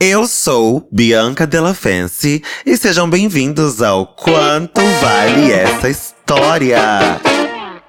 Eu 0.00 0.28
sou 0.28 0.86
Bianca 0.92 1.44
Della 1.44 1.74
Fancy 1.74 2.40
e 2.64 2.76
sejam 2.76 3.10
bem-vindos 3.10 3.82
ao 3.82 4.06
Quanto 4.06 4.80
Vale 4.80 5.50
Essa 5.50 5.90
História? 5.90 6.78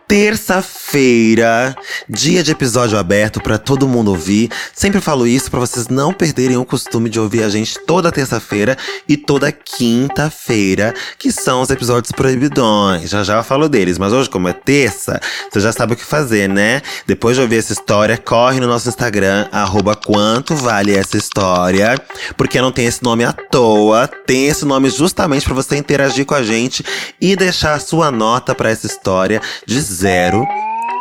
Terça-feira, 0.10 1.76
dia 2.10 2.42
de 2.42 2.52
episódio 2.52 2.98
aberto 2.98 3.40
para 3.40 3.60
todo 3.60 3.88
mundo 3.88 4.10
ouvir. 4.10 4.50
Sempre 4.74 5.00
falo 5.00 5.28
isso 5.28 5.52
para 5.52 5.60
vocês 5.60 5.88
não 5.88 6.12
perderem 6.12 6.58
o 6.58 6.66
costume 6.66 7.12
de 7.12 7.20
ouvir 7.20 7.44
a 7.44 7.50
gente 7.50 7.78
toda 7.86 8.12
terça-feira 8.12 8.76
e 9.08 9.16
toda 9.16 9.52
quinta-feira, 9.52 10.96
que 11.20 11.32
são 11.32 11.62
os 11.62 11.70
episódios 11.70 12.12
proibidões. 12.12 13.08
Já 13.08 13.22
já 13.22 13.38
eu 13.38 13.44
falo 13.44 13.70
deles, 13.70 14.00
mas 14.00 14.12
hoje, 14.12 14.28
como 14.32 14.48
é 14.48 14.54
terça, 14.54 15.22
você 15.48 15.60
já 15.60 15.72
sabe 15.72 15.94
o 15.94 15.96
que 15.96 16.04
fazer, 16.04 16.50
né? 16.50 16.82
Depois 17.06 17.36
de 17.36 17.44
ouvir 17.44 17.58
essa 17.58 17.74
história, 17.74 18.18
corre 18.18 18.60
no 18.60 18.66
nosso 18.66 18.90
Instagram, 18.90 19.48
arroba 19.52 19.96
quanto 19.96 20.56
vale 20.56 20.92
essa 20.92 21.18
história, 21.18 21.96
porque 22.36 22.60
não 22.60 22.72
tem 22.72 22.88
esse 22.88 23.04
nome 23.04 23.24
à 23.24 23.32
toa, 23.32 24.08
tem 24.26 24.48
esse 24.48 24.66
nome 24.66 24.90
justamente 24.90 25.46
para 25.46 25.54
você 25.54 25.78
interagir 25.78 26.26
com 26.26 26.34
a 26.34 26.42
gente 26.42 26.84
e 27.22 27.36
deixar 27.36 27.76
a 27.76 27.80
sua 27.80 28.10
nota 28.10 28.56
para 28.56 28.72
essa 28.72 28.88
história 28.88 29.40
de 29.68 29.99
0 30.00 30.48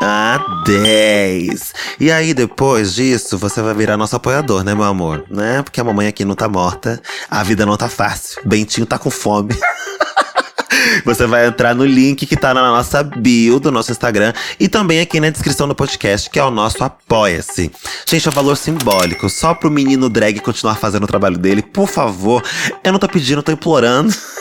a 0.03 0.45
10. 0.67 1.73
E 2.01 2.11
aí, 2.11 2.35
depois 2.35 2.95
disso, 2.95 3.39
você 3.39 3.63
vai 3.63 3.75
virar 3.75 3.97
nosso 3.97 4.17
apoiador, 4.17 4.65
né, 4.65 4.75
meu 4.75 4.85
amor? 4.85 5.25
Né? 5.31 5.63
Porque 5.63 5.81
a 5.81 5.85
mamãe 5.85 6.09
aqui 6.09 6.25
não 6.25 6.35
tá 6.35 6.49
morta, 6.49 7.01
a 7.31 7.45
vida 7.45 7.65
não 7.65 7.77
tá 7.77 7.89
fácil. 7.89 8.41
Bentinho 8.45 8.87
tá 8.87 8.99
com 8.99 9.09
fome. 9.09 9.55
Você 11.05 11.27
vai 11.27 11.47
entrar 11.47 11.75
no 11.75 11.85
link 11.85 12.27
que 12.27 12.37
tá 12.37 12.53
na 12.53 12.63
nossa 12.63 13.05
bio 13.05 13.61
do 13.61 13.71
nosso 13.71 13.93
Instagram 13.93 14.33
e 14.59 14.69
também 14.69 15.01
aqui 15.01 15.21
na 15.21 15.31
descrição 15.31 15.69
do 15.69 15.75
podcast, 15.75 16.29
que 16.29 16.39
é 16.39 16.45
o 16.45 16.51
nosso 16.51 16.83
Apoia-se. 16.83 17.71
Gente, 18.07 18.27
é 18.27 18.31
um 18.31 18.35
valor 18.35 18.57
simbólico, 18.57 19.29
só 19.29 19.55
pro 19.55 19.71
menino 19.71 20.09
drag 20.09 20.41
continuar 20.41 20.75
fazendo 20.75 21.05
o 21.05 21.09
trabalho 21.09 21.39
dele. 21.39 21.63
Por 21.63 21.89
favor, 21.89 22.43
eu 22.83 22.93
não 22.93 22.99
tô 22.99 23.09
pedindo, 23.09 23.43
tô 23.43 23.53
implorando. 23.53 24.13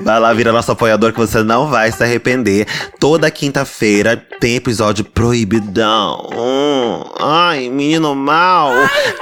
Vai 0.00 0.20
lá, 0.20 0.32
vira 0.32 0.52
nosso 0.52 0.72
apoiador 0.72 1.12
que 1.12 1.18
você 1.18 1.42
não 1.42 1.68
vai 1.68 1.90
se 1.90 2.02
arrepender. 2.02 2.66
Toda 2.98 3.30
quinta-feira 3.30 4.16
tem 4.40 4.56
episódio 4.56 5.04
proibidão. 5.04 6.28
Hum, 6.32 7.04
ai, 7.20 7.68
menino 7.68 8.14
mal. 8.14 8.72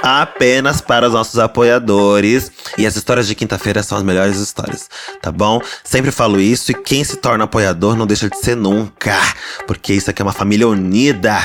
Apenas 0.01 0.81
para 0.81 1.07
os 1.07 1.13
nossos 1.13 1.39
apoiadores. 1.39 2.51
E 2.77 2.85
as 2.85 2.95
histórias 2.95 3.27
de 3.27 3.35
quinta-feira 3.35 3.83
são 3.83 3.97
as 3.97 4.03
melhores 4.03 4.37
histórias, 4.37 4.89
tá 5.21 5.31
bom? 5.31 5.61
Sempre 5.83 6.11
falo 6.11 6.39
isso 6.39 6.71
e 6.71 6.75
quem 6.75 7.03
se 7.03 7.17
torna 7.17 7.45
apoiador 7.45 7.95
não 7.95 8.07
deixa 8.07 8.29
de 8.29 8.37
ser 8.37 8.55
nunca. 8.55 9.15
Porque 9.67 9.93
isso 9.93 10.09
aqui 10.09 10.21
é 10.21 10.25
uma 10.25 10.31
família 10.31 10.67
unida. 10.67 11.37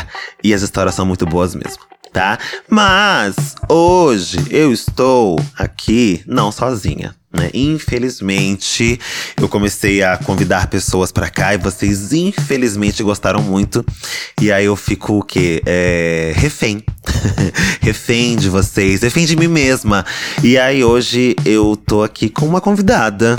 E 0.42 0.54
as 0.54 0.62
histórias 0.62 0.94
são 0.94 1.06
muito 1.06 1.26
boas 1.26 1.54
mesmo 1.54 1.86
tá? 2.16 2.38
Mas 2.66 3.36
hoje 3.68 4.38
eu 4.48 4.72
estou 4.72 5.38
aqui 5.54 6.22
não 6.26 6.50
sozinha. 6.50 7.14
Né? 7.30 7.50
Infelizmente, 7.52 8.98
eu 9.36 9.46
comecei 9.46 10.02
a 10.02 10.16
convidar 10.16 10.68
pessoas 10.68 11.12
para 11.12 11.28
cá 11.28 11.52
e 11.52 11.58
vocês 11.58 12.14
infelizmente 12.14 13.02
gostaram 13.02 13.42
muito. 13.42 13.84
E 14.40 14.50
aí 14.50 14.64
eu 14.64 14.74
fico 14.76 15.18
o 15.18 15.22
quê? 15.22 15.62
É, 15.66 16.32
refém. 16.34 16.82
refém 17.82 18.34
de 18.34 18.48
vocês, 18.48 19.02
refém 19.02 19.26
de 19.26 19.36
mim 19.36 19.48
mesma. 19.48 20.02
E 20.42 20.56
aí 20.56 20.82
hoje 20.82 21.36
eu 21.44 21.76
tô 21.76 22.02
aqui 22.02 22.30
com 22.30 22.46
uma 22.46 22.62
convidada. 22.62 23.36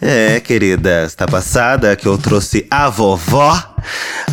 É, 0.00 0.38
querida, 0.38 1.04
está 1.06 1.26
passada 1.26 1.96
que 1.96 2.06
eu 2.06 2.16
trouxe 2.16 2.66
a 2.70 2.88
vovó 2.88 3.74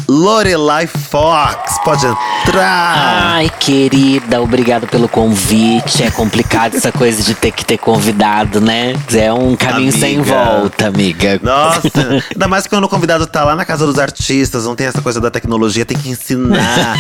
Lorelai 0.08 0.88
Fox, 0.88 1.80
pode 1.84 2.06
entrar. 2.06 3.34
Ai, 3.34 3.50
querida, 3.60 4.42
obrigado 4.42 4.88
pelo 4.88 5.08
convite. 5.08 6.04
É 6.04 6.12
complicado 6.12 6.76
essa 6.76 6.92
coisa 6.92 7.24
de 7.24 7.34
ter 7.34 7.52
que 7.52 7.64
ter 7.66 7.78
convidado, 7.78 8.60
né? 8.60 8.94
É 9.14 9.32
um 9.32 9.56
caminho 9.56 9.90
amiga. 9.90 10.00
sem 10.00 10.22
volta, 10.22 10.88
amiga. 10.88 11.40
Nossa, 11.42 11.90
ainda 12.32 12.48
mais 12.48 12.68
quando 12.68 12.84
o 12.84 12.90
convidado 12.90 13.26
tá 13.26 13.44
lá 13.44 13.56
na 13.56 13.64
casa 13.64 13.86
dos 13.86 13.98
artistas, 13.98 14.66
não 14.66 14.76
tem 14.76 14.88
essa 14.88 15.02
coisa 15.02 15.22
da 15.22 15.32
tecnologia, 15.32 15.86
tem 15.86 15.98
que 15.98 16.10
ensinar. 16.10 16.98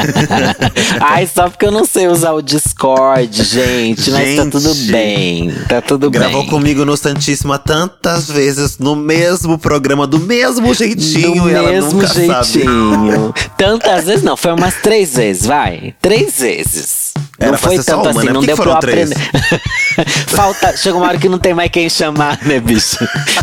Ai, 1.00 1.26
só 1.26 1.48
porque 1.48 1.66
eu 1.66 1.72
não 1.72 1.84
sei 1.84 2.08
usar 2.08 2.32
o 2.32 2.40
Discord, 2.40 3.42
gente. 3.42 4.10
Mas 4.10 4.36
tá 4.36 4.46
tudo 4.46 4.74
bem. 4.90 5.54
Tá 5.68 5.80
tudo 5.82 6.10
gravou 6.10 6.30
bem. 6.30 6.40
Gravou 6.42 6.58
comigo 6.58 6.84
no 6.84 6.96
Santíssima 6.96 7.58
tantas 7.58 8.30
vezes, 8.30 8.78
no 8.78 8.96
mesmo 8.96 9.58
programa, 9.58 10.06
do 10.06 10.18
mesmo 10.18 10.72
jeitinho. 10.72 11.44
Do 11.44 11.50
e 11.50 11.54
ela 11.54 11.70
mesmo 11.70 11.92
nunca 11.92 12.13
jeitinho. 12.14 13.34
Tantas 13.56 14.06
vezes 14.06 14.22
não, 14.22 14.36
foi 14.36 14.52
umas 14.52 14.74
três 14.76 15.14
vezes, 15.16 15.46
vai. 15.46 15.94
Três 16.00 16.38
vezes. 16.40 17.03
Era 17.38 17.52
não 17.52 17.58
foi 17.58 17.78
tanto 17.78 18.00
uma, 18.00 18.10
assim, 18.10 18.26
né? 18.26 18.32
não 18.32 18.42
deu 18.42 18.56
pra 18.56 18.70
eu 18.70 18.76
três? 18.78 19.10
aprender. 19.10 19.60
Falta, 20.28 20.76
chega 20.76 20.96
uma 20.96 21.06
hora 21.06 21.18
que 21.18 21.28
não 21.28 21.38
tem 21.38 21.52
mais 21.52 21.70
quem 21.70 21.88
chamar, 21.88 22.38
né, 22.42 22.60
bicho? 22.60 22.96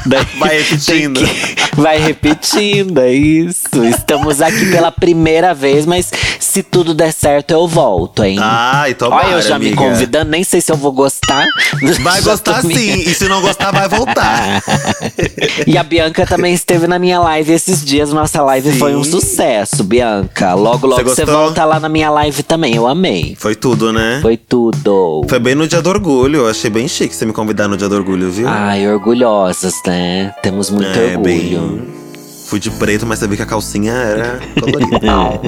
Daí 0.05 0.25
vai 0.39 0.57
repetindo. 0.57 1.19
Que, 1.19 1.75
vai 1.75 1.97
repetindo, 1.99 2.99
é 2.99 3.11
isso. 3.11 3.83
Estamos 3.83 4.41
aqui 4.41 4.71
pela 4.71 4.91
primeira 4.91 5.53
vez, 5.53 5.85
mas 5.85 6.09
se 6.39 6.63
tudo 6.63 6.93
der 6.93 7.11
certo, 7.11 7.51
eu 7.51 7.67
volto, 7.67 8.23
hein? 8.23 8.37
Ah, 8.41 8.85
então 8.89 9.11
Olha, 9.11 9.33
eu 9.33 9.41
já 9.41 9.55
amiga. 9.55 9.71
me 9.71 9.75
convidando, 9.77 10.31
nem 10.31 10.43
sei 10.43 10.61
se 10.61 10.71
eu 10.71 10.77
vou 10.77 10.91
gostar. 10.91 11.45
Vai 12.01 12.21
gostar 12.21 12.63
me... 12.63 12.75
sim, 12.75 13.09
e 13.09 13.13
se 13.13 13.27
não 13.27 13.41
gostar, 13.41 13.71
vai 13.71 13.87
voltar. 13.87 14.61
e 15.65 15.77
a 15.77 15.83
Bianca 15.83 16.25
também 16.25 16.53
esteve 16.53 16.87
na 16.87 16.97
minha 16.99 17.19
live 17.19 17.51
esses 17.51 17.83
dias. 17.83 18.11
Nossa 18.11 18.41
live 18.41 18.71
sim. 18.71 18.79
foi 18.79 18.95
um 18.95 19.03
sucesso, 19.03 19.83
Bianca. 19.83 20.53
Logo, 20.53 20.87
logo 20.87 21.03
você, 21.03 21.15
você 21.15 21.25
volta 21.25 21.63
lá 21.65 21.79
na 21.79 21.89
minha 21.89 22.09
live 22.09 22.43
também. 22.43 22.75
Eu 22.75 22.87
amei. 22.87 23.35
Foi 23.39 23.55
tudo, 23.61 23.93
né? 23.93 24.19
Foi 24.21 24.35
tudo. 24.35 25.21
Foi 25.29 25.39
bem 25.39 25.53
no 25.53 25.67
dia 25.67 25.81
do 25.81 25.89
orgulho. 25.89 26.39
Eu 26.39 26.49
achei 26.49 26.69
bem 26.69 26.87
chique 26.87 27.15
você 27.15 27.25
me 27.25 27.31
convidar 27.31 27.67
no 27.67 27.77
dia 27.77 27.87
do 27.87 27.95
orgulho, 27.95 28.29
viu? 28.31 28.47
Ai, 28.49 28.91
orgulhosas, 28.91 29.75
né? 29.85 30.33
Temos 30.41 30.71
muito 30.71 30.89
é, 30.89 31.15
orgulho. 31.15 31.23
Bem... 31.23 32.00
Fui 32.51 32.59
de 32.59 32.69
preto, 32.69 33.05
mas 33.05 33.19
sabia 33.19 33.37
que 33.37 33.43
a 33.43 33.45
calcinha 33.45 33.93
era 33.93 34.41
colorida. 34.59 35.39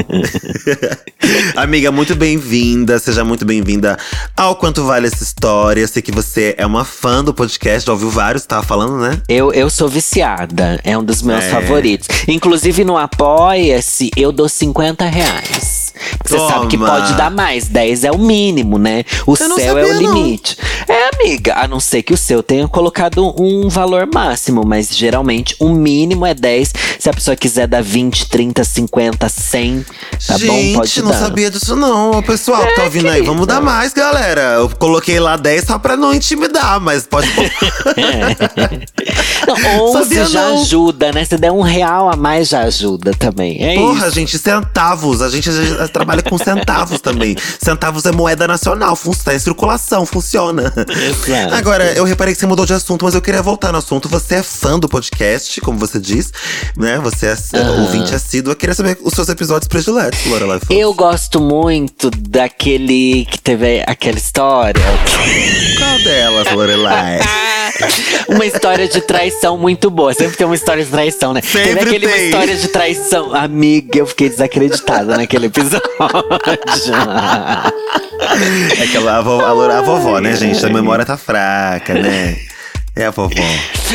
Amiga, 1.54 1.92
muito 1.92 2.16
bem-vinda. 2.16 2.98
Seja 2.98 3.26
muito 3.26 3.44
bem-vinda 3.44 3.98
ao 4.38 4.56
Quanto 4.56 4.86
Vale 4.86 5.08
Essa 5.08 5.22
História. 5.22 5.86
Sei 5.86 6.02
que 6.02 6.14
você 6.14 6.56
é 6.58 6.66
uma 6.66 6.86
fã 6.86 7.22
do 7.22 7.34
podcast, 7.34 7.88
já 7.88 7.92
ouviu 7.92 8.10
vários, 8.10 8.46
tava 8.46 8.64
falando, 8.64 9.02
né? 9.02 9.22
Eu, 9.28 9.52
eu 9.52 9.70
sou 9.70 9.90
viciada, 9.90 10.80
é 10.82 10.98
um 10.98 11.04
dos 11.04 11.22
meus 11.22 11.44
é. 11.44 11.50
favoritos. 11.50 12.08
Inclusive 12.26 12.86
no 12.86 12.96
Apoia-se, 12.96 14.10
eu 14.16 14.32
dou 14.32 14.48
50 14.48 15.06
reais. 15.06 15.84
Você 16.24 16.38
Toma. 16.38 16.50
sabe 16.50 16.68
que 16.68 16.78
pode 16.78 17.14
dar 17.14 17.30
mais, 17.30 17.68
10 17.68 18.06
é 18.06 18.12
o 18.12 18.18
mínimo, 18.18 18.78
né? 18.78 19.04
O 19.28 19.34
Eu 19.34 19.56
céu 19.56 19.78
é 19.78 19.86
o 19.86 19.98
limite. 19.98 20.58
Não. 20.88 20.96
É, 20.96 21.10
amiga, 21.14 21.56
a 21.56 21.68
não 21.68 21.80
ser 21.80 22.02
que 22.02 22.14
o 22.14 22.18
seu 22.18 22.42
tenha 22.42 22.68
colocado 22.68 23.34
um 23.40 23.70
valor 23.70 24.08
máximo, 24.12 24.64
mas 24.66 24.96
geralmente 24.96 25.56
o 25.60 25.70
mínimo 25.70 26.26
é 26.26 26.34
10. 26.34 26.74
Se 27.00 27.10
a 27.10 27.14
pessoa 27.14 27.36
quiser 27.36 27.68
dar 27.68 27.82
20, 27.84 28.30
30, 28.30 28.64
50, 28.64 29.30
100, 29.30 29.86
tá 30.28 30.38
Gente, 30.38 30.48
bom? 30.48 30.74
Pode 30.80 31.02
não 31.02 31.12
dar. 31.12 31.20
sabia 31.20 31.50
disso 31.52 31.76
não. 31.76 32.12
O 32.12 32.24
pessoal 32.24 32.64
é, 32.64 32.76
tá 32.76 32.84
ouvindo 32.84 33.04
querida. 33.04 33.22
aí, 33.22 33.22
vamos 33.22 33.48
dar 33.48 33.62
mais, 33.62 33.94
galera. 33.94 34.42
Eu 34.58 34.70
coloquei 34.70 35.20
lá 35.20 35.36
10 35.38 35.66
só 35.66 35.78
pra 35.80 35.96
não 35.98 36.14
intimidar, 36.14 36.80
mas 36.80 37.06
pode. 37.06 37.28
não, 39.48 39.86
11 39.96 40.04
sabia 40.04 40.26
já 40.26 40.42
não. 40.50 40.62
ajuda, 40.62 41.12
né? 41.12 41.26
Se 41.26 41.38
der 41.38 41.52
um 41.52 41.62
real 41.62 42.10
a 42.10 42.16
mais, 42.16 42.48
já 42.50 42.62
ajuda 42.62 43.12
também. 43.14 43.62
É 43.64 43.76
Porra, 43.76 44.08
isso. 44.08 44.16
gente, 44.16 44.38
centavos. 44.38 45.22
A 45.22 45.30
gente 45.30 45.50
trabalha 45.92 46.22
com 46.22 46.38
centavos 46.38 47.02
também. 47.02 47.36
Centavos 47.62 48.06
é 48.06 48.12
moeda 48.12 48.48
nacional, 48.48 48.98
está 49.12 49.34
em 49.34 49.40
circulação, 49.40 50.06
funciona. 50.06 50.74
Exato. 50.76 51.54
Agora, 51.56 51.94
eu 51.94 52.04
reparei 52.04 52.34
que 52.34 52.40
você 52.40 52.46
mudou 52.48 52.66
de 52.66 52.74
assunto, 52.74 53.06
mas 53.06 53.14
eu 53.16 53.22
queria 53.22 53.42
voltar 53.42 53.72
no 53.72 53.78
assunto. 53.78 54.08
Você 54.10 54.36
é 54.36 54.44
fã 54.44 54.80
do 54.80 54.88
podcast, 54.88 55.60
como 55.62 55.78
você 55.78 56.00
diz, 56.00 56.32
né? 56.84 57.00
Você 57.00 57.28
é 57.28 57.60
uhum. 57.60 57.82
ouvinte 57.84 58.14
assíduo. 58.14 58.52
Eu 58.52 58.56
queria 58.56 58.76
saber 58.76 58.98
os 59.02 59.14
seus 59.14 59.30
episódios 59.30 59.68
prediletos, 59.68 60.26
Lorelai 60.26 60.60
Fox. 60.60 60.70
Eu 60.70 60.94
gosto 60.94 61.40
muito 61.40 62.12
daquele 62.12 63.26
que 63.26 63.40
teve 63.40 63.84
aquela 63.88 64.18
história. 64.18 64.82
Qual 65.80 66.00
delas, 66.00 66.52
Lorelai? 66.52 67.20
uma 68.28 68.46
história 68.46 68.88
de 68.88 69.02
traição 69.02 69.58
muito 69.58 69.90
boa. 69.90 70.14
Sempre 70.14 70.38
tem 70.38 70.46
uma 70.46 70.56
história 70.56 70.84
de 70.84 70.92
traição, 70.92 71.34
né? 71.34 71.42
Sempre 71.42 71.70
Teve 71.70 71.80
aquele 71.80 72.08
tem. 72.08 72.16
uma 72.16 72.24
história 72.26 72.56
de 72.56 72.68
traição. 72.68 73.34
Amiga, 73.34 74.00
eu 74.00 74.06
fiquei 74.06 74.30
desacreditada 74.30 75.18
naquele 75.18 75.48
episódio. 75.48 75.82
É 78.80 78.88
que 78.88 78.98
a, 78.98 79.22
vovó, 79.22 79.44
a, 79.44 79.78
a 79.78 79.82
vovó, 79.82 80.20
né, 80.20 80.36
gente? 80.36 80.66
A 80.66 80.70
memória 80.70 81.06
tá 81.06 81.18
fraca, 81.18 81.94
né? 81.94 82.38
É 82.96 83.06
a 83.06 83.12
vovó. 83.12 83.34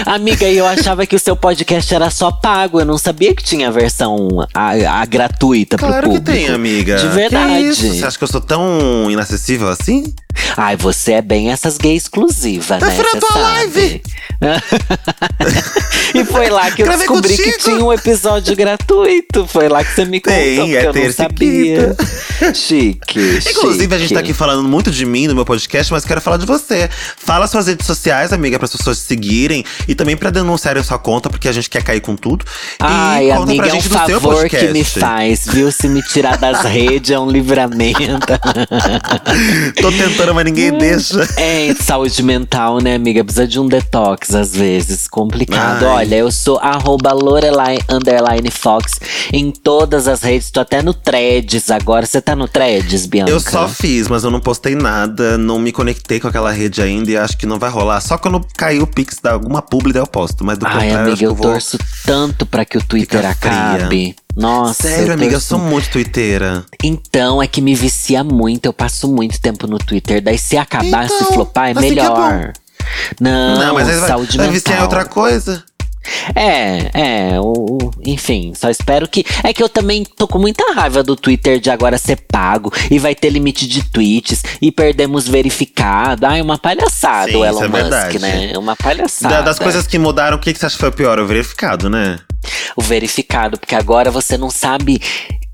Amiga, 0.06 0.44
eu 0.46 0.66
achava 0.66 1.06
que 1.06 1.14
o 1.14 1.18
seu 1.20 1.36
podcast 1.36 1.94
era 1.94 2.10
só 2.10 2.32
pago. 2.32 2.80
Eu 2.80 2.84
não 2.84 2.98
sabia 2.98 3.32
que 3.34 3.44
tinha 3.44 3.68
a 3.68 3.70
versão 3.70 4.28
a, 4.52 5.00
a 5.00 5.04
gratuita 5.06 5.76
claro 5.76 5.94
pro 5.94 6.02
público. 6.10 6.24
Claro 6.24 6.38
que 6.40 6.46
tem, 6.46 6.54
amiga. 6.54 6.96
De 6.96 7.08
verdade. 7.08 7.74
Você 7.74 8.04
acha 8.04 8.18
que 8.18 8.24
eu 8.24 8.28
sou 8.28 8.40
tão 8.40 9.08
inacessível 9.08 9.68
assim? 9.68 10.12
Ai, 10.56 10.76
você 10.76 11.12
é 11.14 11.22
bem 11.22 11.50
essas 11.50 11.78
gays 11.78 12.04
exclusivas, 12.04 12.78
tá 12.80 12.86
né? 12.86 12.96
Você 12.96 13.20
sabe. 13.20 13.40
live! 13.40 14.02
e 16.14 16.24
foi 16.24 16.48
lá 16.48 16.70
que 16.70 16.82
eu 16.82 16.86
Gravei 16.86 17.06
descobri 17.06 17.36
contigo. 17.36 17.52
que 17.56 17.58
tinha 17.64 17.84
um 17.84 17.92
episódio 17.92 18.54
gratuito. 18.56 19.46
Foi 19.46 19.68
lá 19.68 19.84
que 19.84 19.94
você 19.94 20.04
me 20.04 20.20
contou, 20.20 20.38
Tem, 20.38 20.58
porque 20.58 20.76
é 20.76 20.86
eu 20.86 20.92
não 20.94 21.12
sabia. 21.12 21.96
Inclusive, 22.38 22.54
Chique, 22.54 23.40
chique. 23.42 23.94
a 23.94 23.98
gente 23.98 24.14
tá 24.14 24.20
aqui 24.20 24.32
falando 24.32 24.62
muito 24.68 24.90
de 24.92 25.04
mim 25.04 25.26
no 25.26 25.34
meu 25.34 25.44
podcast, 25.44 25.92
mas 25.92 26.04
quero 26.04 26.20
falar 26.20 26.36
de 26.36 26.46
você. 26.46 26.88
Fala 27.16 27.46
suas 27.48 27.66
redes 27.66 27.86
sociais, 27.86 28.32
amiga, 28.32 28.58
para 28.58 28.66
as 28.66 28.72
pessoas 28.72 28.87
te 28.94 29.02
seguirem 29.02 29.64
e 29.86 29.94
também 29.94 30.16
para 30.16 30.30
denunciarem 30.30 30.82
sua 30.82 30.98
conta, 30.98 31.28
porque 31.28 31.48
a 31.48 31.52
gente 31.52 31.68
quer 31.68 31.82
cair 31.82 32.00
com 32.00 32.16
tudo. 32.16 32.44
Ai, 32.80 33.26
e 33.26 33.30
amiga, 33.30 33.68
é 33.68 33.74
um 33.74 33.80
favor 33.80 34.48
que 34.48 34.68
me 34.68 34.84
faz, 34.84 35.46
viu? 35.46 35.70
Se 35.70 35.88
me 35.88 36.02
tirar 36.02 36.36
das 36.38 36.62
redes 36.68 37.10
é 37.10 37.18
um 37.18 37.30
livramento. 37.30 37.98
Tô 39.80 39.90
tentando, 39.92 40.34
mas 40.34 40.44
ninguém 40.44 40.76
deixa. 40.76 41.26
É, 41.36 41.74
saúde 41.80 42.22
mental, 42.22 42.80
né, 42.80 42.94
amiga? 42.94 43.24
Precisa 43.24 43.46
de 43.46 43.58
um 43.60 43.66
detox 43.66 44.34
às 44.34 44.54
vezes. 44.54 45.08
Complicado. 45.08 45.86
Ai. 45.86 46.06
Olha, 46.06 46.16
eu 46.16 46.30
sou 46.30 46.58
arroba 46.58 47.12
Lorelai 47.12 47.78
Fox 48.50 49.00
em 49.32 49.50
todas 49.50 50.08
as 50.08 50.22
redes. 50.22 50.50
Tô 50.50 50.60
até 50.60 50.82
no 50.82 50.94
Threads 50.94 51.70
agora. 51.70 52.06
Você 52.06 52.20
tá 52.20 52.34
no 52.34 52.48
Threads, 52.48 53.06
Bianca? 53.06 53.30
Eu 53.30 53.40
só 53.40 53.68
fiz, 53.68 54.08
mas 54.08 54.24
eu 54.24 54.30
não 54.30 54.40
postei 54.40 54.74
nada, 54.74 55.36
não 55.36 55.58
me 55.58 55.72
conectei 55.72 56.20
com 56.20 56.28
aquela 56.28 56.50
rede 56.50 56.80
ainda 56.82 57.10
e 57.10 57.16
acho 57.16 57.36
que 57.36 57.46
não 57.46 57.58
vai 57.58 57.70
rolar. 57.70 58.00
Só 58.00 58.16
quando 58.18 58.44
cair 58.56 58.77
o 58.80 58.86
Pix 58.86 59.18
da 59.22 59.32
alguma 59.32 59.60
publi, 59.62 59.96
eu 59.96 60.06
posto. 60.06 60.44
Mas 60.44 60.58
do 60.58 60.66
Ai, 60.66 60.72
contrário, 60.72 60.98
amiga, 61.12 61.24
eu 61.24 61.30
eu 61.30 61.34
vou. 61.34 61.50
torço 61.52 61.78
tanto 62.04 62.46
pra 62.46 62.64
que 62.64 62.76
o 62.78 62.82
Twitter 62.82 63.24
acabe. 63.26 64.14
Nossa, 64.36 64.84
Sério, 64.88 65.08
eu 65.08 65.14
amiga, 65.14 65.34
eu 65.34 65.40
sou 65.40 65.58
muito 65.58 65.90
twitteira. 65.90 66.64
Então, 66.82 67.42
é 67.42 67.46
que 67.48 67.60
me 67.60 67.74
vicia 67.74 68.22
muito. 68.22 68.66
Eu 68.66 68.72
passo 68.72 69.08
muito 69.08 69.40
tempo 69.40 69.66
no 69.66 69.78
Twitter. 69.78 70.22
Daí, 70.22 70.38
se 70.38 70.56
acabar, 70.56 71.08
se 71.08 71.14
Então, 71.14 71.32
flopar, 71.32 71.68
é 71.68 71.72
assim 71.72 71.78
é 71.86 71.88
melhor. 71.88 72.52
Não, 73.20 73.58
Não, 73.58 73.74
mas 73.74 73.88
aí 73.88 73.96
vai, 73.96 74.08
saúde 74.08 74.36
vai 74.36 74.46
mental. 74.46 74.52
viciar 74.54 74.78
em 74.78 74.82
outra 74.82 75.04
coisa. 75.04 75.64
É, 76.34 76.90
é, 77.34 77.40
o, 77.40 77.52
o- 77.52 77.90
enfim, 78.04 78.52
só 78.54 78.68
espero 78.70 79.08
que. 79.08 79.24
É 79.42 79.52
que 79.52 79.62
eu 79.62 79.68
também 79.68 80.04
tô 80.04 80.26
com 80.28 80.38
muita 80.38 80.72
raiva 80.74 81.02
do 81.02 81.16
Twitter 81.16 81.58
de 81.60 81.70
agora 81.70 81.98
ser 81.98 82.16
pago 82.30 82.72
e 82.90 82.98
vai 82.98 83.14
ter 83.14 83.30
limite 83.30 83.66
de 83.66 83.82
tweets 83.90 84.42
e 84.60 84.70
perdemos 84.72 85.26
verificado. 85.28 86.26
Ai, 86.26 86.40
uma 86.40 86.58
palhaçada 86.58 87.30
Sim, 87.30 87.36
o 87.36 87.44
isso 87.44 87.58
Elon 87.58 87.64
é 87.64 87.68
Musk, 87.68 87.80
verdade. 87.82 88.18
né? 88.18 88.50
É 88.54 88.58
uma 88.58 88.76
palhaçada. 88.76 89.34
Da- 89.36 89.40
das 89.42 89.58
coisas 89.58 89.86
que 89.86 89.98
mudaram, 89.98 90.36
o 90.36 90.40
que, 90.40 90.52
que 90.52 90.58
você 90.58 90.66
acha 90.66 90.74
que 90.76 90.80
foi 90.80 90.88
o 90.90 90.92
pior? 90.92 91.18
O 91.18 91.26
verificado, 91.26 91.88
né? 91.88 92.18
O 92.76 92.82
verificado, 92.82 93.58
porque 93.58 93.74
agora 93.74 94.10
você 94.10 94.36
não 94.38 94.50
sabe. 94.50 95.00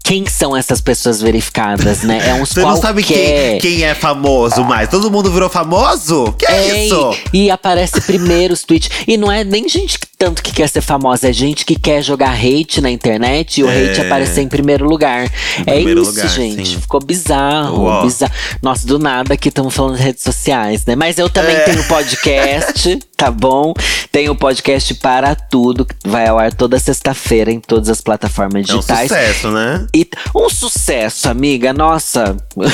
Quem 0.05 0.27
são 0.27 0.55
essas 0.55 0.83
pessoas 0.83 1.23
verificadas, 1.23 2.03
né? 2.03 2.21
É 2.29 2.35
uns 2.35 2.51
Você 2.55 2.61
não 2.61 2.77
sabe 2.77 3.03
quem, 3.03 3.59
quem 3.59 3.83
é 3.85 3.95
famoso 3.95 4.63
mais. 4.63 4.89
Todo 4.91 5.11
mundo 5.11 5.33
virou 5.33 5.49
famoso? 5.49 6.33
Que 6.39 6.45
é, 6.45 6.53
É, 6.53 6.85
isso? 6.85 7.17
E, 7.33 7.45
e 7.47 7.51
aparece 7.51 8.01
primeiro 8.03 8.53
os 8.53 8.63
tweets. 8.63 8.91
E 9.09 9.17
não 9.17 9.33
é 9.33 9.43
nem 9.43 9.67
gente 9.69 9.99
que 9.99 10.07
tanto 10.17 10.43
que 10.43 10.53
quer 10.53 10.69
ser 10.69 10.81
famosa, 10.81 11.29
é 11.29 11.33
gente 11.33 11.65
que 11.67 11.75
quer 11.79 12.01
jogar 12.03 12.33
hate 12.35 12.81
na 12.81 12.91
internet 12.91 13.59
e 13.61 13.65
o 13.65 13.69
É. 13.69 13.91
hate 13.91 14.01
aparecer 14.03 14.43
em 14.43 14.49
primeiro 14.49 14.87
lugar. 14.87 15.25
é 15.67 15.75
primeiro 15.75 16.03
isso, 16.03 16.11
lugar, 16.13 16.29
gente. 16.29 16.69
sim. 16.69 16.81
Ficou 16.81 17.01
bizarro, 17.01 18.03
bizarro. 18.03 18.33
Nossa, 18.63 18.87
do 18.87 18.99
nada 18.99 19.35
aqui 19.35 19.49
estamos 19.49 19.75
falando 19.75 19.97
de 19.97 20.03
redes 20.03 20.23
sociais, 20.23 20.85
né? 20.87 20.95
Mas 20.95 21.19
eu 21.19 21.29
também 21.29 21.57
É. 21.57 21.61
tenho 21.61 21.83
podcast, 21.85 22.99
tá 23.17 23.31
bom? 23.31 23.75
Tenho 24.13 24.35
podcast 24.35 24.95
para 24.95 25.35
tudo, 25.35 25.85
que 25.85 25.95
vai 26.07 26.27
ao 26.29 26.39
ar 26.39 26.53
toda 26.55 26.79
sexta-feira 26.79 27.51
em 27.51 27.59
todas 27.61 27.89
as 27.89 28.01
plataformas 28.01 28.69
É 28.69 28.73
um 28.73 28.77
digitais. 28.77 29.09
sucesso, 29.09 29.51
né? 29.51 29.87
E 29.95 30.09
um 30.35 30.49
sucesso, 30.51 31.29
amiga. 31.29 31.73
Nossa. 31.73 32.37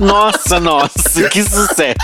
nossa, 0.00 0.58
nossa, 0.60 1.28
que 1.30 1.42
sucesso. 1.42 1.94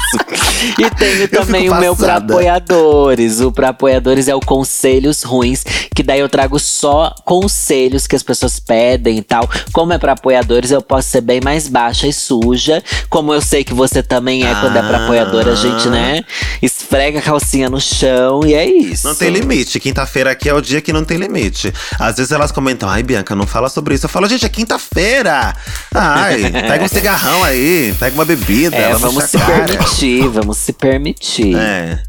E 0.78 0.90
tenho 0.90 1.28
também 1.28 1.68
o 1.68 1.74
meu 1.74 1.96
passada. 1.96 2.32
apoiadores. 2.32 3.40
O 3.40 3.50
pra 3.50 3.70
apoiadores 3.70 4.28
é 4.28 4.34
o 4.34 4.40
Conselhos 4.40 5.22
Ruins, 5.22 5.64
que 5.94 6.02
daí 6.02 6.20
eu 6.20 6.28
trago 6.28 6.58
só 6.58 7.14
conselhos 7.24 8.06
que 8.06 8.14
as 8.14 8.22
pessoas 8.22 8.60
pedem 8.60 9.18
e 9.18 9.22
tal. 9.22 9.48
Como 9.72 9.92
é 9.92 9.98
pra 9.98 10.12
apoiadores, 10.12 10.70
eu 10.70 10.82
posso 10.82 11.08
ser 11.08 11.20
bem 11.20 11.40
mais 11.42 11.68
baixa 11.68 12.06
e 12.06 12.12
suja. 12.12 12.82
Como 13.08 13.32
eu 13.34 13.40
sei 13.40 13.64
que 13.64 13.74
você 13.74 14.02
também 14.02 14.44
é 14.46 14.54
quando 14.60 14.76
é 14.76 14.82
pra 14.82 14.98
Ah. 14.98 15.04
apoiadora, 15.04 15.52
a 15.52 15.56
gente, 15.56 15.88
né? 15.88 16.22
Esfrega 16.62 17.18
a 17.18 17.22
calcinha 17.22 17.68
no 17.68 17.80
chão 17.80 18.42
e 18.46 18.54
é 18.54 18.64
isso. 18.66 19.06
Não 19.06 19.14
tem 19.14 19.30
limite. 19.30 19.80
Quinta-feira 19.80 20.30
aqui 20.30 20.48
é 20.48 20.54
o 20.54 20.60
dia 20.60 20.80
que 20.80 20.92
não 20.92 21.04
tem 21.04 21.16
limite. 21.16 21.72
Às 21.98 22.16
vezes 22.16 22.32
elas 22.32 22.52
comentam, 22.52 22.88
ai, 22.88 23.00
Bianca, 23.02 23.35
não 23.35 23.47
fala 23.47 23.69
sobre 23.69 23.94
isso. 23.94 24.06
Eu 24.06 24.11
falo, 24.11 24.29
gente, 24.29 24.44
é 24.44 24.49
quinta-feira. 24.49 25.55
Ai, 25.94 26.50
pega 26.50 26.85
um 26.85 26.88
cigarrão 26.88 27.44
aí, 27.44 27.94
pega 27.99 28.14
uma 28.14 28.25
bebida. 28.25 28.76
É, 28.76 28.94
vamos 28.94 29.25
se 29.25 29.38
chacoalhar. 29.38 29.67
permitir, 29.67 30.29
vamos 30.29 30.56
se 30.56 30.73
permitir. 30.73 31.56
É. 31.56 32.02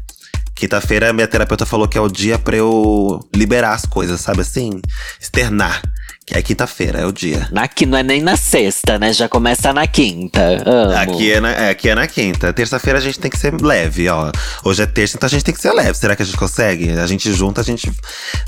Quinta-feira, 0.54 1.12
minha 1.12 1.26
terapeuta 1.26 1.66
falou 1.66 1.88
que 1.88 1.98
é 1.98 2.00
o 2.00 2.08
dia 2.08 2.38
pra 2.38 2.56
eu 2.56 3.18
liberar 3.34 3.72
as 3.72 3.84
coisas, 3.84 4.20
sabe 4.20 4.42
assim? 4.42 4.80
Externar. 5.20 5.82
Que 6.24 6.38
é 6.38 6.42
quinta-feira, 6.42 7.00
é 7.00 7.06
o 7.06 7.12
dia. 7.12 7.48
Na, 7.50 7.68
não 7.86 7.98
é 7.98 8.02
nem 8.02 8.22
na 8.22 8.36
sexta, 8.36 8.98
né? 8.98 9.12
Já 9.12 9.28
começa 9.28 9.72
na 9.72 9.86
quinta. 9.88 10.40
Amo. 10.64 10.96
Aqui 10.96 11.32
é, 11.32 11.40
na, 11.40 11.50
é, 11.50 11.70
aqui 11.70 11.88
é 11.88 11.94
na 11.96 12.06
quinta. 12.06 12.52
Terça-feira 12.52 12.98
a 12.98 13.02
gente 13.02 13.18
tem 13.18 13.30
que 13.30 13.38
ser 13.38 13.52
leve, 13.60 14.08
ó. 14.08 14.30
Hoje 14.64 14.82
é 14.82 14.86
terça, 14.86 15.16
então 15.16 15.26
a 15.26 15.30
gente 15.30 15.44
tem 15.44 15.52
que 15.52 15.60
ser 15.60 15.72
leve. 15.72 15.94
Será 15.94 16.14
que 16.14 16.22
a 16.22 16.24
gente 16.24 16.36
consegue? 16.36 16.92
A 16.92 17.06
gente 17.06 17.32
junta, 17.32 17.60
a 17.60 17.64
gente 17.64 17.90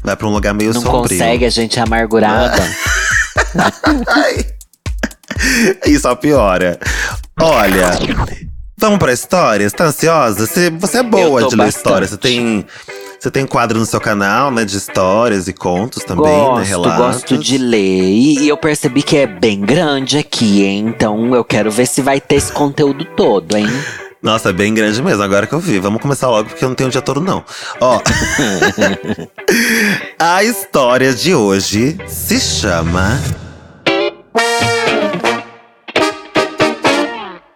vai 0.04 0.14
pra 0.16 0.28
um 0.28 0.30
lugar 0.30 0.54
meio 0.54 0.72
Não 0.72 0.80
sombrio. 0.80 1.02
consegue, 1.02 1.44
a 1.44 1.50
gente 1.50 1.78
é 1.78 1.82
amargurada. 1.82 2.54
Isso 5.86 6.02
só 6.02 6.14
piora. 6.14 6.78
Olha, 7.40 7.90
vamos 8.78 8.98
pra 8.98 9.12
história? 9.12 9.68
Você 9.68 9.76
tá 9.76 9.84
ansiosa? 9.86 10.46
Você, 10.46 10.70
você 10.70 10.98
é 10.98 11.02
boa 11.02 11.48
de 11.48 11.56
ler 11.56 11.64
bastante. 11.64 11.76
história. 11.76 12.06
Você 12.06 12.16
tem, 12.16 12.64
você 13.24 13.30
tem 13.30 13.46
quadro 13.46 13.78
no 13.78 13.86
seu 13.86 13.98
canal, 13.98 14.50
né? 14.50 14.66
De 14.66 14.76
histórias 14.76 15.48
e 15.48 15.52
contos 15.54 16.04
também, 16.04 16.26
né? 16.26 16.38
gosto, 16.38 16.68
Relatos. 16.68 16.98
gosto 16.98 17.38
de 17.38 17.56
ler. 17.56 17.78
E, 17.78 18.40
e 18.40 18.48
eu 18.50 18.56
percebi 18.58 19.02
que 19.02 19.16
é 19.16 19.26
bem 19.26 19.62
grande 19.62 20.18
aqui, 20.18 20.62
hein? 20.62 20.84
Então 20.94 21.34
eu 21.34 21.42
quero 21.42 21.70
ver 21.70 21.86
se 21.86 22.02
vai 22.02 22.20
ter 22.20 22.34
esse 22.36 22.52
conteúdo 22.52 23.02
todo, 23.16 23.56
hein? 23.56 23.66
Nossa, 24.22 24.50
é 24.50 24.52
bem 24.52 24.74
grande 24.74 25.02
mesmo, 25.02 25.22
agora 25.22 25.46
que 25.46 25.54
eu 25.54 25.58
vi. 25.58 25.78
Vamos 25.78 26.02
começar 26.02 26.28
logo, 26.28 26.50
porque 26.50 26.62
eu 26.62 26.68
não 26.68 26.76
tenho 26.76 26.88
o 26.88 26.92
dia 26.92 27.00
todo, 27.00 27.18
não. 27.18 27.42
Ó. 27.80 28.00
a 30.18 30.44
história 30.44 31.14
de 31.14 31.34
hoje 31.34 31.96
se 32.06 32.38
chama. 32.38 33.18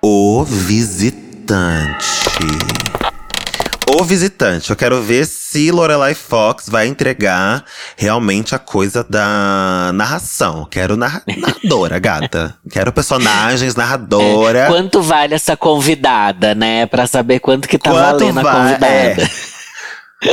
O 0.03 0.45
Visitante. 0.45 1.99
O 3.97 4.05
Visitante. 4.05 4.71
Eu 4.71 4.77
quero 4.77 5.01
ver 5.03 5.27
se 5.27 5.71
Lorelai 5.71 6.15
Fox 6.15 6.69
vai 6.69 6.87
entregar 6.87 7.65
realmente 7.97 8.55
a 8.55 8.59
coisa 8.59 9.03
da 9.09 9.91
narração. 9.95 10.67
Quero 10.71 10.97
narra 10.97 11.23
narradora, 11.27 11.99
gata. 12.01 12.55
Quero 12.71 12.93
personagens, 12.93 13.75
narradora. 13.75 14.67
Quanto 14.67 15.01
vale 15.03 15.35
essa 15.35 15.57
convidada, 15.57 16.55
né? 16.55 16.87
Pra 16.87 17.07
saber 17.07 17.41
quanto 17.41 17.67
que 17.67 17.79
tá 17.79 17.91
Quanto 17.91 18.19
valendo 18.21 18.39
a 18.39 18.43
va- 18.43 18.53
convidada. 18.55 18.87
é. 18.87 19.49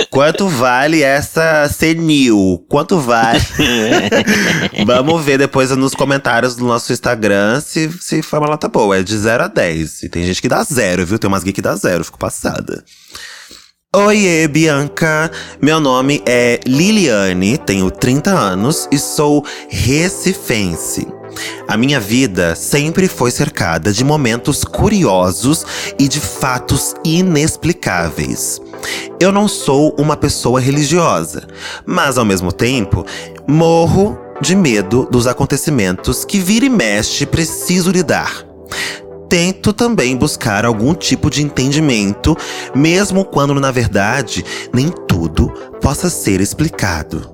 Quanto 0.10 0.48
vale 0.50 1.04
essa 1.04 1.70
senil? 1.70 2.66
Quanto 2.68 3.00
vale? 3.00 3.40
Vamos 4.86 5.24
ver 5.24 5.38
depois 5.38 5.70
nos 5.72 5.94
comentários 5.94 6.56
do 6.56 6.66
nosso 6.66 6.92
Instagram 6.92 7.62
se, 7.62 7.92
se 8.02 8.24
foi 8.24 8.40
uma 8.40 8.48
nota 8.50 8.68
boa. 8.68 8.98
É 8.98 9.04
de 9.04 9.16
0 9.16 9.44
a 9.44 9.48
10. 9.48 10.04
E 10.04 10.10
tem 10.10 10.26
gente 10.26 10.42
que 10.42 10.50
dá 10.50 10.64
zero, 10.64 11.06
viu? 11.06 11.20
Tem 11.20 11.28
umas 11.28 11.44
geeks 11.44 11.56
que 11.56 11.62
dá 11.62 11.76
zero, 11.76 12.04
fico 12.04 12.18
passada. 12.18 12.84
Oiê, 13.98 14.46
Bianca! 14.46 15.32
Meu 15.62 15.80
nome 15.80 16.22
é 16.26 16.60
Liliane, 16.66 17.58
tenho 17.58 17.90
30 17.90 18.30
anos 18.30 18.90
e 18.92 19.00
sou 19.00 19.42
recifense. 19.70 21.08
A 21.66 21.78
minha 21.78 21.98
vida 21.98 22.56
sempre 22.56 23.08
foi 23.08 23.32
cercada 23.32 23.94
de 23.94 24.04
momentos 24.04 24.66
curiosos 24.66 25.66
e 25.98 26.10
de 26.10 26.20
fatos 26.20 26.94
inexplicáveis. 27.06 28.60
Eu 29.18 29.32
não 29.32 29.48
sou 29.48 29.96
uma 29.98 30.18
pessoa 30.18 30.60
religiosa, 30.60 31.48
mas 31.86 32.18
ao 32.18 32.26
mesmo 32.26 32.52
tempo 32.52 33.06
morro 33.48 34.20
de 34.42 34.58
medo 34.58 35.08
dos 35.10 35.26
acontecimentos 35.26 36.26
que 36.26 36.38
vira 36.38 36.66
e 36.66 36.70
mexe 36.70 37.26
preciso 37.26 37.92
lidar. 37.92 38.46
Tento 39.30 39.74
também 39.74 40.16
buscar 40.16 40.66
algum 40.66 40.94
tipo 40.94 41.30
de 41.30 41.42
entendimento, 41.42 42.38
mesmo 42.74 43.26
quando 43.26 43.54
na 43.60 43.72
verdade 43.72 44.46
nem 44.74 44.90
tudo 44.90 45.50
possa 45.82 46.10
ser 46.10 46.40
explicado. 46.42 47.34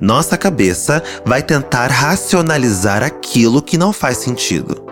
Nossa 0.00 0.36
cabeça 0.36 1.02
vai 1.24 1.42
tentar 1.42 1.86
racionalizar 1.86 3.02
aquilo 3.02 3.62
que 3.62 3.78
não 3.78 3.92
faz 3.92 4.18
sentido. 4.18 4.86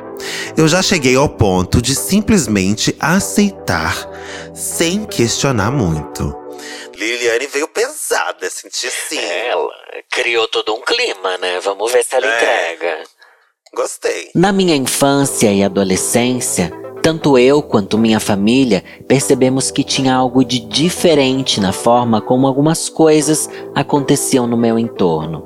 Eu 0.56 0.66
já 0.66 0.82
cheguei 0.82 1.14
ao 1.14 1.28
ponto 1.28 1.80
de 1.80 1.94
simplesmente 1.94 2.96
aceitar 2.98 4.08
sem 4.54 5.04
questionar 5.04 5.70
muito. 5.70 6.34
Liliane 6.96 7.46
veio 7.46 7.68
pesada, 7.68 8.50
senti 8.50 8.90
sim. 8.90 9.20
Ela 9.20 9.68
criou 10.10 10.48
todo 10.48 10.74
um 10.74 10.80
clima, 10.80 11.38
né? 11.38 11.60
Vamos 11.60 11.92
ver 11.92 12.04
se 12.04 12.16
ela 12.16 12.26
É. 12.26 12.36
entrega. 12.72 13.02
Gostei. 13.74 14.30
Na 14.34 14.52
minha 14.52 14.74
infância 14.74 15.52
e 15.52 15.62
adolescência, 15.62 16.72
tanto 17.02 17.38
eu 17.38 17.62
quanto 17.62 17.98
minha 17.98 18.20
família 18.20 18.82
percebemos 19.06 19.70
que 19.70 19.84
tinha 19.84 20.14
algo 20.14 20.44
de 20.44 20.58
diferente 20.60 21.60
na 21.60 21.72
forma 21.72 22.20
como 22.20 22.46
algumas 22.46 22.88
coisas 22.88 23.48
aconteciam 23.74 24.46
no 24.46 24.56
meu 24.56 24.78
entorno. 24.78 25.44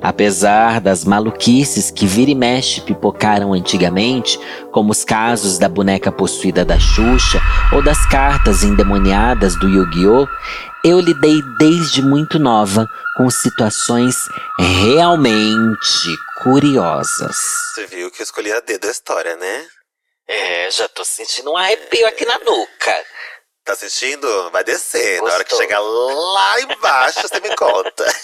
Apesar 0.00 0.80
das 0.80 1.04
maluquices 1.04 1.90
que 1.90 2.06
vira 2.06 2.30
e 2.30 2.34
mexe 2.34 2.80
pipocaram 2.80 3.52
antigamente, 3.52 4.38
como 4.70 4.92
os 4.92 5.04
casos 5.04 5.58
da 5.58 5.68
boneca 5.68 6.12
possuída 6.12 6.64
da 6.64 6.78
Xuxa 6.78 7.40
ou 7.72 7.82
das 7.82 8.06
cartas 8.06 8.62
endemoniadas 8.62 9.58
do 9.58 9.68
Yu-Gi-Oh!, 9.68 10.28
eu 10.84 11.00
lidei 11.00 11.40
desde 11.58 12.02
muito 12.02 12.38
nova 12.38 12.86
com 13.16 13.30
situações 13.30 14.16
realmente 14.58 16.16
curiosas. 16.42 17.36
Você 17.74 17.86
viu 17.86 18.10
que 18.10 18.20
eu 18.20 18.24
escolhi 18.24 18.52
a 18.52 18.60
dedo 18.60 18.86
a 18.86 18.90
história, 18.90 19.34
né? 19.36 19.66
É, 20.28 20.70
já 20.70 20.86
tô 20.88 21.04
sentindo 21.04 21.50
um 21.50 21.56
arrepio 21.56 22.06
aqui 22.06 22.26
na 22.26 22.38
nuca. 22.38 23.04
Tá 23.64 23.74
sentindo? 23.74 24.50
Vai 24.50 24.62
descer. 24.62 25.22
Na 25.22 25.32
hora 25.32 25.44
que 25.44 25.50
Gostou. 25.50 25.66
chegar 25.66 25.80
lá 25.80 26.60
embaixo, 26.60 27.22
você 27.22 27.40
me 27.40 27.56
conta. 27.56 28.04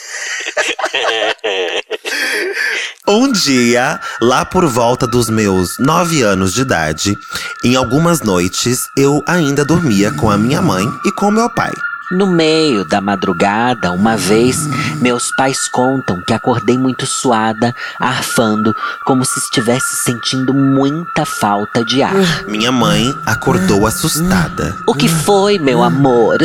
Um 3.08 3.32
dia, 3.32 3.98
lá 4.20 4.44
por 4.44 4.66
volta 4.66 5.04
dos 5.04 5.28
meus 5.28 5.78
nove 5.80 6.22
anos 6.22 6.54
de 6.54 6.60
idade, 6.60 7.16
em 7.64 7.74
algumas 7.74 8.20
noites 8.20 8.84
eu 8.96 9.20
ainda 9.26 9.64
dormia 9.64 10.12
com 10.12 10.30
a 10.30 10.38
minha 10.38 10.62
mãe 10.62 10.84
e 11.04 11.10
com 11.12 11.28
meu 11.30 11.50
pai. 11.50 11.72
No 12.10 12.26
meio 12.26 12.84
da 12.84 13.00
madrugada, 13.00 13.92
uma 13.92 14.16
vez, 14.16 14.66
meus 15.00 15.30
pais 15.30 15.68
contam 15.68 16.20
que 16.26 16.34
acordei 16.34 16.76
muito 16.76 17.06
suada, 17.06 17.72
arfando, 18.00 18.74
como 19.04 19.24
se 19.24 19.38
estivesse 19.38 19.94
sentindo 20.02 20.52
muita 20.52 21.24
falta 21.24 21.84
de 21.84 22.02
ar. 22.02 22.12
Minha 22.48 22.72
mãe 22.72 23.14
acordou 23.24 23.86
assustada. 23.86 24.76
O 24.88 24.94
que 24.94 25.08
foi, 25.08 25.60
meu 25.60 25.84
amor? 25.84 26.38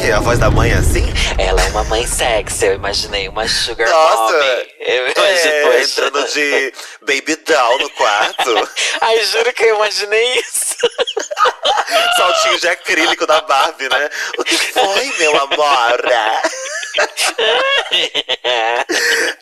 É 0.00 0.12
a 0.12 0.20
voz 0.20 0.38
da 0.38 0.50
mãe 0.50 0.72
assim? 0.72 1.04
Ela 1.36 1.60
é 1.60 1.68
uma 1.68 1.84
mãe 1.84 2.06
sexy, 2.06 2.64
eu 2.64 2.74
imaginei 2.74 3.28
uma 3.28 3.46
sugar 3.46 3.88
Nossa, 3.88 4.32
mommy. 4.32 4.66
Eu 4.80 5.06
É, 5.16 5.82
entrando 5.82 6.32
de 6.32 6.72
baby 7.00 7.36
doll 7.46 7.78
no 7.78 7.90
quarto. 7.90 8.68
Ai, 9.00 9.24
juro 9.24 9.52
que 9.52 9.64
eu 9.64 9.76
imaginei 9.76 10.38
isso. 10.40 10.73
Saltinho 12.16 12.60
de 12.60 12.68
acrílico 12.68 13.26
da 13.26 13.40
Barbie, 13.42 13.88
né? 13.88 14.10
O 14.38 14.44
que 14.44 14.56
foi, 14.56 15.12
meu 15.18 15.36
amor? 15.36 16.00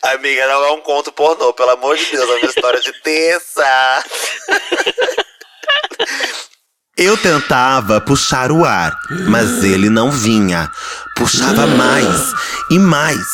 Amiga, 0.13 0.47
não 0.47 0.65
é 0.65 0.71
um 0.71 0.81
conto 0.81 1.11
pornô, 1.11 1.53
pelo 1.53 1.71
amor 1.71 1.95
de 1.97 2.05
Deus, 2.05 2.29
é 2.29 2.33
uma 2.33 2.49
história 2.49 2.79
de 2.79 2.93
terça. 3.01 4.03
Eu 6.95 7.17
tentava 7.17 7.99
puxar 7.99 8.51
o 8.51 8.63
ar, 8.63 8.95
mas 9.27 9.63
ele 9.63 9.89
não 9.89 10.11
vinha. 10.11 10.69
Puxava 11.15 11.65
mais 11.65 12.33
e 12.69 12.77
mais. 12.77 13.25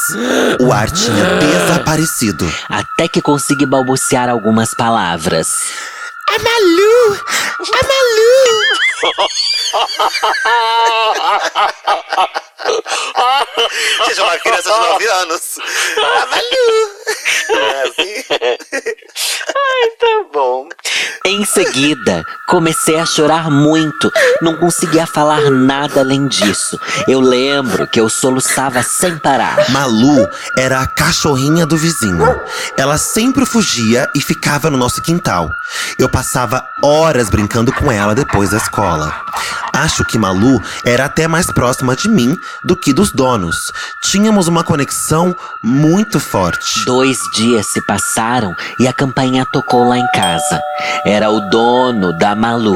O 0.62 0.72
ar 0.72 0.90
tinha 0.90 1.36
desaparecido. 1.40 2.50
Até 2.70 3.08
que 3.08 3.22
consegui 3.22 3.66
balbuciar 3.66 4.30
algumas 4.30 4.74
palavras. 4.74 5.48
A 6.30 6.38
Malu! 6.40 7.20
A 7.74 7.82
Malu! 7.88 8.34
Gente, 14.06 14.20
é 14.20 14.24
uma 14.24 14.38
criança 14.38 14.72
de 14.72 14.80
9 14.80 15.08
anos. 15.08 15.58
A 15.98 16.26
Malu! 16.28 16.99
É 17.50 17.84
assim? 17.88 18.24
Tá 20.00 20.24
bom. 20.34 20.70
Em 21.26 21.46
seguida, 21.46 22.24
comecei 22.48 22.98
a 22.98 23.06
chorar 23.06 23.50
muito. 23.52 24.12
Não 24.42 24.56
conseguia 24.58 25.06
falar 25.06 25.50
nada 25.52 26.00
além 26.00 26.28
disso. 26.28 26.80
Eu 27.08 27.20
lembro 27.20 27.88
que 27.88 28.00
eu 28.00 28.10
soluçava 28.10 28.82
sem 28.82 29.18
parar. 29.18 29.70
Malu 29.70 30.28
era 30.58 30.82
a 30.82 30.88
cachorrinha 30.88 31.66
do 31.66 31.78
vizinho. 31.78 32.26
Ela 32.78 32.98
sempre 32.98 33.46
fugia 33.46 34.10
e 34.16 34.22
ficava 34.22 34.70
no 34.70 34.78
nosso 34.78 35.02
quintal. 35.02 35.50
Eu 35.98 36.10
passava 36.10 36.66
horas 36.82 37.30
brincando 37.30 37.72
com 37.74 37.92
ela 37.92 38.16
depois 38.16 38.50
da 38.52 38.58
escola. 38.58 39.14
Acho 39.74 40.04
que 40.04 40.18
Malu 40.18 40.62
era 40.84 41.06
até 41.06 41.28
mais 41.28 41.48
próxima 41.48 41.96
de 41.96 42.10
mim 42.10 42.38
do 42.64 42.76
que 42.76 42.92
dos 42.92 43.12
donos. 43.12 43.72
Tínhamos 44.02 44.48
uma 44.48 44.64
conexão 44.64 45.36
muito 45.62 46.20
forte. 46.20 46.80
Dois 47.00 47.18
dias 47.32 47.66
se 47.68 47.80
passaram 47.88 48.54
e 48.78 48.86
a 48.86 48.92
campainha 48.92 49.46
tocou 49.46 49.88
lá 49.88 49.98
em 49.98 50.06
casa. 50.08 50.62
Era 51.06 51.30
o 51.30 51.40
dono 51.50 52.12
da 52.12 52.36
Malu. 52.36 52.76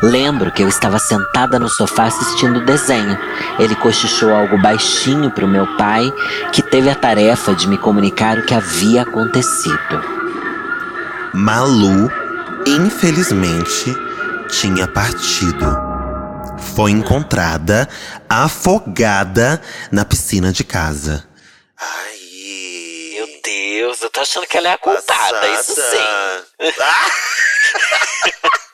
Lembro 0.00 0.50
que 0.50 0.62
eu 0.62 0.68
estava 0.68 0.98
sentada 0.98 1.58
no 1.58 1.68
sofá 1.68 2.04
assistindo 2.04 2.60
o 2.60 2.64
desenho. 2.64 3.18
Ele 3.58 3.74
cochichou 3.74 4.34
algo 4.34 4.56
baixinho 4.56 5.30
para 5.30 5.44
o 5.44 5.48
meu 5.48 5.66
pai, 5.76 6.10
que 6.50 6.62
teve 6.62 6.88
a 6.88 6.94
tarefa 6.94 7.54
de 7.54 7.68
me 7.68 7.76
comunicar 7.76 8.38
o 8.38 8.46
que 8.46 8.54
havia 8.54 9.02
acontecido. 9.02 10.02
Malu, 11.34 12.10
infelizmente, 12.66 13.94
tinha 14.48 14.88
partido. 14.88 15.76
Foi 16.74 16.90
encontrada 16.90 17.86
afogada 18.30 19.60
na 19.92 20.06
piscina 20.06 20.54
de 20.54 20.64
casa. 20.64 21.22
Ai. 21.78 22.17
Deus, 23.78 24.02
eu 24.02 24.10
tô 24.10 24.20
achando 24.20 24.44
que 24.44 24.58
ela 24.58 24.70
é 24.70 24.72
a 24.72 24.78
culpada, 24.78 25.48
isso 25.50 25.72
sim. 25.72 26.74
Ah! 26.80 27.06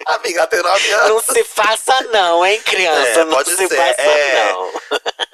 Amiga, 0.16 0.46
tem 0.46 0.62
nove 0.62 0.92
anos. 0.92 1.08
Não 1.11 1.34
se 1.34 1.44
faça 1.44 2.00
não, 2.04 2.46
hein, 2.46 2.58
criança? 2.62 3.20
É, 3.20 3.25
não 3.25 3.30
pode 3.30 3.50
se 3.50 3.68
ser, 3.68 3.68
faça 3.68 4.00
é. 4.00 4.52
não. 4.52 4.73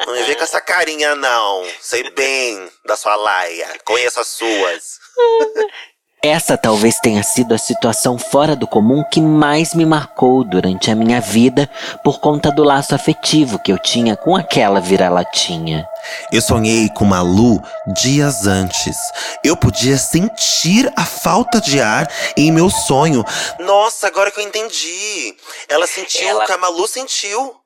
Não 0.06 0.12
me 0.14 0.22
vem 0.24 0.34
com 0.34 0.42
essa 0.42 0.60
carinha, 0.60 1.14
não. 1.14 1.64
Sei 1.80 2.10
bem 2.10 2.68
da 2.84 2.96
sua 2.96 3.14
laia. 3.14 3.68
Conheço 3.84 4.18
as 4.18 4.26
suas. 4.26 4.98
Essa 6.22 6.58
talvez 6.58 6.98
tenha 7.00 7.22
sido 7.22 7.54
a 7.54 7.58
situação 7.58 8.18
fora 8.18 8.54
do 8.54 8.66
comum 8.66 9.02
que 9.10 9.22
mais 9.22 9.72
me 9.74 9.86
marcou 9.86 10.44
durante 10.44 10.90
a 10.90 10.94
minha 10.94 11.18
vida 11.18 11.66
por 12.04 12.20
conta 12.20 12.50
do 12.52 12.62
laço 12.62 12.94
afetivo 12.94 13.58
que 13.58 13.72
eu 13.72 13.78
tinha 13.78 14.14
com 14.16 14.36
aquela 14.36 14.80
vira-latinha. 14.80 15.88
Eu 16.30 16.42
sonhei 16.42 16.90
com 16.90 17.06
Malu 17.06 17.62
dias 18.02 18.46
antes. 18.46 18.98
Eu 19.42 19.56
podia 19.56 19.96
sentir 19.96 20.92
a 20.94 21.06
falta 21.06 21.58
de 21.58 21.80
ar 21.80 22.06
em 22.36 22.52
meu 22.52 22.68
sonho. 22.68 23.24
Nossa, 23.58 24.06
agora 24.06 24.30
que 24.30 24.40
eu 24.40 24.44
entendi. 24.44 25.34
Ela 25.70 25.86
sentiu 25.86 26.28
Ela- 26.28 26.44
o 26.44 26.46
que 26.46 26.52
a 26.52 26.58
Malu 26.58 26.86
sentiu. 26.86 27.56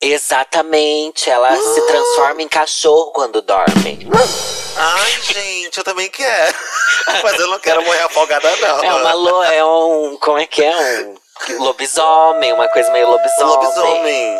Exatamente, 0.00 1.30
ela 1.30 1.56
se 1.56 1.80
transforma 1.86 2.42
em 2.42 2.48
cachorro 2.48 3.12
quando 3.12 3.40
dorme. 3.40 4.06
Ai, 4.76 5.12
gente, 5.22 5.78
eu 5.78 5.84
também 5.84 6.10
quero. 6.10 6.54
Mas 7.22 7.40
eu 7.40 7.48
não 7.48 7.58
quero 7.58 7.82
morrer 7.82 8.02
afogada, 8.02 8.56
não. 8.56 8.84
É 8.84 8.94
uma 8.94 9.12
lo, 9.14 9.42
é 9.42 9.64
um, 9.64 10.18
como 10.20 10.38
é 10.38 10.46
que 10.46 10.62
é? 10.62 11.14
Um 11.50 11.62
lobisomem, 11.62 12.52
uma 12.52 12.68
coisa 12.68 12.90
meio 12.92 13.08
lobisomem. 13.08 13.46
lobisomem. 13.46 14.38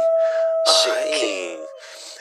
Chique. 0.66 1.60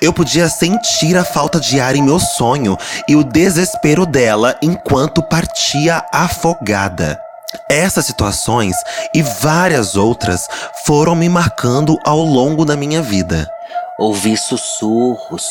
Eu 0.02 0.14
podia 0.14 0.48
sentir 0.48 1.18
a 1.18 1.26
falta 1.26 1.60
de 1.60 1.80
ar 1.80 1.96
em 1.96 2.04
meu 2.04 2.20
sonho 2.20 2.78
e 3.08 3.16
o 3.16 3.24
desespero 3.24 4.06
dela 4.06 4.58
enquanto 4.62 5.24
partia 5.24 6.06
afogada. 6.14 7.25
Essas 7.70 8.06
situações 8.06 8.76
e 9.14 9.24
várias 9.24 9.96
outras 9.96 10.48
foram 10.86 11.16
me 11.16 11.28
marcando 11.28 11.98
ao 12.06 12.20
longo 12.20 12.64
da 12.64 12.76
minha 12.76 13.02
vida. 13.02 13.50
Ouvi 13.98 14.38
sussurros, 14.38 15.46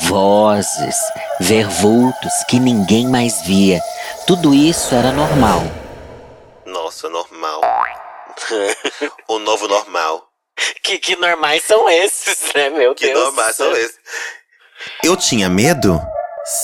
vozes, 0.00 0.96
ver 1.38 1.68
vultos 1.68 2.32
que 2.48 2.58
ninguém 2.58 3.06
mais 3.06 3.42
via. 3.42 3.80
Tudo 4.26 4.52
isso 4.52 4.94
era 4.94 5.12
normal. 5.12 5.62
Nossa, 6.66 7.08
normal. 7.08 7.60
o 9.28 9.38
novo 9.38 9.68
normal. 9.68 10.26
Que, 10.82 10.98
que 10.98 11.16
normais 11.16 11.62
são 11.64 11.88
esses, 11.88 12.52
né, 12.54 12.68
meu 12.70 12.94
Que 12.94 13.06
Deus? 13.06 13.18
normal 13.18 13.52
são 13.54 13.70
esses. 13.72 13.98
Eu 15.04 15.16
tinha 15.16 15.48
medo? 15.48 16.00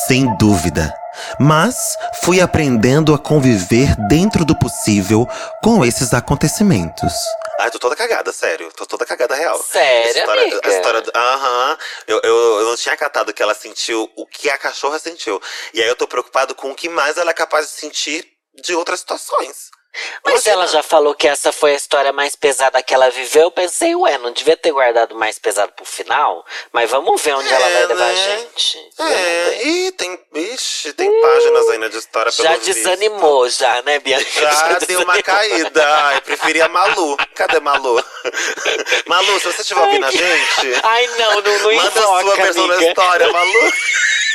Sem 0.06 0.36
dúvida. 0.36 0.92
Mas 1.38 1.76
fui 2.22 2.40
aprendendo 2.40 3.14
a 3.14 3.18
conviver 3.18 3.94
dentro 4.08 4.44
do 4.44 4.56
possível 4.58 5.26
com 5.62 5.84
esses 5.84 6.12
acontecimentos. 6.14 7.12
Ai, 7.58 7.70
tô 7.70 7.78
toda 7.78 7.96
cagada, 7.96 8.32
sério. 8.32 8.70
Tô 8.76 8.84
toda 8.86 9.06
cagada 9.06 9.34
real. 9.34 9.58
Sério, 9.62 10.06
A 10.06 10.10
história, 10.18 10.42
amiga? 10.42 10.60
a 10.62 10.68
história 10.68 11.00
do. 11.00 11.10
Aham. 11.14 11.78
Eu, 12.06 12.20
eu, 12.22 12.60
eu 12.60 12.68
não 12.68 12.76
tinha 12.76 12.96
catado 12.96 13.32
que 13.32 13.42
ela 13.42 13.54
sentiu 13.54 14.10
o 14.14 14.26
que 14.26 14.50
a 14.50 14.58
cachorra 14.58 14.98
sentiu. 14.98 15.40
E 15.72 15.80
aí 15.82 15.88
eu 15.88 15.96
tô 15.96 16.06
preocupado 16.06 16.54
com 16.54 16.70
o 16.70 16.74
que 16.74 16.88
mais 16.88 17.16
ela 17.16 17.30
é 17.30 17.34
capaz 17.34 17.66
de 17.66 17.72
sentir 17.72 18.26
de 18.62 18.74
outras 18.74 19.00
situações. 19.00 19.65
Mas 20.24 20.46
ela 20.46 20.66
já 20.66 20.82
falou 20.82 21.14
que 21.14 21.26
essa 21.28 21.52
foi 21.52 21.72
a 21.72 21.76
história 21.76 22.12
mais 22.12 22.34
pesada 22.36 22.82
que 22.82 22.94
ela 22.94 23.10
viveu. 23.10 23.42
Eu 23.44 23.50
pensei, 23.50 23.94
ué, 23.94 24.18
não 24.18 24.32
devia 24.32 24.56
ter 24.56 24.72
guardado 24.72 25.14
mais 25.14 25.38
pesado 25.38 25.72
pro 25.72 25.84
final. 25.84 26.44
Mas 26.72 26.90
vamos 26.90 27.20
ver 27.22 27.34
onde 27.34 27.52
ela 27.52 27.66
É, 27.68 27.72
vai 27.72 27.86
levar 27.86 28.04
a 28.04 28.12
né? 28.12 28.38
gente. 28.38 28.78
É, 28.98 29.66
e 29.66 29.92
tem, 29.92 30.18
ixi, 30.34 30.92
tem 30.92 31.20
páginas 31.20 31.68
ainda 31.70 31.88
de 31.88 31.96
história 31.98 32.32
pelo 32.32 32.48
Já 32.48 32.56
visto. 32.56 32.74
desanimou, 32.74 33.48
já, 33.48 33.82
né, 33.82 33.98
Bianca? 33.98 34.24
Já 34.40 34.78
deu 34.86 35.02
uma 35.02 35.22
caída. 35.22 35.86
Ai, 36.06 36.20
preferia 36.20 36.68
Malu. 36.68 37.16
Cadê 37.34 37.60
Malu? 37.60 38.02
Malu, 39.06 39.40
se 39.40 39.46
você 39.46 39.62
estiver 39.62 39.80
ouvindo 39.80 40.06
a 40.06 40.10
gente, 40.10 40.80
Ai, 40.82 41.06
não, 41.18 41.40
não, 41.40 41.58
não 41.58 41.74
manda 41.74 41.88
a 41.88 41.92
sua 42.02 42.20
invoca, 42.22 42.42
versão 42.42 42.68
da 42.68 42.82
história, 42.82 43.32
Malu. 43.32 43.72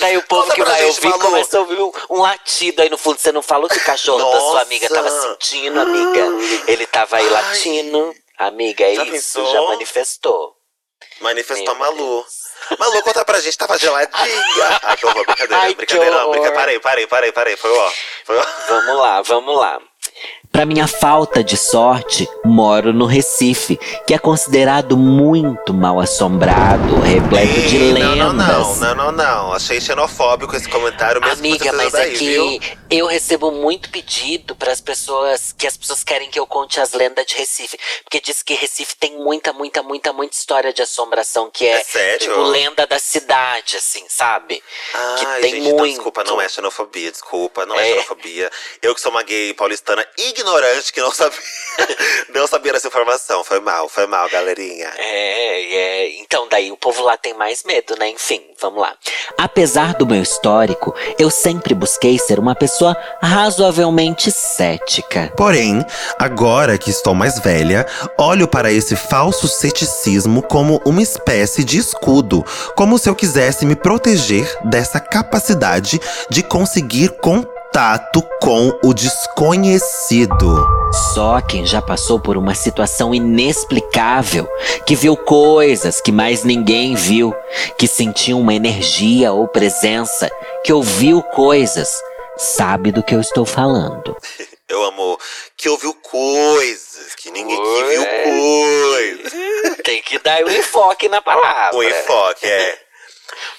Daí 0.00 0.16
o 0.16 0.22
povo 0.22 0.52
que 0.52 0.62
vai 0.62 0.84
ouvir 0.84 1.08
Malu. 1.08 1.20
começa 1.20 1.56
a 1.56 1.60
ouvir 1.60 1.80
um, 1.80 1.92
um 2.10 2.20
latido 2.22 2.82
aí 2.82 2.88
no 2.90 2.98
fundo. 2.98 3.18
Você 3.18 3.32
não 3.32 3.42
falou 3.42 3.68
que 3.68 3.76
o 3.78 3.84
cachorro 3.84 4.18
da 4.18 4.38
sua 4.40 4.52
Nossa. 4.52 4.62
amiga 4.62 4.88
tava 4.88 5.10
sentindo, 5.10 5.80
amiga? 5.80 6.22
Ele 6.68 6.86
tava 6.86 7.16
aí 7.16 7.24
Ai. 7.24 7.30
latindo. 7.30 8.14
Amiga, 8.38 8.84
é 8.84 8.94
Já 8.94 9.02
isso, 9.04 9.12
pensou? 9.40 9.52
já 9.52 9.62
manifestou. 9.62 10.54
Manifestou 11.20 11.74
Meu 11.74 11.84
Malu. 11.84 11.96
Deus. 12.22 12.46
Malu, 12.78 13.02
conta 13.02 13.24
pra 13.24 13.38
gente, 13.40 13.56
tava 13.56 13.78
geladinha. 13.78 14.10
Ai, 14.82 14.96
que 14.96 15.06
horror, 15.06 15.24
brincadeira, 15.24 15.62
Ai, 15.62 15.68
que 15.70 15.74
brincadeira, 15.76 16.10
não, 16.10 16.18
horror. 16.22 16.32
brinca, 16.32 16.52
parei, 16.52 16.78
parei, 16.80 17.06
parei, 17.06 17.32
parei, 17.32 17.56
foi 17.56 17.70
ó. 17.70 17.92
Foi 18.24 18.36
ó. 18.38 18.44
Vamos 18.68 18.96
lá, 18.98 19.22
vamos 19.22 19.56
lá. 19.56 19.80
Para 20.56 20.64
minha 20.64 20.86
falta 20.88 21.44
de 21.44 21.54
sorte, 21.54 22.26
moro 22.42 22.90
no 22.90 23.04
Recife, 23.04 23.78
que 24.06 24.14
é 24.14 24.18
considerado 24.18 24.96
muito 24.96 25.74
mal 25.74 26.00
assombrado, 26.00 26.98
repleto 26.98 27.60
de 27.68 27.76
Ei, 27.76 27.92
lendas. 27.92 28.16
Não, 28.16 28.32
não, 28.32 28.46
não, 28.46 28.74
não, 28.74 28.94
não, 28.94 29.12
não. 29.12 29.52
Achei 29.52 29.78
xenofóbico 29.78 30.56
esse 30.56 30.66
comentário 30.66 31.20
mesmo 31.20 31.36
Amiga, 31.40 31.74
mas 31.74 31.92
é 31.92 31.98
daí, 31.98 32.16
que 32.16 32.26
viu? 32.26 32.60
eu 32.88 33.06
recebo 33.06 33.50
muito 33.50 33.90
pedido 33.90 34.56
para 34.56 34.72
as 34.72 34.80
pessoas 34.80 35.52
que 35.52 35.66
as 35.66 35.76
pessoas 35.76 36.02
querem 36.02 36.30
que 36.30 36.40
eu 36.40 36.46
conte 36.46 36.80
as 36.80 36.94
lendas 36.94 37.26
de 37.26 37.34
Recife, 37.34 37.78
porque 38.02 38.18
diz 38.18 38.42
que 38.42 38.54
Recife 38.54 38.96
tem 38.96 39.14
muita, 39.18 39.52
muita, 39.52 39.82
muita, 39.82 40.10
muita 40.14 40.34
história 40.34 40.72
de 40.72 40.80
assombração 40.80 41.50
que 41.52 41.66
é, 41.66 41.84
É 41.94 42.16
tipo 42.16 42.40
lenda 42.40 42.86
da 42.86 42.98
cidade, 42.98 43.76
assim, 43.76 44.06
sabe? 44.08 44.62
que 45.18 45.26
tem 45.42 45.50
gente, 45.56 45.68
não, 45.68 45.76
muito. 45.76 45.96
desculpa, 45.96 46.24
não 46.24 46.40
é 46.40 46.48
xenofobia, 46.48 47.12
desculpa, 47.12 47.66
não 47.66 47.78
é, 47.78 47.90
É. 47.90 47.92
xenofobia. 47.96 48.50
Eu 48.80 48.94
que 48.94 49.02
sou 49.02 49.10
uma 49.10 49.22
gay 49.22 49.52
paulistana 49.52 50.02
ignorante 50.16 50.45
que 50.92 51.00
não 51.00 51.12
sabia, 51.12 51.38
não 52.34 52.46
sabia 52.46 52.72
dessa 52.72 52.88
informação. 52.88 53.44
Foi 53.44 53.60
mal, 53.60 53.88
foi 53.88 54.06
mal, 54.06 54.28
galerinha. 54.30 54.92
É, 54.96 55.74
é. 55.74 56.20
Então, 56.20 56.48
daí 56.48 56.70
o 56.70 56.76
povo 56.76 57.02
lá 57.02 57.16
tem 57.16 57.34
mais 57.34 57.64
medo, 57.64 57.96
né? 57.98 58.08
Enfim, 58.08 58.42
vamos 58.60 58.80
lá. 58.80 58.94
Apesar 59.36 59.94
do 59.94 60.06
meu 60.06 60.22
histórico, 60.22 60.94
eu 61.18 61.30
sempre 61.30 61.74
busquei 61.74 62.18
ser 62.18 62.38
uma 62.38 62.54
pessoa 62.54 62.96
razoavelmente 63.20 64.30
cética. 64.30 65.32
Porém, 65.36 65.84
agora 66.18 66.78
que 66.78 66.90
estou 66.90 67.14
mais 67.14 67.38
velha, 67.38 67.86
olho 68.18 68.48
para 68.48 68.70
esse 68.72 68.96
falso 68.96 69.48
ceticismo 69.48 70.42
como 70.42 70.80
uma 70.84 71.02
espécie 71.02 71.64
de 71.64 71.78
escudo, 71.78 72.44
como 72.74 72.98
se 72.98 73.08
eu 73.08 73.14
quisesse 73.14 73.66
me 73.66 73.76
proteger 73.76 74.46
dessa 74.64 75.00
capacidade 75.00 76.00
de 76.30 76.42
conseguir 76.42 77.10
contato 77.76 78.22
com 78.40 78.72
o 78.82 78.94
desconhecido. 78.94 80.66
Só 81.12 81.42
quem 81.42 81.66
já 81.66 81.82
passou 81.82 82.18
por 82.18 82.38
uma 82.38 82.54
situação 82.54 83.14
inexplicável, 83.14 84.48
que 84.86 84.96
viu 84.96 85.14
coisas 85.14 86.00
que 86.00 86.10
mais 86.10 86.42
ninguém 86.42 86.94
viu, 86.94 87.34
que 87.78 87.86
sentiu 87.86 88.38
uma 88.38 88.54
energia 88.54 89.30
ou 89.30 89.46
presença, 89.46 90.30
que 90.64 90.72
ouviu 90.72 91.22
coisas, 91.22 92.00
sabe 92.38 92.90
do 92.90 93.02
que 93.02 93.14
eu 93.14 93.20
estou 93.20 93.44
falando. 93.44 94.16
Eu 94.68 94.82
amo 94.82 95.16
que 95.56 95.68
ouviu 95.68 95.94
coisas, 95.94 97.14
que 97.14 97.30
ninguém 97.30 97.56
que 97.56 97.84
viu 97.84 98.04
coisas. 98.04 99.76
Tem 99.84 100.02
que 100.02 100.18
dar 100.18 100.42
o 100.42 100.50
enfoque 100.50 101.08
na 101.08 101.22
palavra. 101.22 101.76
O 101.76 101.84
enfoque, 101.84 102.46
é. 102.46 102.85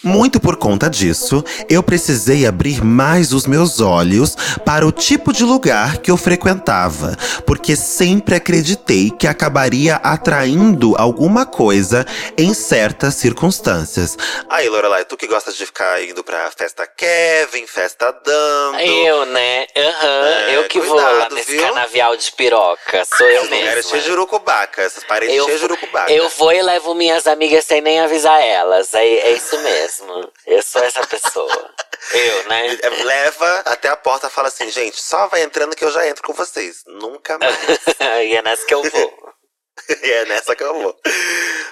Muito 0.04 0.40
por 0.40 0.56
conta 0.58 0.90
disso, 0.90 1.44
eu 1.70 1.82
precisei 1.82 2.46
abrir 2.46 2.84
mais 2.84 3.34
os 3.34 3.46
meus 3.46 3.82
olhos 3.82 4.36
para 4.66 4.86
o 4.86 4.92
tipo 4.92 5.34
de 5.34 5.44
lugar 5.44 5.98
que 5.98 6.12
eu 6.12 6.18
frequentava, 6.18 7.18
porque 7.46 7.76
sempre 7.76 8.36
acreditei 8.36 9.10
que 9.12 9.28
acabaria 9.28 9.96
atraindo 9.98 10.96
alguma 10.98 11.46
coisa 11.46 12.06
em 12.38 12.54
certas 12.54 13.16
circunstâncias. 13.16 14.18
Aí, 14.50 14.70
Lorelai, 14.70 15.04
tu 15.06 15.18
que 15.18 15.28
gosta 15.28 15.52
de 15.52 15.66
ficar 15.66 16.02
indo 16.04 16.24
pra 16.24 16.52
festa 16.52 16.86
Kevin, 16.88 17.66
festa 17.68 18.12
dando. 18.24 18.80
Eu, 18.80 19.26
né? 19.26 19.66
Aham, 19.76 20.28
É, 20.28 20.58
eu 20.58 20.64
que 20.66 20.80
vou 20.80 20.96
lá 20.96 21.10
cuidado, 21.10 21.36
nesse 21.36 21.52
viu? 21.52 21.62
canavial 21.62 22.16
de 22.16 22.32
piroca. 22.34 23.04
Sou 23.18 23.28
eu 23.28 23.50
mesma. 23.50 23.82
cheios 23.84 24.04
de 24.06 24.12
urucubaca, 24.12 24.82
essas 24.82 25.04
paredes 25.04 25.44
cheias 25.44 25.60
de 25.60 25.66
urucubaca. 25.66 26.12
Eu 26.12 26.30
vou 26.38 26.52
e 26.54 26.62
levo 26.62 26.94
minhas 26.94 27.26
amigas 27.28 27.66
sem 27.66 27.82
nem 27.82 28.00
avisar 28.00 28.40
elas. 28.42 28.94
É, 28.94 29.04
é 29.06 29.32
isso 29.34 29.58
mesmo. 29.64 29.87
Eu 30.46 30.62
sou 30.62 30.84
essa 30.84 31.06
pessoa. 31.06 31.70
Eu, 32.14 32.50
né? 32.50 32.78
É, 32.82 32.90
Leva 33.04 33.60
até 33.66 33.90
a 33.90 33.96
porta 33.96 34.28
e 34.28 34.30
fala 34.30 34.48
assim, 34.48 34.70
gente, 34.70 35.02
só 35.02 35.28
vai 35.28 35.44
entrando 35.44 35.76
que 35.76 35.84
eu 35.84 35.92
já 35.92 36.08
entro 36.08 36.24
com 36.24 36.34
vocês. 36.34 36.84
Nunca 36.86 37.38
mais. 37.38 37.58
e 38.26 38.36
é 38.36 38.42
nessa 38.42 38.66
que 38.66 38.74
eu 38.74 38.84
vou. 38.84 39.28
E 40.04 40.10
é 40.10 40.26
nessa 40.26 40.56
que 40.56 40.64
eu 40.64 40.74
vou. 40.82 40.96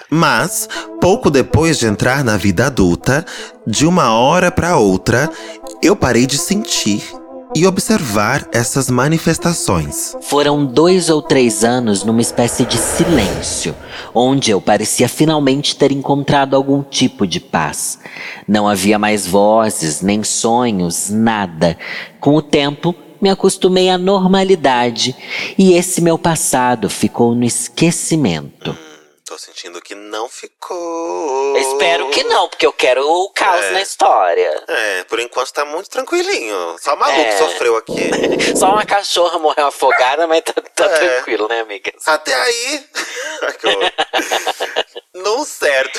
Mas, 0.08 0.68
pouco 1.00 1.28
depois 1.28 1.76
de 1.76 1.86
entrar 1.86 2.22
na 2.22 2.36
vida 2.36 2.66
adulta, 2.66 3.26
de 3.66 3.84
uma 3.84 4.16
hora 4.16 4.50
para 4.50 4.78
outra, 4.78 5.28
eu 5.82 5.96
parei 5.96 6.24
de 6.24 6.38
sentir 6.38 7.02
e 7.54 7.66
observar 7.66 8.46
essas 8.52 8.90
manifestações. 8.90 10.16
Foram 10.22 10.64
dois 10.64 11.08
ou 11.08 11.22
três 11.22 11.64
anos 11.64 12.04
numa 12.04 12.20
espécie 12.20 12.64
de 12.64 12.76
silêncio, 12.76 13.74
onde 14.14 14.50
eu 14.50 14.60
parecia 14.60 15.08
finalmente 15.08 15.76
ter 15.76 15.90
encontrado 15.92 16.54
algum 16.54 16.82
tipo 16.82 17.26
de 17.26 17.40
paz. 17.40 17.98
Não 18.46 18.68
havia 18.68 18.98
mais 18.98 19.26
vozes, 19.26 20.00
nem 20.00 20.22
sonhos, 20.24 21.10
nada. 21.10 21.78
Com 22.20 22.34
o 22.36 22.42
tempo, 22.42 22.94
me 23.20 23.30
acostumei 23.30 23.88
à 23.88 23.96
normalidade 23.98 25.16
e 25.58 25.72
esse 25.74 26.00
meu 26.00 26.18
passado 26.18 26.88
ficou 26.90 27.34
no 27.34 27.44
esquecimento. 27.44 28.76
Tô 29.28 29.36
sentindo 29.36 29.80
que 29.82 29.92
não 29.96 30.28
ficou. 30.28 31.56
Espero 31.56 32.08
que 32.10 32.22
não, 32.22 32.48
porque 32.48 32.64
eu 32.64 32.72
quero 32.72 33.02
o 33.04 33.28
caos 33.30 33.64
É. 33.64 33.70
na 33.72 33.82
história. 33.82 34.64
É, 34.68 35.04
por 35.04 35.18
enquanto 35.18 35.52
tá 35.52 35.64
muito 35.64 35.90
tranquilinho. 35.90 36.76
Só 36.80 36.94
o 36.94 36.96
maluco 36.98 37.20
É. 37.20 37.36
sofreu 37.36 37.76
aqui. 37.76 37.92
Só 38.56 38.70
uma 38.72 38.86
cachorra 38.86 39.36
morreu 39.40 39.66
afogada, 39.66 40.28
mas 40.28 40.42
tá, 40.42 40.52
tá 40.52 40.84
É. 40.84 40.88
tranquilo, 41.16 41.48
né, 41.48 41.58
amiga? 41.60 41.92
Até 42.06 42.32
aí. 42.34 42.84
Num 45.12 45.44
certo. 45.44 45.98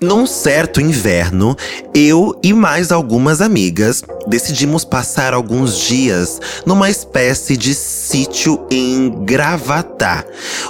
Num 0.00 0.26
certo 0.26 0.82
inverno, 0.82 1.56
eu 1.94 2.38
e 2.42 2.52
mais 2.52 2.92
algumas 2.92 3.40
amigas 3.40 4.02
decidimos 4.26 4.84
passar 4.84 5.32
alguns 5.32 5.78
dias 5.78 6.40
numa 6.66 6.90
espécie 6.90 7.56
de 7.56 7.74
sítio 7.74 8.66
em 8.70 9.24
Gravatá, 9.24 10.22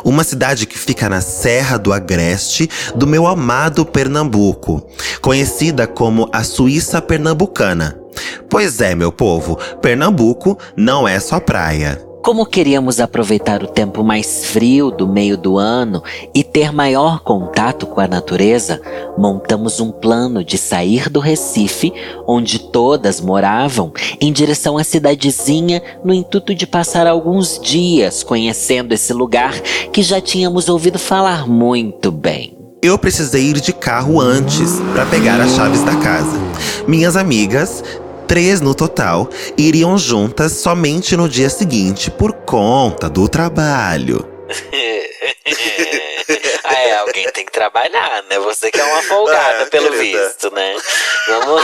uma 0.04 0.22
cidade 0.22 0.66
que 0.66 0.78
fica 0.78 1.08
na 1.08 1.20
Serra 1.20 1.78
do 1.78 1.92
Agreste 1.92 2.70
do 2.94 3.08
meu 3.08 3.26
amado 3.26 3.84
Pernambuco, 3.84 4.86
conhecida 5.20 5.86
como 5.86 6.28
a 6.32 6.44
Suíça 6.44 7.02
Pernambucana. 7.02 7.98
Pois 8.48 8.80
é, 8.80 8.94
meu 8.94 9.10
povo, 9.10 9.58
Pernambuco 9.82 10.56
não 10.76 11.08
é 11.08 11.18
só 11.18 11.40
praia. 11.40 12.00
Como 12.24 12.46
queríamos 12.46 13.00
aproveitar 13.00 13.62
o 13.62 13.66
tempo 13.66 14.02
mais 14.02 14.46
frio 14.46 14.90
do 14.90 15.06
meio 15.06 15.36
do 15.36 15.58
ano 15.58 16.02
e 16.34 16.42
ter 16.42 16.72
maior 16.72 17.20
contato 17.20 17.86
com 17.86 18.00
a 18.00 18.08
natureza, 18.08 18.80
montamos 19.18 19.78
um 19.78 19.92
plano 19.92 20.42
de 20.42 20.56
sair 20.56 21.10
do 21.10 21.20
Recife, 21.20 21.92
onde 22.26 22.58
todas 22.58 23.20
moravam, 23.20 23.92
em 24.18 24.32
direção 24.32 24.78
à 24.78 24.84
cidadezinha, 24.84 25.82
no 26.02 26.14
intuito 26.14 26.54
de 26.54 26.66
passar 26.66 27.06
alguns 27.06 27.60
dias 27.60 28.22
conhecendo 28.22 28.94
esse 28.94 29.12
lugar 29.12 29.52
que 29.92 30.02
já 30.02 30.18
tínhamos 30.18 30.70
ouvido 30.70 30.98
falar 30.98 31.46
muito 31.46 32.10
bem. 32.10 32.56
Eu 32.80 32.98
precisei 32.98 33.50
ir 33.50 33.60
de 33.60 33.74
carro 33.74 34.18
antes 34.18 34.78
para 34.94 35.04
pegar 35.04 35.38
as 35.42 35.54
chaves 35.54 35.82
da 35.84 35.96
casa. 35.96 36.38
Minhas 36.88 37.16
amigas, 37.16 37.82
três 38.26 38.60
no 38.60 38.74
total, 38.74 39.28
iriam 39.56 39.96
juntas 39.98 40.52
somente 40.52 41.16
no 41.16 41.28
dia 41.28 41.50
seguinte 41.50 42.10
por 42.10 42.32
conta 42.32 43.08
do 43.08 43.28
trabalho. 43.28 44.26
ah, 46.64 46.74
é, 46.74 46.96
alguém 46.98 47.30
tem 47.32 47.44
que 47.44 47.52
trabalhar, 47.52 48.22
né? 48.28 48.38
Você 48.40 48.70
que 48.70 48.80
é 48.80 48.84
uma 48.84 49.02
folgada, 49.02 49.64
Ah, 49.64 49.66
pelo 49.66 49.90
querida. 49.90 50.26
visto, 50.28 50.50
né? 50.52 50.76
Vamos. 51.28 51.62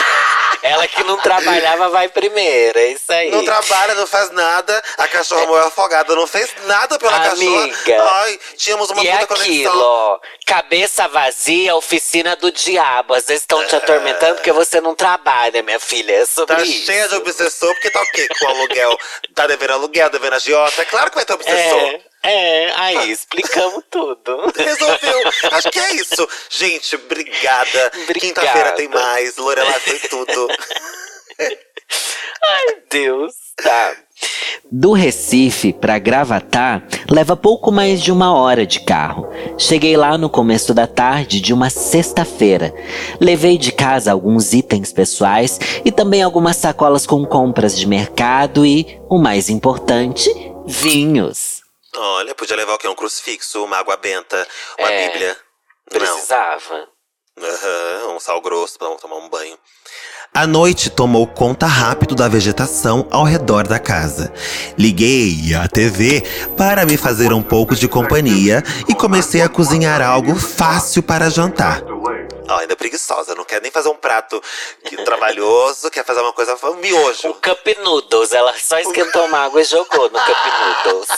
Ela 0.62 0.86
que 0.86 1.02
não 1.04 1.16
trabalhava 1.18 1.88
vai 1.88 2.08
primeiro, 2.08 2.78
é 2.78 2.88
isso 2.88 3.10
aí. 3.10 3.30
Não 3.30 3.44
trabalha, 3.44 3.94
não 3.94 4.06
faz 4.06 4.30
nada. 4.30 4.82
A 4.98 5.08
cachorra 5.08 5.46
morreu 5.46 5.66
afogada, 5.66 6.14
não 6.14 6.26
fez 6.26 6.50
nada 6.64 6.98
pela 6.98 7.16
Amiga. 7.16 7.74
cachorra. 7.84 8.20
Ai, 8.22 8.38
tínhamos 8.56 8.90
uma 8.90 9.02
e 9.02 9.06
puta 9.10 9.34
aquilo, 9.34 9.70
conexão. 9.70 9.80
ó, 9.80 10.18
cabeça 10.46 11.08
vazia, 11.08 11.74
oficina 11.76 12.36
do 12.36 12.50
diabo. 12.52 13.14
Às 13.14 13.24
vezes 13.26 13.42
estão 13.42 13.64
te 13.66 13.74
atormentando 13.74 14.34
porque 14.36 14.52
você 14.52 14.80
não 14.80 14.94
trabalha, 14.94 15.62
minha 15.62 15.80
filha. 15.80 16.12
É 16.12 16.26
sobre 16.26 16.56
Tá 16.56 16.62
isso. 16.62 16.86
cheia 16.86 17.08
de 17.08 17.14
obsessor, 17.16 17.72
porque 17.74 17.90
tá 17.90 18.00
o 18.02 18.10
quê? 18.12 18.28
Com 18.38 18.48
aluguel. 18.48 18.98
Tá 19.34 19.46
devendo 19.46 19.72
aluguel, 19.72 20.10
devendo 20.10 20.34
agiota. 20.34 20.82
É 20.82 20.84
claro 20.84 21.10
que 21.10 21.16
vai 21.16 21.24
ter 21.24 21.32
obsessor. 21.34 21.78
É, 21.80 22.00
é, 22.22 22.72
aí, 22.76 23.10
explicamos 23.10 23.84
tudo. 23.90 24.52
Resolveu. 24.56 25.30
Acho 25.52 25.70
que 25.70 25.78
é 25.78 25.94
isso. 25.94 26.28
Gente, 26.50 26.96
obrigada. 26.96 27.90
Obrigada. 28.02 28.20
Quinta-feira 28.20 28.72
tem 28.72 28.88
mais. 28.88 29.36
Lorelai 29.36 29.80
foi 29.80 29.98
tudo. 30.00 30.48
Ai, 31.40 32.76
Deus, 32.90 33.34
tá. 33.56 33.96
Do 34.70 34.92
Recife 34.92 35.72
para 35.72 35.98
Gravatar 35.98 36.86
leva 37.10 37.36
pouco 37.36 37.72
mais 37.72 38.02
de 38.02 38.12
uma 38.12 38.34
hora 38.34 38.66
de 38.66 38.80
carro. 38.80 39.28
Cheguei 39.58 39.96
lá 39.96 40.16
no 40.16 40.28
começo 40.28 40.72
da 40.74 40.86
tarde 40.86 41.40
de 41.40 41.52
uma 41.52 41.70
sexta-feira. 41.70 42.72
Levei 43.18 43.58
de 43.58 43.72
casa 43.72 44.12
alguns 44.12 44.52
itens 44.52 44.92
pessoais 44.92 45.58
e 45.84 45.90
também 45.90 46.22
algumas 46.22 46.56
sacolas 46.56 47.06
com 47.06 47.24
compras 47.24 47.76
de 47.76 47.86
mercado 47.86 48.64
e, 48.64 49.00
o 49.08 49.18
mais 49.18 49.48
importante, 49.48 50.30
vinhos. 50.66 51.59
Olha, 51.96 52.34
podia 52.34 52.56
levar 52.56 52.74
o 52.74 52.78
quê? 52.78 52.88
Um 52.88 52.94
crucifixo, 52.94 53.64
uma 53.64 53.78
água 53.78 53.96
benta, 53.96 54.46
uma 54.78 54.90
É, 54.90 55.08
bíblia. 55.08 55.36
Precisava. 55.88 56.88
Aham, 57.38 58.14
um 58.16 58.20
sal 58.20 58.40
grosso 58.40 58.78
pra 58.78 58.88
tomar 58.96 59.16
um 59.16 59.28
banho. 59.28 59.56
A 60.32 60.46
noite 60.46 60.90
tomou 60.90 61.26
conta 61.26 61.66
rápido 61.66 62.14
da 62.14 62.28
vegetação 62.28 63.08
ao 63.10 63.24
redor 63.24 63.66
da 63.66 63.80
casa. 63.80 64.32
Liguei 64.78 65.52
a 65.54 65.66
TV 65.66 66.22
para 66.56 66.86
me 66.86 66.96
fazer 66.96 67.32
um 67.32 67.42
pouco 67.42 67.74
de 67.74 67.88
companhia 67.88 68.62
e 68.88 68.94
comecei 68.94 69.42
a 69.42 69.48
cozinhar 69.48 70.00
algo 70.00 70.36
fácil 70.36 71.02
para 71.02 71.28
jantar. 71.30 71.82
Ainda 72.58 72.72
é 72.72 72.76
preguiçosa, 72.76 73.34
não 73.34 73.44
quer 73.44 73.60
nem 73.62 73.70
fazer 73.70 73.88
um 73.88 73.96
prato 73.96 74.42
trabalhoso, 75.04 75.90
quer 75.90 76.04
fazer 76.04 76.20
uma 76.20 76.32
coisa, 76.32 76.56
um 76.62 76.70
O 76.70 76.76
miojo. 76.76 77.34
Cup 77.34 77.66
Noodles, 77.82 78.32
ela 78.32 78.54
só 78.58 78.78
esquentou 78.78 79.26
uma 79.26 79.44
água 79.44 79.60
e 79.60 79.64
jogou 79.64 80.10
no 80.10 80.18
Cup 80.18 80.84
Noodles. 80.84 81.08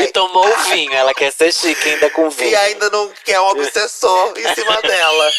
E 0.00 0.06
tomou 0.08 0.46
o 0.46 0.56
vinho, 0.70 0.92
ela 0.92 1.14
quer 1.14 1.32
ser 1.32 1.52
chique 1.52 1.88
ainda 1.88 2.10
com 2.10 2.28
vinho. 2.30 2.50
E 2.50 2.56
ainda 2.56 2.90
não 2.90 3.10
quer 3.24 3.40
um 3.40 3.48
obsessor 3.48 4.32
em 4.36 4.54
cima 4.54 4.80
dela. 4.82 5.30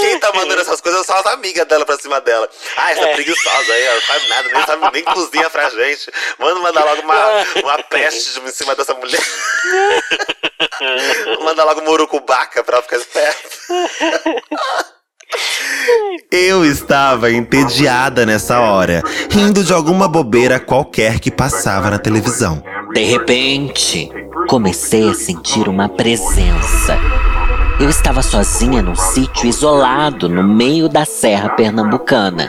Quem 0.00 0.18
tá 0.18 0.32
mandando 0.32 0.60
essas 0.60 0.80
coisas 0.80 1.00
são 1.00 1.03
as 1.20 1.26
amigas 1.26 1.66
dela 1.66 1.84
pra 1.86 1.96
cima 1.98 2.20
dela. 2.20 2.48
Ah, 2.76 2.92
essa 2.92 3.08
É. 3.08 3.14
preguiçosa 3.14 3.72
aí, 3.72 3.88
ó, 3.88 3.94
não 3.94 4.00
faz 4.02 4.28
nada, 4.28 4.48
nem, 4.52 4.66
sabe, 4.66 4.90
nem 4.92 5.04
cozinha 5.04 5.50
pra 5.50 5.70
gente. 5.70 6.10
Manda 6.38 6.60
mandar 6.60 6.84
logo 6.84 7.02
uma, 7.02 7.44
uma 7.62 7.78
peste 7.84 8.40
em 8.40 8.50
cima 8.50 8.74
dessa 8.74 8.94
mulher. 8.94 9.20
Manda 11.44 11.64
logo 11.64 11.80
uma 11.80 11.90
urucubaca 11.90 12.62
pra 12.64 12.76
ela 12.76 12.82
ficar 12.82 12.96
esperta. 12.96 13.48
Eu 16.30 16.64
estava 16.64 17.30
entediada 17.30 18.24
nessa 18.24 18.60
hora, 18.60 19.02
rindo 19.30 19.64
de 19.64 19.72
alguma 19.72 20.06
bobeira 20.08 20.60
qualquer 20.60 21.18
que 21.18 21.30
passava 21.30 21.90
na 21.90 21.98
televisão. 21.98 22.62
De 22.92 23.02
repente, 23.02 24.08
comecei 24.48 25.08
a 25.10 25.14
sentir 25.14 25.68
uma 25.68 25.88
presença. 25.88 26.96
Eu 27.80 27.90
estava 27.90 28.22
sozinha 28.22 28.80
num 28.80 28.94
sítio 28.94 29.46
isolado 29.48 30.28
no 30.28 30.44
meio 30.44 30.88
da 30.88 31.04
serra 31.04 31.50
pernambucana. 31.50 32.48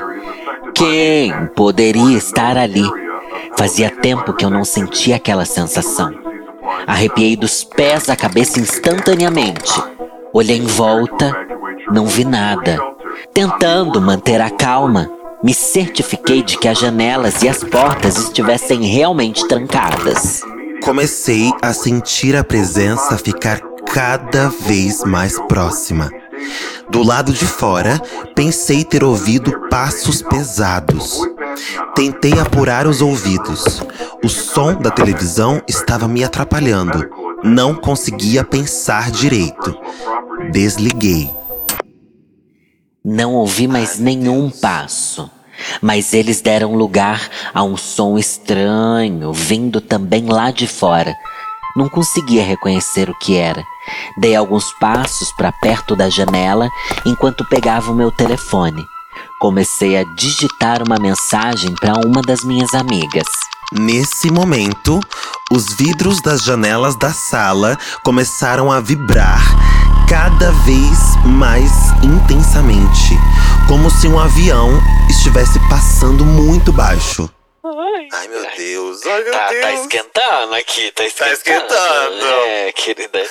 Quem 0.73 1.33
poderia 1.55 2.17
estar 2.17 2.57
ali? 2.57 2.85
Fazia 3.57 3.89
tempo 3.89 4.33
que 4.33 4.45
eu 4.45 4.49
não 4.49 4.63
sentia 4.63 5.15
aquela 5.15 5.45
sensação. 5.45 6.11
Arrepiei 6.85 7.35
dos 7.35 7.63
pés 7.63 8.07
à 8.09 8.15
cabeça 8.15 8.59
instantaneamente. 8.59 9.73
Olhei 10.31 10.57
em 10.57 10.67
volta, 10.67 11.35
não 11.91 12.05
vi 12.05 12.23
nada. 12.23 12.77
Tentando 13.33 13.99
manter 13.99 14.39
a 14.39 14.49
calma, 14.49 15.09
me 15.43 15.53
certifiquei 15.53 16.43
de 16.43 16.57
que 16.57 16.67
as 16.67 16.77
janelas 16.77 17.41
e 17.41 17.49
as 17.49 17.63
portas 17.63 18.17
estivessem 18.17 18.83
realmente 18.83 19.47
trancadas. 19.47 20.41
Comecei 20.83 21.51
a 21.61 21.73
sentir 21.73 22.35
a 22.35 22.43
presença 22.43 23.17
ficar 23.17 23.59
cada 23.95 24.49
vez 24.49 25.05
mais 25.05 25.39
próxima. 25.47 26.11
Do 26.89 27.01
lado 27.01 27.31
de 27.31 27.45
fora, 27.45 27.97
pensei 28.35 28.83
ter 28.83 29.05
ouvido 29.05 29.69
passos 29.69 30.21
pesados. 30.21 31.21
Tentei 31.95 32.33
apurar 32.33 32.87
os 32.87 33.01
ouvidos. 33.01 33.81
O 34.21 34.27
som 34.27 34.73
da 34.73 34.91
televisão 34.91 35.61
estava 35.65 36.09
me 36.09 36.25
atrapalhando. 36.25 37.09
Não 37.41 37.73
conseguia 37.73 38.43
pensar 38.43 39.09
direito. 39.09 39.73
Desliguei. 40.51 41.31
Não 43.01 43.33
ouvi 43.33 43.65
mais 43.65 43.97
nenhum 43.97 44.49
passo, 44.49 45.31
mas 45.81 46.13
eles 46.13 46.41
deram 46.41 46.75
lugar 46.75 47.29
a 47.53 47.63
um 47.63 47.77
som 47.77 48.17
estranho 48.17 49.31
vindo 49.31 49.79
também 49.79 50.25
lá 50.25 50.51
de 50.51 50.67
fora. 50.67 51.15
Não 51.75 51.89
conseguia 51.89 52.43
reconhecer 52.43 53.09
o 53.09 53.15
que 53.19 53.35
era. 53.35 53.63
Dei 54.17 54.35
alguns 54.35 54.71
passos 54.79 55.31
para 55.31 55.51
perto 55.51 55.95
da 55.95 56.09
janela 56.09 56.69
enquanto 57.05 57.45
pegava 57.45 57.91
o 57.91 57.95
meu 57.95 58.11
telefone. 58.11 58.85
Comecei 59.39 59.97
a 59.97 60.03
digitar 60.15 60.81
uma 60.81 60.97
mensagem 60.97 61.75
para 61.75 61.93
uma 62.05 62.21
das 62.21 62.43
minhas 62.43 62.73
amigas. 62.73 63.27
Nesse 63.73 64.31
momento, 64.31 64.99
os 65.51 65.73
vidros 65.73 66.21
das 66.21 66.43
janelas 66.43 66.95
da 66.95 67.11
sala 67.11 67.77
começaram 68.03 68.71
a 68.71 68.79
vibrar 68.79 69.41
cada 70.07 70.51
vez 70.51 71.15
mais 71.25 71.71
intensamente, 72.03 73.17
como 73.67 73.89
se 73.89 74.07
um 74.07 74.19
avião 74.19 74.69
estivesse 75.09 75.59
passando 75.67 76.25
muito 76.25 76.71
baixo. 76.71 77.29
Ai 78.13 78.27
meu 78.29 78.45
Deus, 78.55 79.05
ai 79.05 79.23
meu 79.23 79.31
Tá, 79.33 79.49
Deus. 79.49 79.61
tá 79.61 79.73
esquentando 79.73 80.53
aqui, 80.55 80.91
tá 80.91 81.03
esquentando. 81.05 81.33
esquentando. 81.33 82.25
É, 82.47 82.71
querida. 82.71 83.23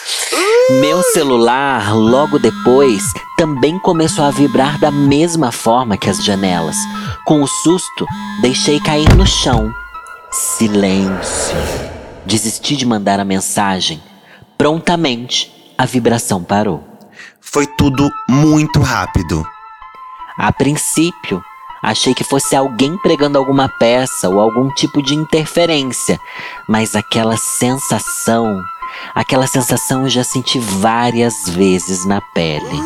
Meu 0.81 1.03
celular, 1.03 1.95
logo 1.95 2.39
depois, 2.39 3.03
também 3.39 3.79
começou 3.79 4.25
a 4.25 4.31
vibrar 4.31 4.79
da 4.79 4.91
mesma 4.91 5.51
forma 5.51 5.97
que 5.97 6.11
as 6.11 6.23
janelas. 6.23 6.77
Com 7.27 7.43
o 7.43 7.47
susto, 7.47 8.07
deixei 8.43 8.79
cair 8.81 9.09
no 9.15 9.27
chão. 9.27 9.73
Silêncio. 10.31 11.57
Desisti 12.27 12.77
de 12.77 12.85
mandar 12.85 13.19
a 13.21 13.25
mensagem. 13.25 14.03
Prontamente, 14.59 15.73
a 15.79 15.87
vibração 15.87 16.43
parou. 16.43 16.83
Foi 17.41 17.67
tudo 17.67 18.11
muito 18.29 18.81
rápido. 18.81 19.47
A 20.39 20.53
princípio, 20.53 21.43
achei 21.85 22.15
que 22.15 22.25
fosse 22.25 22.57
alguém 22.57 22.97
pregando 22.97 23.37
alguma 23.37 23.69
peça 23.69 24.29
ou 24.29 24.41
algum 24.41 24.71
tipo 24.71 25.03
de 25.03 25.15
interferência, 25.15 26.19
mas 26.67 26.97
aquela 26.97 27.37
sensação, 27.37 28.63
aquela 29.15 29.47
sensação 29.47 30.05
eu 30.05 30.09
já 30.09 30.25
senti 30.25 30.59
várias 30.59 31.35
vezes 31.51 32.07
na 32.07 32.21
pele. 32.35 32.81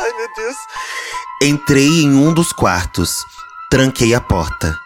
Ai 0.00 0.12
meu 0.12 0.28
Deus. 0.36 0.56
Entrei 1.42 2.02
em 2.02 2.14
um 2.14 2.34
dos 2.34 2.52
quartos, 2.52 3.24
tranquei 3.70 4.12
a 4.12 4.20
porta, 4.20 4.76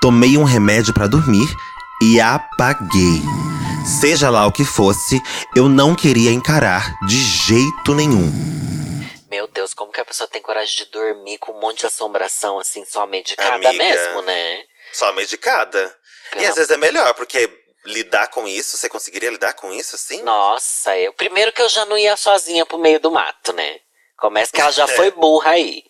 tomei 0.00 0.36
um 0.36 0.42
remédio 0.42 0.92
para 0.92 1.06
dormir 1.06 1.48
e 2.02 2.20
apaguei. 2.20 3.22
Seja 4.00 4.30
lá 4.30 4.46
o 4.46 4.52
que 4.52 4.64
fosse, 4.64 5.20
eu 5.54 5.68
não 5.68 5.94
queria 5.94 6.32
encarar 6.32 6.92
de 7.06 7.16
jeito 7.16 7.94
nenhum. 7.94 8.32
Meu 9.32 9.46
Deus, 9.46 9.72
como 9.72 9.90
que 9.90 9.98
a 9.98 10.04
pessoa 10.04 10.28
tem 10.28 10.42
coragem 10.42 10.76
de 10.76 10.84
dormir 10.90 11.38
com 11.38 11.52
um 11.52 11.58
monte 11.58 11.78
de 11.80 11.86
assombração 11.86 12.58
assim, 12.58 12.84
só 12.84 13.06
medicada 13.06 13.54
Amiga. 13.66 13.72
mesmo, 13.72 14.20
né? 14.20 14.62
Só 14.92 15.10
medicada. 15.14 15.96
E 16.36 16.44
às 16.44 16.54
vezes 16.54 16.70
é 16.70 16.76
melhor, 16.76 17.14
porque 17.14 17.48
lidar 17.86 18.26
com 18.28 18.46
isso, 18.46 18.76
você 18.76 18.90
conseguiria 18.90 19.30
lidar 19.30 19.54
com 19.54 19.72
isso 19.72 19.96
assim? 19.96 20.20
Nossa, 20.22 20.94
eu. 20.98 21.14
Primeiro 21.14 21.50
que 21.50 21.62
eu 21.62 21.68
já 21.70 21.86
não 21.86 21.96
ia 21.96 22.14
sozinha 22.14 22.66
pro 22.66 22.76
meio 22.76 23.00
do 23.00 23.10
mato, 23.10 23.54
né? 23.54 23.80
Começa 24.18 24.52
que 24.52 24.60
ela 24.60 24.70
já 24.70 24.84
É. 24.84 24.88
foi 24.96 25.10
burra 25.10 25.52
aí. 25.52 25.82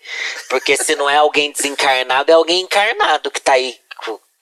Porque 0.48 0.76
se 0.76 0.94
não 0.94 1.10
é 1.10 1.16
alguém 1.16 1.50
desencarnado, 1.50 2.30
é 2.30 2.34
alguém 2.34 2.60
encarnado 2.60 3.28
que 3.28 3.40
tá 3.40 3.54
aí 3.54 3.76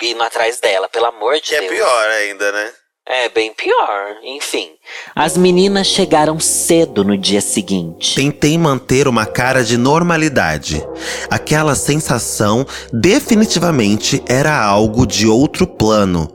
indo 0.02 0.22
atrás 0.22 0.60
dela, 0.60 0.90
pelo 0.90 1.06
amor 1.06 1.36
de 1.36 1.48
Que 1.48 1.54
é 1.56 1.60
Deus. 1.60 1.72
pior 1.72 2.08
ainda, 2.10 2.52
né? 2.52 2.74
É 3.12 3.28
bem 3.28 3.52
pior, 3.52 4.18
enfim. 4.22 4.68
As 5.16 5.36
meninas 5.36 5.88
chegaram 5.88 6.38
cedo 6.38 7.02
no 7.02 7.18
dia 7.18 7.40
seguinte. 7.40 8.14
Tentei 8.14 8.56
manter 8.56 9.08
uma 9.08 9.26
cara 9.26 9.64
de 9.64 9.76
normalidade. 9.76 10.80
Aquela 11.28 11.74
sensação 11.74 12.64
definitivamente 12.92 14.22
era 14.28 14.56
algo 14.56 15.04
de 15.04 15.26
outro 15.26 15.66
plano. 15.66 16.32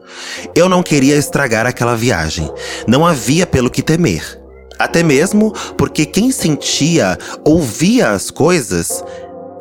Eu 0.53 0.67
não 0.67 0.83
queria 0.83 1.15
estragar 1.15 1.65
aquela 1.65 1.95
viagem. 1.95 2.51
Não 2.85 3.05
havia 3.05 3.47
pelo 3.47 3.69
que 3.69 3.81
temer. 3.81 4.37
Até 4.77 5.01
mesmo 5.01 5.53
porque 5.77 6.05
quem 6.05 6.29
sentia, 6.29 7.17
ouvia 7.45 8.09
as 8.09 8.29
coisas, 8.29 9.01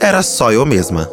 era 0.00 0.20
só 0.20 0.50
eu 0.50 0.66
mesma. 0.66 1.08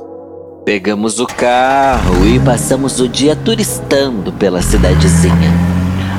Pegamos 0.65 1.19
o 1.19 1.27
carro 1.27 2.25
e 2.25 2.39
passamos 2.39 2.99
o 2.99 3.07
dia 3.07 3.35
turistando 3.35 4.33
pela 4.33 4.63
cidadezinha. 4.63 5.70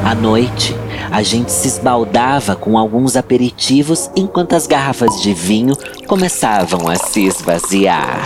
À 0.04 0.16
noite, 0.16 0.74
a 1.12 1.22
gente 1.22 1.52
se 1.52 1.68
esbaldava 1.68 2.56
com 2.56 2.76
alguns 2.76 3.16
aperitivos 3.16 4.10
enquanto 4.16 4.54
as 4.54 4.66
garrafas 4.66 5.22
de 5.22 5.32
vinho 5.32 5.76
começavam 6.08 6.88
a 6.88 6.96
se 6.96 7.24
esvaziar. 7.24 8.20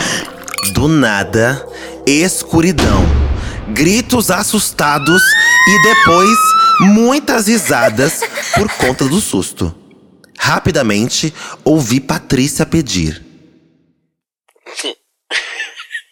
Do 0.72 0.88
nada, 0.88 1.68
escuridão, 2.06 3.04
gritos 3.68 4.30
assustados 4.30 5.22
e 5.68 5.82
depois 5.82 6.38
muitas 6.80 7.46
risadas 7.46 8.20
por 8.54 8.72
conta 8.78 9.04
do 9.04 9.20
susto. 9.20 9.74
Rapidamente, 10.38 11.32
ouvi 11.62 12.00
Patrícia 12.00 12.64
pedir. 12.64 13.22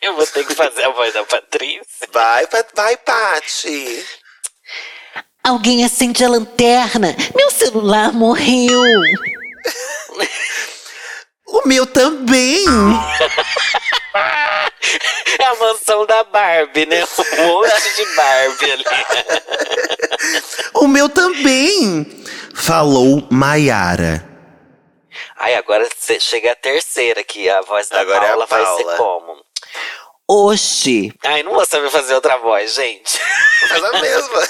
Eu 0.03 0.15
vou 0.17 0.27
ter 0.27 0.45
que 0.45 0.55
fazer 0.55 0.85
a 0.85 0.91
voz 0.91 1.15
da 1.15 1.25
Patrícia. 1.25 2.07
Vai, 2.13 2.47
vai, 2.77 2.97
Pati. 2.99 4.05
Alguém 5.45 5.85
acende 5.85 6.25
a 6.25 6.29
lanterna. 6.29 7.15
Meu 7.37 7.51
celular 7.51 8.13
morreu. 8.15 8.81
o 11.47 11.69
meu 11.69 11.85
também. 11.87 12.65
É 15.39 15.45
a 15.45 15.55
mansão 15.57 16.07
da 16.07 16.25
Barbie, 16.25 16.87
né? 16.87 17.05
Um 17.05 17.47
monte 17.47 17.95
de 17.97 18.17
Barbie 18.17 18.73
ali. 18.73 18.85
o 20.75 20.89
meu 20.89 21.09
também. 21.09 22.25
Falou 22.55 23.27
Maiara. 23.31 24.25
Ai, 25.37 25.57
agora 25.57 25.87
chega 26.21 26.53
a 26.53 26.57
terceira 26.57 27.21
aqui. 27.21 27.51
A 27.51 27.61
voz 27.61 27.89
da 27.89 28.01
agora 28.01 28.29
Paula, 28.29 28.45
é 28.45 28.47
Paula 28.47 28.65
vai 28.65 28.77
ser 28.77 28.97
como? 28.97 29.44
Oxi. 30.29 31.13
Ai, 31.23 31.43
não 31.43 31.53
vou 31.53 31.67
saber 31.67 31.91
fazer 31.91 32.15
outra 32.15 32.39
voz, 32.39 32.75
gente. 32.75 33.21
Faz 33.69 33.85
a 33.85 34.01
mesma. 34.01 34.43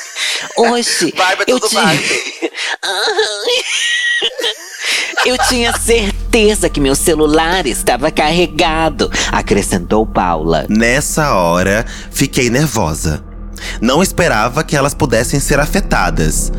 Oxi. 0.56 1.12
Barbie 1.12 1.42
é 1.42 1.46
tudo 1.46 1.68
Barbie. 1.70 2.52
Eu 5.26 5.36
tinha 5.48 5.76
certeza 5.76 6.68
que 6.68 6.80
meu 6.80 6.94
celular 6.94 7.66
estava 7.66 8.10
carregado, 8.10 9.10
acrescentou 9.32 10.06
Paula. 10.06 10.66
Nessa 10.68 11.34
hora, 11.34 11.84
fiquei 12.12 12.50
nervosa. 12.50 13.24
Não 13.80 14.02
esperava 14.02 14.62
que 14.62 14.76
elas 14.76 14.94
pudessem 14.94 15.40
ser 15.40 15.58
afetadas 15.58 16.52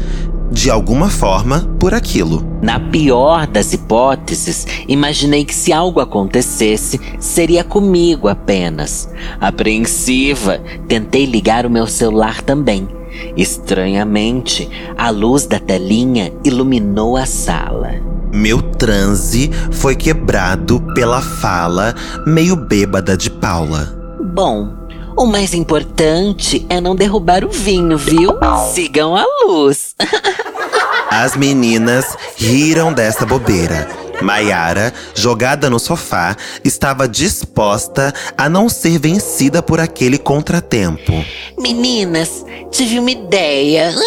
de 0.55 0.71
alguma 0.71 1.09
forma, 1.09 1.69
por 1.77 1.93
aquilo. 1.93 2.41
Na 2.61 2.79
pior 2.79 3.45
das 3.45 3.73
hipóteses, 3.73 4.65
imaginei 4.87 5.43
que 5.43 5.53
se 5.53 5.73
algo 5.73 5.99
acontecesse, 5.99 6.97
seria 7.19 7.61
comigo 7.61 8.29
apenas. 8.29 9.09
Apreensiva, 9.39 10.61
tentei 10.87 11.25
ligar 11.25 11.65
o 11.65 11.69
meu 11.69 11.85
celular 11.85 12.41
também. 12.41 12.87
Estranhamente, 13.35 14.69
a 14.97 15.09
luz 15.09 15.45
da 15.45 15.59
telinha 15.59 16.31
iluminou 16.41 17.17
a 17.17 17.25
sala. 17.25 17.91
Meu 18.31 18.61
transe 18.61 19.51
foi 19.71 19.93
quebrado 19.93 20.79
pela 20.95 21.21
fala 21.21 21.93
meio 22.25 22.55
bêbada 22.55 23.17
de 23.17 23.29
Paula. 23.29 23.93
Bom, 24.33 24.84
o 25.15 25.25
mais 25.25 25.53
importante 25.53 26.65
é 26.69 26.81
não 26.81 26.95
derrubar 26.95 27.43
o 27.43 27.49
vinho, 27.49 27.97
viu? 27.97 28.31
Sigam 28.73 29.15
a 29.15 29.23
luz. 29.45 29.95
As 31.09 31.35
meninas 31.35 32.17
riram 32.35 32.91
dessa 32.91 33.25
bobeira. 33.25 34.04
Maiara, 34.21 34.93
jogada 35.13 35.69
no 35.69 35.79
sofá, 35.79 36.35
estava 36.63 37.07
disposta 37.07 38.13
a 38.37 38.49
não 38.49 38.69
ser 38.69 38.99
vencida 38.99 39.61
por 39.61 39.79
aquele 39.79 40.17
contratempo. 40.17 41.13
Meninas, 41.57 42.45
tive 42.71 42.99
uma 42.99 43.11
ideia. 43.11 43.93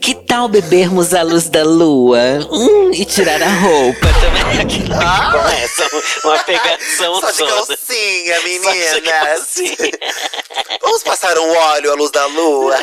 Que 0.00 0.14
tal 0.14 0.48
bebermos 0.48 1.12
a 1.12 1.22
luz 1.22 1.50
da 1.50 1.62
lua 1.62 2.18
hum, 2.50 2.90
e 2.92 3.04
tirar 3.04 3.40
a 3.42 3.48
roupa 3.48 4.08
também? 4.14 4.60
Aqui 4.64 4.82
ah. 4.94 5.30
começa 5.30 5.86
uma 6.24 6.38
pegação 6.38 7.20
Só 7.20 7.30
de 7.30 7.38
calcinha, 7.38 8.40
meninas. 8.40 9.54
Vamos 10.80 11.02
passar 11.02 11.38
um 11.38 11.54
óleo 11.54 11.92
à 11.92 11.94
luz 11.94 12.10
da 12.10 12.24
lua. 12.26 12.78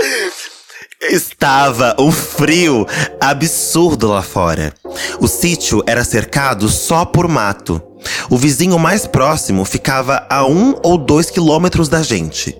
Estava 1.02 1.96
um 1.98 2.12
frio 2.12 2.86
absurdo 3.18 4.08
lá 4.08 4.20
fora. 4.20 4.74
O 5.18 5.26
sítio 5.26 5.82
era 5.86 6.04
cercado 6.04 6.68
só 6.68 7.06
por 7.06 7.26
mato. 7.26 7.80
O 8.28 8.36
vizinho 8.36 8.78
mais 8.78 9.06
próximo 9.06 9.64
ficava 9.64 10.26
a 10.28 10.44
um 10.46 10.78
ou 10.84 10.98
dois 10.98 11.30
quilômetros 11.30 11.88
da 11.88 12.02
gente. 12.02 12.54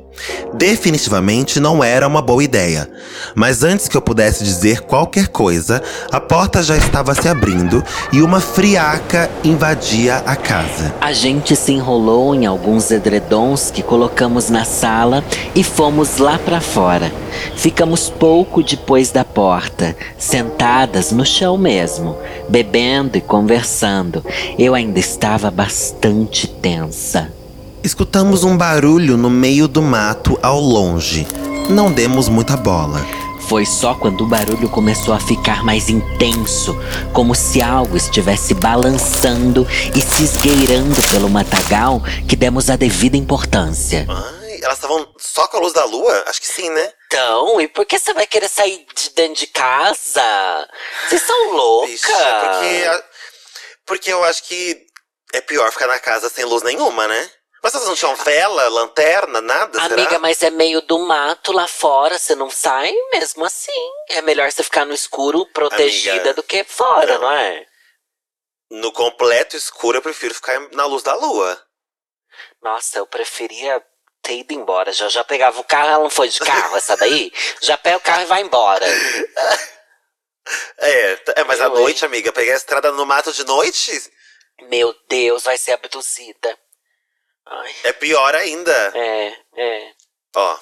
Definitivamente 0.54 1.60
não 1.60 1.82
era 1.82 2.06
uma 2.06 2.20
boa 2.20 2.42
ideia. 2.42 2.88
Mas 3.34 3.62
antes 3.62 3.88
que 3.88 3.96
eu 3.96 4.02
pudesse 4.02 4.44
dizer 4.44 4.80
qualquer 4.82 5.28
coisa, 5.28 5.82
a 6.10 6.20
porta 6.20 6.62
já 6.62 6.76
estava 6.76 7.14
se 7.14 7.28
abrindo 7.28 7.82
e 8.12 8.22
uma 8.22 8.40
friaca 8.40 9.30
invadia 9.44 10.16
a 10.26 10.36
casa. 10.36 10.94
A 11.00 11.12
gente 11.12 11.54
se 11.56 11.72
enrolou 11.72 12.34
em 12.34 12.46
alguns 12.46 12.90
edredons 12.90 13.70
que 13.70 13.82
colocamos 13.82 14.50
na 14.50 14.64
sala 14.64 15.24
e 15.54 15.62
fomos 15.62 16.18
lá 16.18 16.38
para 16.38 16.60
fora. 16.60 17.12
Ficamos 17.56 18.10
pouco 18.10 18.62
depois 18.62 19.10
da 19.10 19.24
porta, 19.24 19.96
sentadas 20.18 21.12
no 21.12 21.24
chão 21.24 21.56
mesmo, 21.56 22.16
bebendo 22.48 23.16
e 23.16 23.20
conversando. 23.20 24.24
Eu 24.58 24.74
ainda 24.74 24.98
estava 24.98 25.50
bastante 25.50 26.46
tensa. 26.46 27.39
Escutamos 27.82 28.44
um 28.44 28.58
barulho 28.58 29.16
no 29.16 29.30
meio 29.30 29.66
do 29.66 29.80
mato 29.80 30.38
ao 30.42 30.60
longe. 30.60 31.26
Não 31.70 31.90
demos 31.90 32.28
muita 32.28 32.54
bola. 32.54 33.00
Foi 33.48 33.64
só 33.64 33.94
quando 33.94 34.22
o 34.22 34.26
barulho 34.26 34.68
começou 34.68 35.14
a 35.14 35.18
ficar 35.18 35.64
mais 35.64 35.88
intenso, 35.88 36.76
como 37.14 37.34
se 37.34 37.62
algo 37.62 37.96
estivesse 37.96 38.52
balançando 38.52 39.66
e 39.96 40.02
se 40.02 40.24
esgueirando 40.24 41.00
pelo 41.10 41.30
matagal, 41.30 42.02
que 42.28 42.36
demos 42.36 42.68
a 42.68 42.76
devida 42.76 43.16
importância. 43.16 44.06
Ai, 44.08 44.60
elas 44.62 44.76
estavam 44.76 45.08
só 45.18 45.46
com 45.48 45.56
a 45.56 45.60
luz 45.60 45.72
da 45.72 45.84
lua? 45.86 46.24
Acho 46.26 46.40
que 46.42 46.48
sim, 46.48 46.68
né? 46.68 46.92
Então, 47.06 47.58
e 47.62 47.66
por 47.66 47.86
que 47.86 47.98
você 47.98 48.12
vai 48.12 48.26
querer 48.26 48.50
sair 48.50 48.86
de 48.94 49.10
dentro 49.16 49.40
de 49.40 49.46
casa? 49.46 50.68
Vocês 51.08 51.22
são 51.22 51.52
loucas. 51.52 51.90
Vixe, 51.92 52.06
porque, 52.06 53.02
porque 53.86 54.12
eu 54.12 54.22
acho 54.24 54.44
que 54.44 54.76
é 55.32 55.40
pior 55.40 55.72
ficar 55.72 55.86
na 55.86 55.98
casa 55.98 56.28
sem 56.28 56.44
luz 56.44 56.62
nenhuma, 56.62 57.08
né? 57.08 57.30
Mas 57.62 57.72
vocês 57.72 57.86
não 57.86 57.94
tinham 57.94 58.16
vela, 58.16 58.68
lanterna, 58.68 59.40
nada? 59.40 59.82
Amiga, 59.82 60.08
será? 60.08 60.18
mas 60.18 60.42
é 60.42 60.50
meio 60.50 60.80
do 60.80 60.98
mato 61.00 61.52
lá 61.52 61.66
fora, 61.66 62.18
você 62.18 62.34
não 62.34 62.48
sai 62.50 62.92
mesmo 63.12 63.44
assim. 63.44 63.90
É 64.08 64.22
melhor 64.22 64.50
você 64.50 64.62
ficar 64.62 64.86
no 64.86 64.94
escuro, 64.94 65.44
protegida, 65.52 66.14
Amiga, 66.14 66.34
do 66.34 66.42
que 66.42 66.64
fora, 66.64 67.14
não. 67.14 67.22
não 67.22 67.32
é? 67.32 67.66
No 68.70 68.92
completo 68.92 69.56
escuro, 69.56 69.98
eu 69.98 70.02
prefiro 70.02 70.34
ficar 70.34 70.58
na 70.72 70.86
luz 70.86 71.02
da 71.02 71.14
lua. 71.14 71.60
Nossa, 72.62 72.98
eu 72.98 73.06
preferia 73.06 73.82
ter 74.22 74.38
ido 74.38 74.54
embora. 74.54 74.92
Já, 74.92 75.08
já 75.08 75.24
pegava 75.24 75.60
o 75.60 75.64
carro, 75.64 75.90
ela 75.90 76.02
não 76.02 76.10
foi 76.10 76.28
de 76.28 76.38
carro, 76.40 76.76
essa 76.76 76.96
daí? 76.96 77.32
já 77.60 77.76
pega 77.76 77.98
o 77.98 78.00
carro 78.00 78.22
e 78.22 78.26
vai 78.26 78.42
embora. 78.42 78.86
É, 80.78 81.18
é 81.36 81.44
mas 81.44 81.60
à 81.60 81.68
noite, 81.68 82.04
amiga, 82.04 82.32
pegar 82.32 82.54
a 82.54 82.56
estrada 82.56 82.90
no 82.92 83.04
mato 83.04 83.32
de 83.32 83.44
noite? 83.44 84.10
Meu 84.62 84.94
Deus, 85.08 85.42
vai 85.44 85.58
ser 85.58 85.72
abduzida. 85.72 86.58
Ai. 87.48 87.70
É 87.84 87.92
pior 87.92 88.34
ainda. 88.34 88.72
É, 88.94 89.32
é. 89.56 89.80
Ó. 90.36 90.56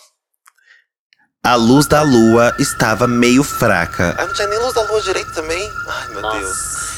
A 1.44 1.54
luz 1.54 1.86
da 1.86 2.02
lua 2.02 2.54
estava 2.58 3.06
meio 3.06 3.42
fraca. 3.42 4.14
Ah, 4.18 4.26
não 4.26 4.34
tinha 4.34 4.48
nem 4.48 4.58
luz 4.58 4.74
da 4.74 4.82
lua 4.82 5.00
direito 5.00 5.32
também? 5.32 5.72
Ai, 5.88 6.08
meu 6.08 6.20
Nossa. 6.20 6.38
Deus. 6.38 6.88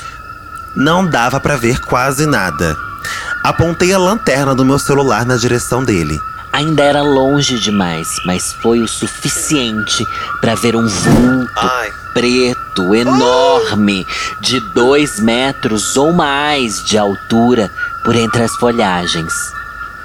Não 0.77 1.07
dava 1.07 1.39
para 1.41 1.57
ver 1.57 1.81
quase 1.81 2.27
nada. 2.27 2.77
Apontei 3.45 3.93
a 3.93 3.99
lanterna 3.99 4.55
do 4.55 4.65
meu 4.65 4.79
celular 4.79 5.25
na 5.25 5.37
direção 5.37 5.85
dele. 5.85 6.19
Ainda 6.53 6.83
era 6.83 7.01
longe 7.03 7.59
demais, 7.61 8.09
mas 8.27 8.53
foi 8.55 8.81
o 8.81 8.89
suficiente 8.89 10.05
para 10.41 10.57
ver 10.57 10.75
um 10.75 10.87
vulto 10.87 11.53
Ai. 11.57 11.93
preto, 12.13 12.95
enorme, 12.95 14.05
de 14.41 14.59
dois 14.75 15.21
metros 15.21 15.97
ou 15.97 16.13
mais 16.13 16.85
de 16.85 16.99
altura 16.99 17.71
por 18.05 18.17
entre 18.17 18.43
as 18.43 18.55
folhagens. 18.57 19.33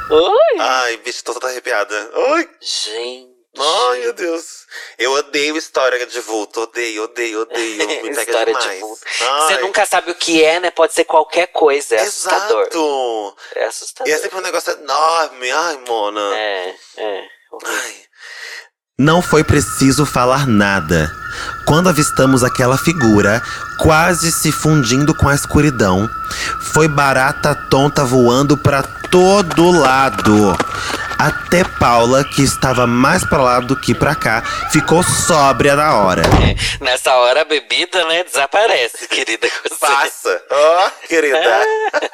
Oi! 0.09 0.59
Ai, 0.59 0.97
bicho, 0.97 1.23
tô 1.23 1.33
toda 1.33 1.47
arrepiada. 1.47 2.11
Oi! 2.13 2.49
Gente. 2.61 3.35
Ai, 3.57 3.99
meu 4.01 4.13
Deus. 4.13 4.67
Eu 4.99 5.13
odeio 5.13 5.57
história 5.57 6.05
de 6.05 6.19
vulto. 6.19 6.61
Odeio, 6.61 7.03
odeio, 7.03 7.41
odeio. 7.41 7.77
Me 8.03 8.09
pega 8.13 8.21
história 8.21 8.53
demais. 8.53 8.71
de 8.71 8.79
vulto. 8.81 9.01
Você 9.07 9.57
nunca 9.59 9.85
sabe 9.85 10.11
o 10.11 10.15
que 10.15 10.43
é, 10.43 10.59
né? 10.59 10.71
Pode 10.71 10.93
ser 10.93 11.05
qualquer 11.05 11.47
coisa. 11.47 11.95
É 11.95 12.01
Exato. 12.01 12.35
assustador. 12.35 13.35
É 13.55 13.65
assustador. 13.65 14.11
E 14.11 14.15
é 14.15 14.17
sempre 14.19 14.37
um 14.37 14.41
negócio 14.41 14.73
enorme. 14.73 15.51
Ai, 15.51 15.77
Mona. 15.87 16.37
É, 16.37 16.75
é. 16.97 17.27
Ai. 17.63 18.04
Não 18.97 19.21
foi 19.21 19.43
preciso 19.43 20.05
falar 20.05 20.47
nada. 20.47 21.11
Quando 21.65 21.89
avistamos 21.89 22.45
aquela 22.45 22.77
figura, 22.77 23.41
quase 23.77 24.31
se 24.31 24.53
fundindo 24.53 25.13
com 25.13 25.27
a 25.27 25.35
escuridão, 25.35 26.09
foi 26.61 26.87
barata 26.87 27.53
tonta 27.69 28.05
voando 28.05 28.55
para 28.55 28.83
todo 28.83 29.69
lado. 29.69 30.55
Até 31.17 31.63
Paula, 31.63 32.23
que 32.23 32.43
estava 32.43 32.85
mais 32.85 33.23
para 33.23 33.41
lá 33.41 33.59
do 33.59 33.75
que 33.75 33.95
para 33.95 34.15
cá, 34.15 34.41
ficou 34.71 35.01
sóbria 35.03 35.75
na 35.75 35.95
hora. 35.95 36.21
É, 36.21 36.83
nessa 36.83 37.13
hora 37.15 37.41
a 37.41 37.45
bebida, 37.45 38.03
né, 38.05 38.23
desaparece, 38.23 39.07
querida. 39.07 39.47
Passa. 39.79 40.43
Ó, 40.49 40.87
oh, 40.87 41.07
querida. 41.07 41.61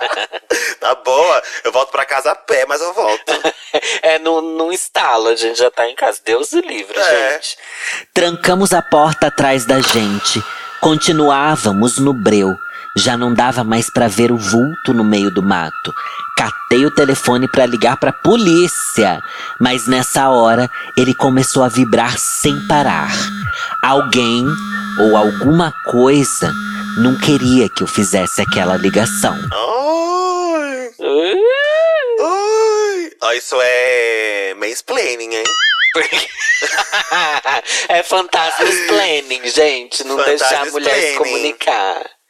tá 0.80 0.96
boa. 0.96 1.44
Eu 1.64 1.72
volto 1.72 1.92
para 1.92 2.06
casa 2.06 2.32
a 2.32 2.36
pé, 2.36 2.66
mas 2.68 2.82
eu 2.82 2.94
volto. 2.94 3.32
É, 4.02 4.20
não, 4.20 4.42
não 4.42 4.72
instala, 4.72 5.30
a 5.30 5.36
gente 5.36 5.58
já 5.58 5.72
tá 5.72 5.88
em 5.88 5.96
casa. 5.96 6.20
Deus 6.26 6.52
o 6.52 6.60
livre, 6.60 7.00
é. 7.00 7.34
gente. 7.34 7.58
Trancamos 8.14 8.74
a 8.74 8.82
porta 8.82 9.28
atrás 9.28 9.66
da 9.66 9.80
gente. 9.80 10.44
Continuávamos 10.82 11.98
no 11.98 12.12
breu. 12.12 12.54
Já 12.96 13.16
não 13.16 13.34
dava 13.34 13.64
mais 13.64 13.90
para 13.90 14.08
ver 14.08 14.32
o 14.32 14.38
vulto 14.38 14.94
no 14.94 15.04
meio 15.04 15.32
do 15.32 15.42
mato. 15.42 15.94
Catei 16.38 16.86
o 16.86 16.92
telefone 16.92 17.48
para 17.48 17.66
ligar 17.66 17.98
para 17.98 18.12
polícia, 18.12 19.22
mas 19.60 19.88
nessa 19.88 20.30
hora 20.30 20.70
ele 20.98 21.14
começou 21.14 21.64
a 21.64 21.70
vibrar 21.70 22.18
sem 22.18 22.54
parar. 22.68 23.12
Alguém 23.84 24.46
ou 25.00 25.16
alguma 25.16 25.72
coisa 25.86 26.52
não 26.98 27.18
queria 27.18 27.70
que 27.70 27.84
eu 27.84 27.88
fizesse 27.88 28.42
aquela 28.42 28.76
ligação. 28.76 29.36
Oi. 29.54 30.94
Oi. 31.00 31.42
Oh, 33.24 33.32
isso 33.34 33.56
é 33.62 34.54
mansplaining, 34.56 35.36
hein? 35.36 35.44
é 37.90 38.04
fantasma 38.04 38.66
planning, 38.88 39.48
gente. 39.50 40.04
Não 40.04 40.18
deixar 40.18 40.68
a 40.68 40.72
mulher 40.72 41.12
se 41.12 41.18
comunicar. 41.18 42.21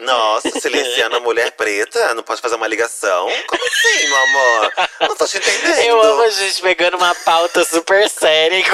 Nossa, 0.00 0.50
silenciando 0.60 1.16
a 1.16 1.20
mulher 1.20 1.52
preta? 1.52 2.14
Não 2.14 2.22
pode 2.22 2.40
fazer 2.40 2.56
uma 2.56 2.66
ligação? 2.66 3.28
Como 3.46 3.66
assim, 3.66 4.08
meu 4.08 4.16
amor? 4.16 4.72
Não 5.00 5.16
tô 5.16 5.26
te 5.26 5.36
entendendo. 5.36 5.78
Eu 5.78 6.02
amo 6.02 6.22
a 6.22 6.30
gente 6.30 6.62
pegando 6.62 6.96
uma 6.96 7.14
pauta 7.14 7.64
super 7.64 8.08
séria. 8.08 8.64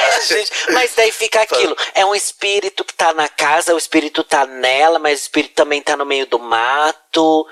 Ai, 0.00 0.26
gente, 0.26 0.50
mas 0.72 0.94
daí 0.94 1.10
fica 1.10 1.42
aquilo. 1.42 1.76
É 1.94 2.04
um 2.04 2.14
espírito 2.14 2.84
que 2.84 2.94
tá 2.94 3.12
na 3.12 3.28
casa, 3.28 3.74
o 3.74 3.78
espírito 3.78 4.22
tá 4.22 4.46
nela, 4.46 4.98
mas 4.98 5.18
o 5.18 5.22
espírito 5.22 5.54
também 5.54 5.82
tá 5.82 5.96
no 5.96 6.06
meio 6.06 6.26
do 6.26 6.38
mato. 6.38 7.46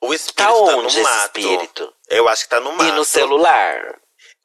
O 0.00 0.14
espírito 0.14 0.36
tá, 0.36 0.52
onde 0.52 0.94
tá 0.94 1.02
no 1.02 1.02
mato. 1.02 1.40
Espírito? 1.40 1.92
Eu 2.08 2.28
acho 2.28 2.44
que 2.44 2.50
tá 2.50 2.60
no 2.60 2.72
mato. 2.72 2.88
E 2.88 2.92
no 2.92 3.04
celular. 3.04 3.98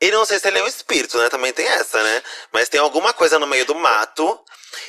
E 0.03 0.11
não 0.11 0.25
sei 0.25 0.37
se 0.37 0.45
ele 0.49 0.59
é 0.59 0.63
um 0.63 0.67
espírito, 0.67 1.17
né? 1.17 1.29
Também 1.29 1.53
tem 1.53 1.65
essa, 1.65 2.03
né? 2.03 2.21
Mas 2.51 2.67
tem 2.67 2.77
alguma 2.77 3.13
coisa 3.13 3.39
no 3.39 3.47
meio 3.47 3.65
do 3.65 3.73
mato. 3.73 4.37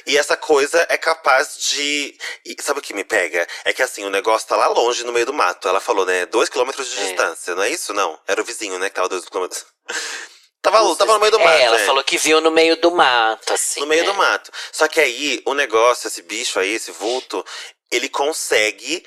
E 0.04 0.18
essa 0.18 0.36
coisa 0.36 0.84
é 0.90 0.96
capaz 0.96 1.56
de. 1.56 2.18
E 2.44 2.56
sabe 2.60 2.80
o 2.80 2.82
que 2.82 2.92
me 2.92 3.04
pega? 3.04 3.46
É 3.64 3.72
que 3.72 3.80
assim, 3.80 4.04
o 4.04 4.10
negócio 4.10 4.48
tá 4.48 4.56
lá 4.56 4.66
longe 4.66 5.04
no 5.04 5.12
meio 5.12 5.24
do 5.24 5.32
mato. 5.32 5.68
Ela 5.68 5.78
falou, 5.78 6.04
né? 6.04 6.26
Dois 6.26 6.48
quilômetros 6.48 6.90
de 6.90 6.98
é. 6.98 7.04
distância, 7.04 7.54
não 7.54 7.62
é 7.62 7.70
isso? 7.70 7.94
Não. 7.94 8.18
Era 8.26 8.42
o 8.42 8.44
vizinho, 8.44 8.76
né? 8.80 8.88
Que 8.88 8.96
tava 8.96 9.08
dois 9.08 9.24
quilômetros. 9.24 9.64
Tava, 10.60 10.78
tava 10.96 11.12
no 11.12 11.20
meio 11.20 11.30
do 11.30 11.38
mato. 11.38 11.58
É, 11.58 11.62
ela 11.64 11.76
né? 11.76 11.84
falou 11.84 12.02
que 12.02 12.16
viu 12.16 12.40
no 12.40 12.50
meio 12.50 12.80
do 12.80 12.90
mato, 12.90 13.52
assim. 13.52 13.80
No 13.80 13.86
meio 13.86 14.02
do 14.06 14.14
mato. 14.14 14.50
Só 14.72 14.88
que 14.88 14.98
aí, 14.98 15.42
o 15.44 15.52
negócio, 15.52 16.08
esse 16.08 16.22
bicho 16.22 16.58
aí, 16.58 16.70
esse 16.70 16.90
vulto, 16.90 17.44
ele 17.92 18.08
consegue. 18.08 19.04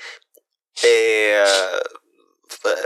É, 0.80 1.44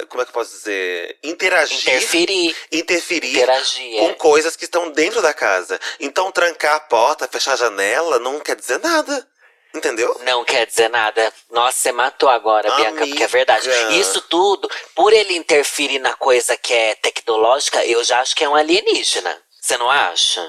como 0.09 0.22
é 0.22 0.25
que 0.25 0.31
eu 0.31 0.35
posso 0.35 0.53
dizer? 0.53 1.18
Interagir. 1.22 1.79
Interferir. 1.81 2.57
Interferir 2.70 3.33
Interagir, 3.37 3.98
com 3.98 4.11
é. 4.11 4.14
coisas 4.14 4.57
que 4.57 4.64
estão 4.64 4.90
dentro 4.90 5.22
da 5.22 5.33
casa. 5.33 5.81
Então, 6.01 6.33
trancar 6.33 6.75
a 6.75 6.81
porta, 6.81 7.29
fechar 7.29 7.53
a 7.53 7.57
janela, 7.57 8.18
não 8.18 8.40
quer 8.40 8.57
dizer 8.57 8.79
nada. 8.81 9.27
Entendeu? 9.75 10.14
Não 10.25 10.44
quer 10.44 10.66
dizer 10.66 10.90
nada. 10.90 11.33
Nossa, 11.51 11.79
você 11.79 11.92
matou 11.92 12.29
agora, 12.29 12.70
Amiga. 12.70 12.90
Bianca, 12.90 13.07
porque 13.07 13.22
é 13.22 13.27
verdade. 13.27 13.68
Isso 13.98 14.20
tudo, 14.22 14.70
por 14.94 15.12
ele 15.12 15.35
interferir 15.35 15.98
na 15.98 16.12
coisa 16.14 16.57
que 16.59 16.75
é 16.75 16.94
tecnológica, 16.96 17.85
eu 17.87 18.05
já 18.05 18.20
acho 18.20 18.37
que 18.37 18.44
é 18.44 18.48
um 18.48 18.55
alienígena. 18.55 19.42
Você 19.59 19.79
não 19.79 19.90
acha? 19.90 20.46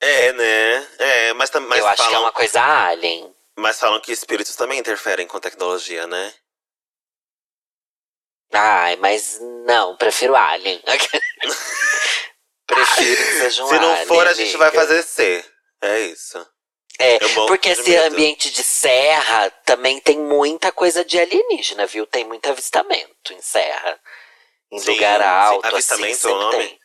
É, 0.00 0.32
né? 0.32 0.86
É, 0.98 1.32
mas 1.32 1.48
também. 1.48 1.78
Eu 1.78 1.86
acho 1.86 1.96
falam, 1.96 2.10
que 2.10 2.16
é 2.16 2.18
uma 2.18 2.32
coisa 2.32 2.62
alien. 2.62 3.34
Mas 3.56 3.80
falam 3.80 4.00
que 4.00 4.12
espíritos 4.12 4.54
também 4.54 4.78
interferem 4.78 5.26
com 5.26 5.40
tecnologia, 5.40 6.06
né? 6.06 6.34
Ai, 8.52 8.96
mas 8.96 9.38
não, 9.66 9.96
prefiro 9.96 10.34
Alien. 10.34 10.82
prefiro 12.66 13.24
que 13.24 13.32
seja 13.40 13.64
um 13.64 13.68
Se 13.68 13.78
não 13.78 13.90
alien, 13.90 14.06
for, 14.06 14.26
a 14.26 14.32
gente 14.34 14.56
vai 14.56 14.70
fazer 14.70 15.02
C. 15.02 15.44
É 15.82 16.00
isso. 16.00 16.46
É, 17.00 17.18
porque 17.46 17.68
esse 17.68 17.90
medo. 17.90 18.12
ambiente 18.12 18.50
de 18.50 18.62
serra 18.62 19.50
também 19.64 20.00
tem 20.00 20.18
muita 20.18 20.72
coisa 20.72 21.04
de 21.04 21.18
alienígena, 21.18 21.86
viu? 21.86 22.04
Tem 22.06 22.24
muito 22.24 22.48
avistamento 22.48 23.32
em 23.32 23.40
serra. 23.40 24.00
Em 24.70 24.80
sim, 24.80 24.90
lugar 24.90 25.22
alto. 25.22 25.64
Sim. 25.66 25.72
Avistamento 25.74 26.16
assim, 26.16 26.28
é 26.28 26.32
o 26.32 26.38
nome? 26.38 26.56
Tem. 26.56 26.80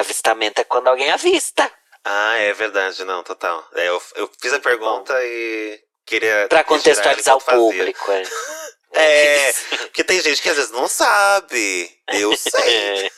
Avistamento 0.00 0.60
é 0.60 0.64
quando 0.64 0.88
alguém 0.88 1.10
avista. 1.12 1.70
Ah, 2.04 2.36
é 2.36 2.52
verdade, 2.52 3.04
não, 3.04 3.22
total. 3.22 3.64
É, 3.74 3.88
eu, 3.88 4.02
eu 4.16 4.30
fiz 4.40 4.52
a 4.52 4.60
pergunta 4.60 5.12
Bom, 5.12 5.20
e 5.20 5.80
queria. 6.04 6.46
Pra 6.48 6.64
contextualizar 6.64 7.36
o 7.36 7.40
público, 7.40 8.10
é. 8.10 8.22
É, 9.00 9.52
porque 9.80 10.04
tem 10.04 10.20
gente 10.20 10.42
que 10.42 10.48
às 10.48 10.56
vezes 10.56 10.70
não 10.70 10.88
sabe. 10.88 11.90
Eu 12.12 12.36
sei. 12.36 13.10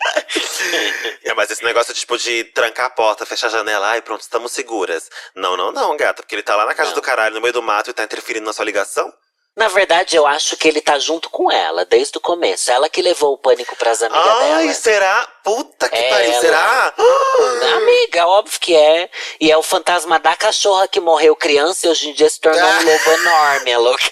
é, 1.24 1.34
mas 1.34 1.50
esse 1.50 1.62
negócio 1.62 1.92
tipo 1.92 2.16
de 2.16 2.44
trancar 2.44 2.86
a 2.86 2.90
porta, 2.90 3.26
fechar 3.26 3.48
a 3.48 3.50
janela, 3.50 3.88
ai 3.88 4.02
pronto, 4.02 4.22
estamos 4.22 4.52
seguras. 4.52 5.10
Não, 5.34 5.56
não, 5.56 5.72
não, 5.72 5.96
gata, 5.96 6.22
porque 6.22 6.34
ele 6.34 6.42
tá 6.42 6.56
lá 6.56 6.64
na 6.64 6.74
casa 6.74 6.90
não. 6.90 6.96
do 6.96 7.02
caralho, 7.02 7.34
no 7.34 7.40
meio 7.40 7.52
do 7.52 7.62
mato 7.62 7.90
e 7.90 7.92
tá 7.92 8.04
interferindo 8.04 8.46
na 8.46 8.52
sua 8.52 8.64
ligação. 8.64 9.12
Na 9.56 9.68
verdade, 9.68 10.16
eu 10.16 10.26
acho 10.26 10.56
que 10.56 10.68
ele 10.68 10.80
tá 10.80 10.98
junto 10.98 11.28
com 11.28 11.50
ela, 11.50 11.84
desde 11.84 12.16
o 12.16 12.20
começo. 12.20 12.70
Ela 12.70 12.88
que 12.88 13.02
levou 13.02 13.34
o 13.34 13.38
pânico 13.38 13.74
pras 13.76 14.02
amigas 14.02 14.24
Ai, 14.24 14.38
dela. 14.38 14.56
Ai, 14.56 14.74
será? 14.74 15.28
Puta 15.42 15.88
que 15.88 16.02
pariu, 16.02 16.40
será? 16.40 16.94
Amiga, 17.76 18.26
óbvio 18.26 18.60
que 18.60 18.74
é. 18.74 19.10
E 19.40 19.50
é 19.50 19.56
o 19.56 19.62
fantasma 19.62 20.18
da 20.18 20.36
cachorra 20.36 20.86
que 20.86 21.00
morreu 21.00 21.34
criança 21.34 21.86
e 21.86 21.90
hoje 21.90 22.10
em 22.10 22.12
dia 22.14 22.30
se 22.30 22.40
tornou 22.40 22.62
um 22.62 22.84
lobo 22.84 23.10
enorme, 23.20 23.70
é 23.70 23.78
louco. 23.78 24.04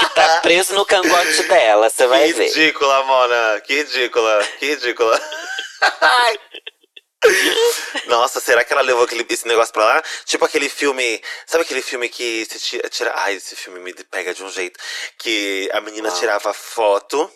que 0.00 0.14
tá 0.14 0.40
preso 0.42 0.74
no 0.74 0.86
cangote 0.86 1.42
dela, 1.44 1.90
você 1.90 2.06
vai 2.06 2.28
que 2.28 2.32
ver. 2.32 2.50
Que 2.50 2.58
ridícula, 2.58 3.02
Mona. 3.04 3.60
Que 3.60 3.74
ridícula, 3.82 4.48
que 4.58 4.66
ridícula. 4.66 5.20
Nossa, 8.06 8.40
será 8.40 8.64
que 8.64 8.72
ela 8.72 8.82
levou 8.82 9.04
aquele, 9.04 9.26
esse 9.28 9.46
negócio 9.46 9.72
pra 9.72 9.84
lá? 9.84 10.02
Tipo 10.24 10.44
aquele 10.44 10.68
filme. 10.68 11.20
Sabe 11.46 11.62
aquele 11.64 11.82
filme 11.82 12.08
que 12.08 12.44
se 12.46 12.58
tira. 12.58 12.88
tira 12.88 13.12
ai, 13.16 13.34
esse 13.34 13.56
filme 13.56 13.80
me 13.80 13.92
pega 13.92 14.32
de 14.32 14.42
um 14.44 14.50
jeito. 14.50 14.78
Que 15.18 15.68
a 15.72 15.80
menina 15.80 16.08
ah. 16.08 16.12
tirava 16.12 16.52
foto. 16.54 17.30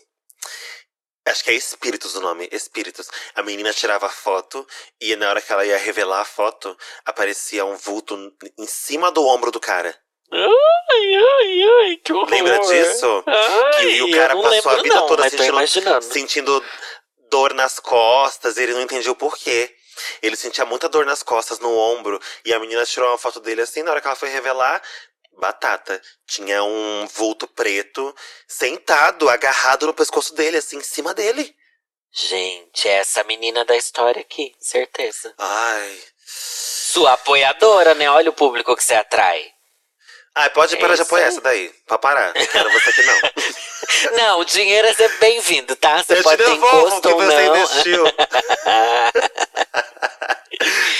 Acho 1.24 1.44
que 1.44 1.50
é 1.50 1.54
Espíritos 1.54 2.16
o 2.16 2.20
nome, 2.20 2.48
Espíritos. 2.50 3.08
A 3.34 3.42
menina 3.42 3.72
tirava 3.72 4.08
foto 4.08 4.66
e 5.00 5.14
na 5.14 5.28
hora 5.28 5.40
que 5.40 5.52
ela 5.52 5.64
ia 5.64 5.78
revelar 5.78 6.20
a 6.20 6.24
foto, 6.24 6.76
aparecia 7.04 7.64
um 7.64 7.76
vulto 7.76 8.32
em 8.58 8.66
cima 8.66 9.10
do 9.12 9.24
ombro 9.24 9.52
do 9.52 9.60
cara. 9.60 9.96
Ai, 10.32 11.16
ai, 11.16 11.62
ai, 11.62 11.96
que 12.02 12.12
horror. 12.12 12.30
Lembra 12.30 12.58
disso? 12.60 13.22
Ai, 13.26 13.86
que, 13.86 14.02
o 14.02 14.10
cara 14.10 14.34
passou 14.34 14.72
a 14.72 14.82
vida 14.82 14.94
não, 14.94 15.06
toda 15.06 15.28
sentindo, 15.28 16.02
sentindo 16.02 16.64
dor 17.32 17.54
nas 17.54 17.80
costas, 17.80 18.58
ele 18.58 18.74
não 18.74 18.82
entendia 18.82 19.10
o 19.10 19.16
porquê. 19.16 19.74
Ele 20.20 20.36
sentia 20.36 20.66
muita 20.66 20.86
dor 20.86 21.06
nas 21.06 21.22
costas, 21.22 21.58
no 21.58 21.74
ombro, 21.74 22.20
e 22.44 22.52
a 22.52 22.58
menina 22.58 22.84
tirou 22.84 23.08
uma 23.08 23.18
foto 23.18 23.40
dele 23.40 23.62
assim, 23.62 23.82
na 23.82 23.90
hora 23.90 24.00
que 24.00 24.06
ela 24.06 24.16
foi 24.16 24.28
revelar, 24.28 24.82
batata. 25.38 26.00
Tinha 26.26 26.62
um 26.62 27.06
vulto 27.06 27.46
preto 27.48 28.14
sentado, 28.46 29.30
agarrado 29.30 29.86
no 29.86 29.94
pescoço 29.94 30.34
dele, 30.34 30.58
assim, 30.58 30.76
em 30.76 30.82
cima 30.82 31.14
dele. 31.14 31.54
Gente, 32.12 32.86
é 32.86 32.98
essa 32.98 33.24
menina 33.24 33.64
da 33.64 33.76
história 33.76 34.20
aqui, 34.20 34.54
certeza. 34.60 35.34
Ai. 35.38 35.98
Sua 36.26 37.14
apoiadora, 37.14 37.94
né? 37.94 38.10
Olha 38.10 38.28
o 38.28 38.34
público 38.34 38.76
que 38.76 38.84
você 38.84 38.94
atrai. 38.94 39.50
Ah, 40.34 40.48
pode 40.50 40.76
parar 40.76 40.94
é 40.94 40.96
de 40.96 41.02
apoiar 41.02 41.26
essa 41.26 41.40
daí. 41.40 41.70
Pra 41.86 41.98
parar. 41.98 42.34
Não 42.34 42.46
quero 42.46 42.70
você 42.72 42.90
aqui, 42.90 43.02
não. 43.02 43.20
não, 44.16 44.40
o 44.40 44.44
dinheiro 44.44 44.88
é 44.88 44.94
sempre 44.94 45.18
bem-vindo, 45.18 45.76
tá? 45.76 46.02
Você 46.02 46.18
eu 46.18 46.22
pode 46.22 46.42
ter 46.42 46.50
encosto 46.50 47.00
que 47.00 47.08
ou 47.08 47.20
você 47.22 47.48
não. 47.48 47.56
investiu. 47.56 48.04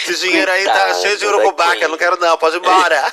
Esse 0.09 0.27
dinheiro 0.27 0.51
aí 0.51 0.65
tá 0.65 0.95
cheio 0.95 1.17
de 1.17 1.27
urucubaca. 1.27 1.89
Não 1.89 1.97
quero 1.97 2.19
não, 2.19 2.37
pode 2.37 2.57
ir 2.57 2.59
embora. 2.59 3.13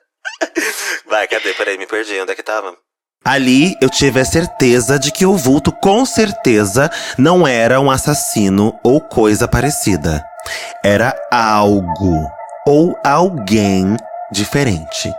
Vai, 1.06 1.26
cadê? 1.28 1.52
Peraí, 1.54 1.76
me 1.78 1.86
perdi. 1.86 2.20
Onde 2.20 2.32
é 2.32 2.34
que 2.34 2.42
tava? 2.42 2.76
Ali 3.24 3.76
eu 3.80 3.88
tive 3.88 4.20
a 4.20 4.24
certeza 4.24 4.98
de 4.98 5.12
que 5.12 5.24
o 5.24 5.36
vulto 5.36 5.70
com 5.70 6.04
certeza 6.04 6.90
não 7.16 7.46
era 7.46 7.80
um 7.80 7.88
assassino 7.90 8.78
ou 8.82 9.00
coisa 9.00 9.46
parecida. 9.46 10.24
Era 10.84 11.14
algo 11.30 12.28
ou 12.66 12.98
alguém 13.04 13.96
diferente. 14.32 15.12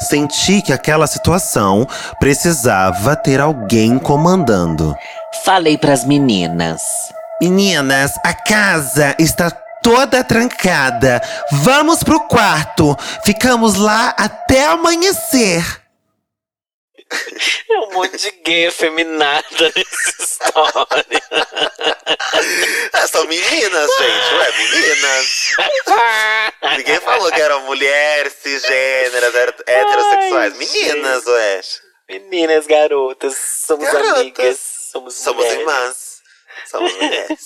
Senti 0.00 0.62
que 0.62 0.72
aquela 0.72 1.06
situação 1.06 1.86
precisava 2.18 3.14
ter 3.16 3.40
alguém 3.40 3.98
comandando. 3.98 4.94
Falei 5.44 5.76
pras 5.76 6.04
meninas. 6.04 6.82
Meninas, 7.40 8.12
a 8.24 8.34
casa 8.34 9.14
está 9.18 9.50
toda 9.82 10.24
trancada. 10.24 11.22
Vamos 11.50 12.02
pro 12.02 12.20
quarto. 12.20 12.96
Ficamos 13.24 13.76
lá 13.76 14.14
até 14.16 14.66
amanhecer. 14.66 15.79
É 17.68 17.78
um 17.80 17.92
monte 17.92 18.16
de 18.16 18.30
gay 18.42 18.66
afeminada 18.66 19.72
nessa 19.74 20.22
história. 20.22 21.22
É, 22.92 23.06
são 23.06 23.24
meninas, 23.26 23.90
gente. 23.98 24.34
Ué, 24.34 24.52
meninas. 24.58 25.56
Ninguém 26.76 27.00
falou 27.00 27.30
que 27.32 27.40
eram 27.40 27.62
mulheres, 27.62 28.34
cisgêneras, 28.42 29.34
heterossexuais. 29.66 30.56
Meninas, 30.56 31.26
ué. 31.26 31.60
Meninas, 32.08 32.66
garotas, 32.66 33.36
somos 33.66 33.86
Garotas. 33.90 34.18
amigas, 34.18 34.58
somos, 34.92 35.14
Somos 35.14 35.44
mulheres. 35.44 35.60
irmãs. 35.60 36.20
Somos 36.70 36.92
mulheres. 36.94 37.38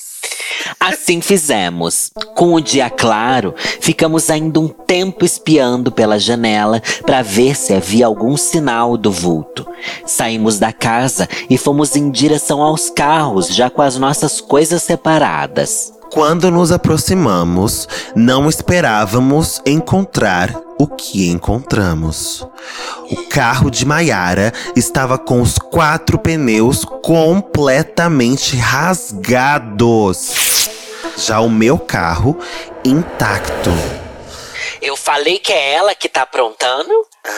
Assim 0.78 1.20
fizemos. 1.20 2.10
Com 2.34 2.54
o 2.54 2.60
dia 2.60 2.90
claro, 2.90 3.54
ficamos 3.80 4.28
ainda 4.30 4.60
um 4.60 4.68
tempo 4.68 5.24
espiando 5.24 5.90
pela 5.90 6.18
janela 6.18 6.82
para 7.06 7.22
ver 7.22 7.56
se 7.56 7.72
havia 7.72 8.06
algum 8.06 8.36
sinal 8.36 8.96
do 8.96 9.10
vulto. 9.10 9.66
Saímos 10.06 10.58
da 10.58 10.72
casa 10.72 11.28
e 11.48 11.56
fomos 11.56 11.96
em 11.96 12.10
direção 12.10 12.62
aos 12.62 12.90
carros, 12.90 13.48
já 13.48 13.70
com 13.70 13.82
as 13.82 13.98
nossas 13.98 14.40
coisas 14.40 14.82
separadas. 14.82 15.92
Quando 16.14 16.48
nos 16.48 16.70
aproximamos, 16.70 17.88
não 18.14 18.48
esperávamos 18.48 19.60
encontrar 19.66 20.54
o 20.78 20.86
que 20.86 21.28
encontramos. 21.28 22.46
O 23.10 23.26
carro 23.28 23.68
de 23.68 23.84
Maiara 23.84 24.52
estava 24.76 25.18
com 25.18 25.42
os 25.42 25.58
quatro 25.58 26.16
pneus 26.16 26.84
completamente 27.02 28.56
rasgados. 28.56 30.30
Já 31.16 31.40
o 31.40 31.50
meu 31.50 31.80
carro 31.80 32.38
intacto. 32.84 33.70
Eu 34.80 34.96
falei 34.96 35.40
que 35.40 35.52
é 35.52 35.72
ela 35.72 35.96
que 35.96 36.08
tá 36.08 36.22
aprontando. 36.22 36.92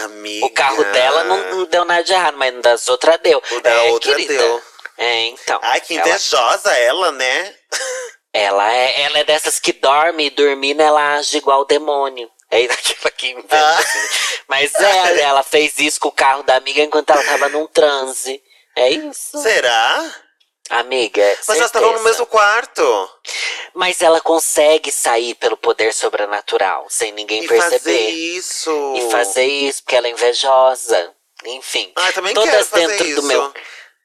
Amiga. 0.04 0.44
O 0.44 0.50
carro 0.50 0.84
dela 0.84 1.24
não, 1.24 1.50
não 1.52 1.64
deu 1.64 1.86
nada 1.86 2.04
de 2.04 2.12
errado, 2.12 2.36
mas 2.36 2.60
das 2.60 2.88
outras 2.88 3.18
deu. 3.22 3.42
O 3.52 3.60
da 3.62 3.70
é, 3.70 3.90
outra 3.90 4.14
querida. 4.16 4.34
deu. 4.34 4.62
É, 4.98 5.28
então. 5.28 5.58
Ai, 5.62 5.80
que 5.80 5.96
ela, 5.96 6.06
invejosa 6.10 6.70
ela, 6.74 7.10
né? 7.12 7.54
ela, 8.36 8.72
é, 8.72 9.02
ela 9.02 9.18
é 9.18 9.24
dessas 9.24 9.58
que 9.58 9.72
dorme 9.72 10.26
e 10.26 10.30
dormindo 10.30 10.80
ela 10.80 11.14
age 11.16 11.36
igual 11.38 11.60
o 11.62 11.64
demônio. 11.64 12.30
É 12.50 12.66
daquela 12.68 13.10
que 13.10 13.28
inventa. 13.30 13.56
Ah. 13.56 13.78
assim. 13.78 13.98
Mas 14.48 14.74
é, 14.74 15.20
ela 15.20 15.42
fez 15.42 15.78
isso 15.78 15.98
com 15.98 16.08
o 16.08 16.12
carro 16.12 16.42
da 16.44 16.56
amiga 16.56 16.80
enquanto 16.82 17.10
ela 17.10 17.24
tava 17.24 17.48
num 17.48 17.66
transe. 17.66 18.40
É 18.76 18.90
isso. 18.90 19.38
Será? 19.42 20.14
Amiga, 20.68 21.22
Mas 21.46 21.56
elas 21.58 21.66
estavam 21.66 21.88
no 21.90 21.94
certeza. 21.98 22.10
mesmo 22.10 22.26
quarto. 22.26 23.10
Mas 23.72 24.00
ela 24.02 24.20
consegue 24.20 24.90
sair 24.90 25.34
pelo 25.36 25.56
poder 25.56 25.92
sobrenatural, 25.92 26.86
sem 26.88 27.12
ninguém 27.12 27.44
E 27.44 27.48
fazer 27.48 27.78
perceber. 27.80 28.08
isso. 28.10 28.94
E 28.96 29.10
fazer 29.10 29.44
isso, 29.46 29.82
porque 29.82 29.94
ela 29.96 30.08
é 30.08 30.10
invejosa. 30.10 31.12
Enfim. 31.44 31.92
Ai, 31.94 32.12
também 32.12 32.34
todas 32.34 32.50
quero 32.50 32.64
fazer 32.66 32.86
dentro 32.88 33.06
isso. 33.06 33.20
do 33.20 33.26
meu. 33.28 33.54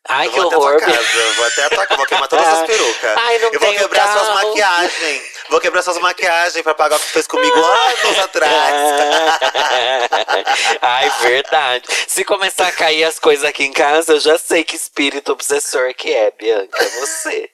Ai, 0.10 0.28
eu 0.28 0.32
que 0.32 0.40
até 0.40 0.58
horror. 0.58 0.78
tua 0.78 0.88
casa, 0.88 1.34
vou 1.36 1.46
até 1.46 1.64
a 1.64 1.70
tua 1.70 1.86
casa, 1.86 1.98
vou 1.98 2.06
queimar 2.08 2.28
todas 2.28 2.48
as 2.48 2.62
perucas. 2.68 3.18
Ai, 3.18 3.38
não 3.40 3.50
eu 3.52 3.60
vou 3.60 3.74
quebrar 3.74 4.14
suas 4.14 4.28
carro. 4.28 4.48
maquiagens. 4.48 5.32
Vou 5.50 5.60
quebrar 5.60 5.82
suas 5.82 5.98
maquiagens 6.00 6.64
pra 6.64 6.74
pagar 6.74 6.96
o 6.96 7.00
que 7.00 7.08
fez 7.08 7.28
comigo 7.28 7.56
anos 7.56 8.20
atrás. 8.20 8.52
Ai, 10.82 11.12
verdade. 11.22 11.86
Se 12.08 12.24
começar 12.24 12.68
a 12.68 12.72
cair 12.72 13.04
as 13.04 13.20
coisas 13.20 13.44
aqui 13.46 13.64
em 13.66 13.74
casa, 13.74 14.14
eu 14.14 14.20
já 14.20 14.38
sei 14.38 14.64
que 14.64 14.76
espírito 14.76 15.32
obsessor 15.34 15.94
que 15.94 16.14
é, 16.14 16.32
Bianca. 16.32 16.84
É 16.84 16.88
você. 17.02 17.50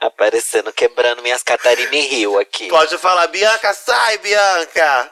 Aparecendo, 0.00 0.72
quebrando 0.72 1.22
minhas 1.22 1.42
Catarina 1.42 1.90
Rio 1.90 2.38
aqui. 2.38 2.68
Pode 2.68 2.96
falar, 2.98 3.26
Bianca, 3.28 3.72
sai, 3.74 4.18
Bianca. 4.18 5.10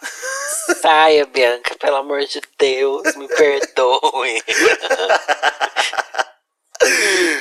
Saia, 0.81 1.27
Bianca, 1.27 1.75
pelo 1.79 1.97
amor 1.97 2.21
de 2.25 2.41
Deus, 2.59 3.15
me 3.17 3.29
perdoe. 3.29 4.43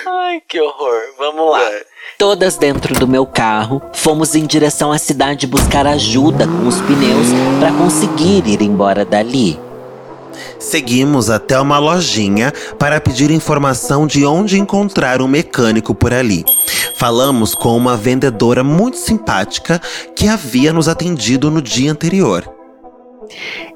Ai, 0.06 0.42
que 0.48 0.60
horror. 0.60 1.00
Vamos 1.18 1.52
lá. 1.52 1.60
Vai. 1.60 1.82
Todas 2.18 2.58
dentro 2.58 2.94
do 2.94 3.08
meu 3.08 3.26
carro, 3.26 3.82
fomos 3.94 4.36
em 4.36 4.46
direção 4.46 4.92
à 4.92 4.98
cidade 4.98 5.48
buscar 5.48 5.88
ajuda 5.88 6.46
com 6.46 6.68
os 6.68 6.82
pneus 6.82 7.28
para 7.60 7.72
conseguir 7.72 8.46
ir 8.46 8.62
embora 8.62 9.06
dali. 9.06 9.58
Seguimos 10.60 11.30
até 11.30 11.60
uma 11.60 11.80
lojinha 11.80 12.54
para 12.78 13.00
pedir 13.00 13.32
informação 13.32 14.06
de 14.06 14.26
onde 14.26 14.60
encontrar 14.60 15.22
um 15.22 15.28
mecânico 15.28 15.96
por 15.96 16.14
ali. 16.14 16.44
Falamos 16.98 17.56
com 17.56 17.78
uma 17.78 17.96
vendedora 17.96 18.64
muito 18.64 18.98
simpática 18.98 19.82
que 20.14 20.28
havia 20.28 20.74
nos 20.74 20.90
atendido 20.90 21.50
no 21.50 21.62
dia 21.62 21.92
anterior. 21.92 22.59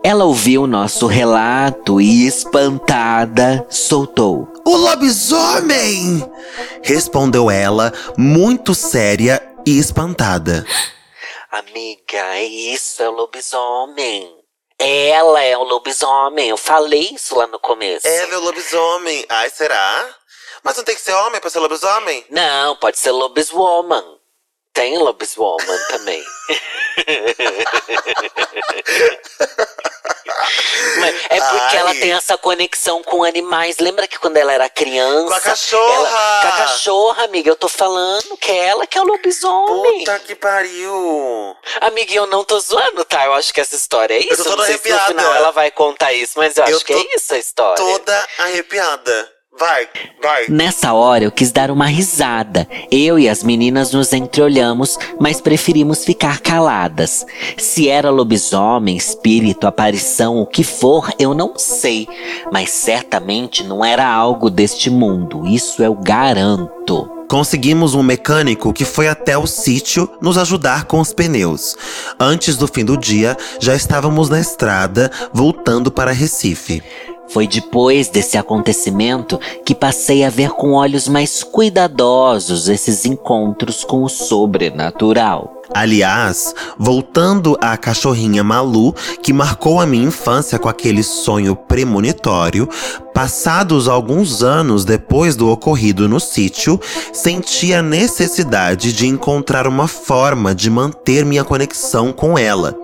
Ela 0.04 0.26
ouviu 0.26 0.68
nosso 0.68 1.08
relato 1.08 2.01
e, 2.01 2.26
espantada, 2.28 3.66
soltou. 3.70 4.51
O 4.66 4.76
lobisomem! 4.76 6.24
Respondeu 6.82 7.49
ela, 7.49 7.93
muito 8.18 8.74
séria 8.74 9.41
e 9.66 9.78
espantada. 9.78 10.66
Amiga, 11.51 12.36
é 12.36 12.43
isso, 12.43 13.01
é 13.04 13.10
o 13.10 13.14
lobisomem. 13.14 14.30
Ela 14.80 15.41
é 15.41 15.58
o 15.58 15.64
lobisomem, 15.64 16.49
eu 16.49 16.58
falei 16.58 17.12
isso 17.14 17.36
lá 17.38 17.47
no 17.47 17.60
começo. 17.60 18.08
Ela 18.08 18.34
é 18.34 18.38
o 18.38 18.43
lobisomem. 18.43 19.26
Ai, 19.30 19.49
será? 19.49 20.10
Mas 20.64 20.78
não 20.78 20.84
tem 20.84 20.95
que 20.95 21.01
ser 21.01 21.14
homem 21.14 21.39
pra 21.39 21.49
ser 21.49 21.60
lobisomem? 21.60 22.26
Não, 22.30 22.76
pode 22.78 22.97
ser 22.97 23.12
lobiswoman. 23.12 24.04
Tem 24.74 24.98
lobiswoman 24.98 25.80
também. 25.90 26.24
É 31.30 31.40
porque 31.40 31.76
Ai. 31.76 31.78
ela 31.78 31.92
tem 31.94 32.12
essa 32.14 32.38
conexão 32.38 33.04
com 33.04 33.24
animais. 33.24 33.78
Lembra 33.80 34.08
que 34.08 34.18
quando 34.18 34.38
ela 34.38 34.52
era 34.52 34.70
criança? 34.70 35.28
Com 35.28 35.34
a 35.34 35.40
cachorra! 35.40 35.94
ela- 35.94 36.42
com 36.42 36.48
a 36.48 36.52
cachorra, 36.66 37.24
amiga. 37.26 37.50
Eu 37.50 37.56
tô 37.56 37.68
falando 37.68 38.36
que 38.38 38.52
é 38.52 38.66
ela 38.68 38.86
que 38.88 38.98
é 38.98 39.02
o 39.02 39.06
lobisomem. 39.06 40.00
Puta 40.00 40.20
que 40.20 40.36
pariu! 40.36 41.56
Amiga, 41.82 42.14
eu 42.14 42.26
não 42.28 42.44
tô 42.44 42.60
zoando, 42.60 43.06
tá? 43.06 43.26
Eu 43.26 43.34
acho 43.34 43.54
que 43.54 43.62
essa 43.62 43.76
história 43.76 44.16
é 44.16 44.20
isso. 44.20 44.38
tô 44.38 44.42
Eu 44.42 44.44
toda 44.44 44.58
não 44.58 44.66
sei 44.66 44.78
se 44.78 44.90
no 44.90 44.96
arrepiada. 44.96 45.22
final 45.22 45.36
ela 45.36 45.52
vai 45.52 45.72
contar 45.72 46.14
isso, 46.14 46.34
mas 46.38 46.58
eu, 46.58 46.66
Eu 46.66 46.76
acho 46.78 46.86
que 46.86 46.94
tô 46.94 47.00
é 47.00 47.16
isso 47.16 47.34
a 47.34 47.38
história. 47.38 47.76
Toda 47.76 48.28
arrepiada. 48.40 49.33
Vai, 49.60 49.88
vai. 50.22 50.47
Nessa 50.49 50.93
hora 50.93 51.24
eu 51.24 51.32
quis 51.32 51.51
dar 51.51 51.70
uma 51.70 51.86
risada. 51.86 52.68
Eu 52.91 53.20
e 53.20 53.30
as 53.30 53.43
meninas 53.43 53.91
nos 53.91 54.12
entreolhamos, 54.12 54.97
mas 55.20 55.39
preferimos 55.39 56.04
ficar 56.04 56.39
caladas. 56.39 57.26
Se 57.58 57.88
era 57.88 58.10
lobisomem, 58.10 58.97
espírito, 58.97 59.68
aparição, 59.68 60.38
o 60.38 60.45
que 60.45 60.64
for, 60.64 61.12
eu 61.20 61.34
não 61.34 61.54
sei. 61.58 62.08
Mas 62.51 62.72
certamente 62.72 63.64
não 63.64 63.86
era 63.86 64.08
algo 64.08 64.49
deste 64.49 64.89
mundo, 64.89 65.45
isso 65.45 65.84
eu 65.84 65.93
garanto. 65.93 67.10
Conseguimos 67.30 67.95
um 67.95 68.04
mecânico 68.04 68.74
que 68.74 68.86
foi 68.86 69.08
até 69.08 69.38
o 69.38 69.47
sítio 69.47 70.10
nos 70.22 70.38
ajudar 70.38 70.86
com 70.86 70.99
os 70.99 71.14
pneus. 71.14 71.76
Antes 72.20 72.58
do 72.58 72.68
fim 72.68 72.84
do 72.86 72.97
dia, 72.97 73.38
já 73.60 73.76
estávamos 73.76 74.30
na 74.30 74.39
estrada, 74.39 75.10
voltando 75.34 75.91
para 75.91 76.12
Recife. 76.12 76.84
Foi 77.28 77.48
depois 77.48 78.10
desse 78.10 78.38
acontecimento 78.38 79.40
que 79.66 79.74
passei 79.74 80.24
a 80.24 80.30
ver 80.30 80.52
com 80.52 80.74
olhos 80.74 81.08
mais 81.08 81.44
cuidadosos 81.44 82.68
esses 82.68 83.06
encontros 83.06 83.84
com 83.84 84.04
o 84.04 84.10
sobrenatural. 84.10 85.62
Aliás, 85.74 86.54
voltando 86.78 87.58
à 87.60 87.76
cachorrinha 87.76 88.44
Malu, 88.44 88.94
que 89.24 89.34
marcou 89.34 89.82
a 89.82 89.88
minha 89.88 90.06
infância 90.06 90.60
com 90.60 90.70
aquele 90.70 91.02
sonho 91.02 91.56
premonitório, 91.56 92.70
passados 93.14 93.88
alguns 93.88 94.44
anos 94.44 94.86
depois 94.86 95.36
do 95.36 95.50
ocorrido 95.50 96.08
no 96.08 96.20
sítio, 96.20 96.80
senti 97.12 97.74
a 97.74 97.82
necessidade 97.82 98.94
de 98.94 99.08
encontrar 99.08 99.68
uma 99.68 99.88
forma 99.88 100.54
de 100.54 100.70
manter 100.70 101.26
minha 101.26 101.44
conexão 101.44 102.14
com 102.14 102.38
ela, 102.38 102.76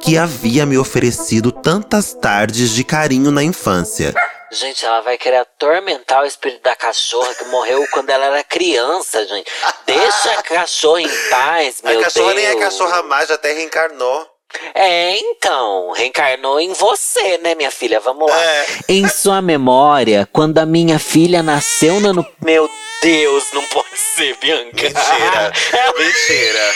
que 0.00 0.16
havia 0.16 0.64
me 0.64 0.78
oferecido 0.78 1.50
tantas 1.50 2.14
tardes 2.14 2.70
de 2.70 2.84
carinho 2.84 3.32
na 3.32 3.42
infância. 3.42 4.14
Gente, 4.52 4.84
ela 4.86 5.00
vai 5.00 5.18
querer 5.18 5.38
atormentar 5.38 6.22
o 6.22 6.26
espírito 6.26 6.62
da 6.62 6.74
cachorra 6.74 7.34
que 7.34 7.44
morreu 7.46 7.84
quando 7.92 8.10
ela 8.10 8.26
era 8.26 8.44
criança, 8.44 9.26
gente. 9.26 9.50
Deixa 9.84 10.32
a 10.32 10.42
cachorra 10.42 11.02
em 11.02 11.28
paz, 11.30 11.82
meu 11.82 11.98
a 12.00 12.02
cachorra 12.04 12.34
Deus. 12.34 12.36
nem 12.36 12.46
é 12.46 12.60
cachorra 12.60 13.02
mais, 13.02 13.30
até 13.30 13.52
reencarnou. 13.52 14.30
É, 14.74 15.16
então, 15.18 15.90
reencarnou 15.90 16.60
em 16.60 16.72
você, 16.72 17.36
né, 17.38 17.54
minha 17.56 17.70
filha? 17.70 17.98
Vamos 17.98 18.30
lá. 18.30 18.40
É. 18.44 18.66
Em 18.88 19.08
sua 19.08 19.42
memória, 19.42 20.26
quando 20.32 20.58
a 20.58 20.64
minha 20.64 20.98
filha 21.00 21.42
nasceu 21.42 21.98
no- 22.00 22.24
Meu 22.40 22.70
Deus, 23.02 23.44
não 23.52 23.64
pode 23.66 23.98
ser, 23.98 24.36
Bianca. 24.38 24.70
Mentira, 24.84 25.52
ela, 25.76 25.98
mentira. 25.98 26.74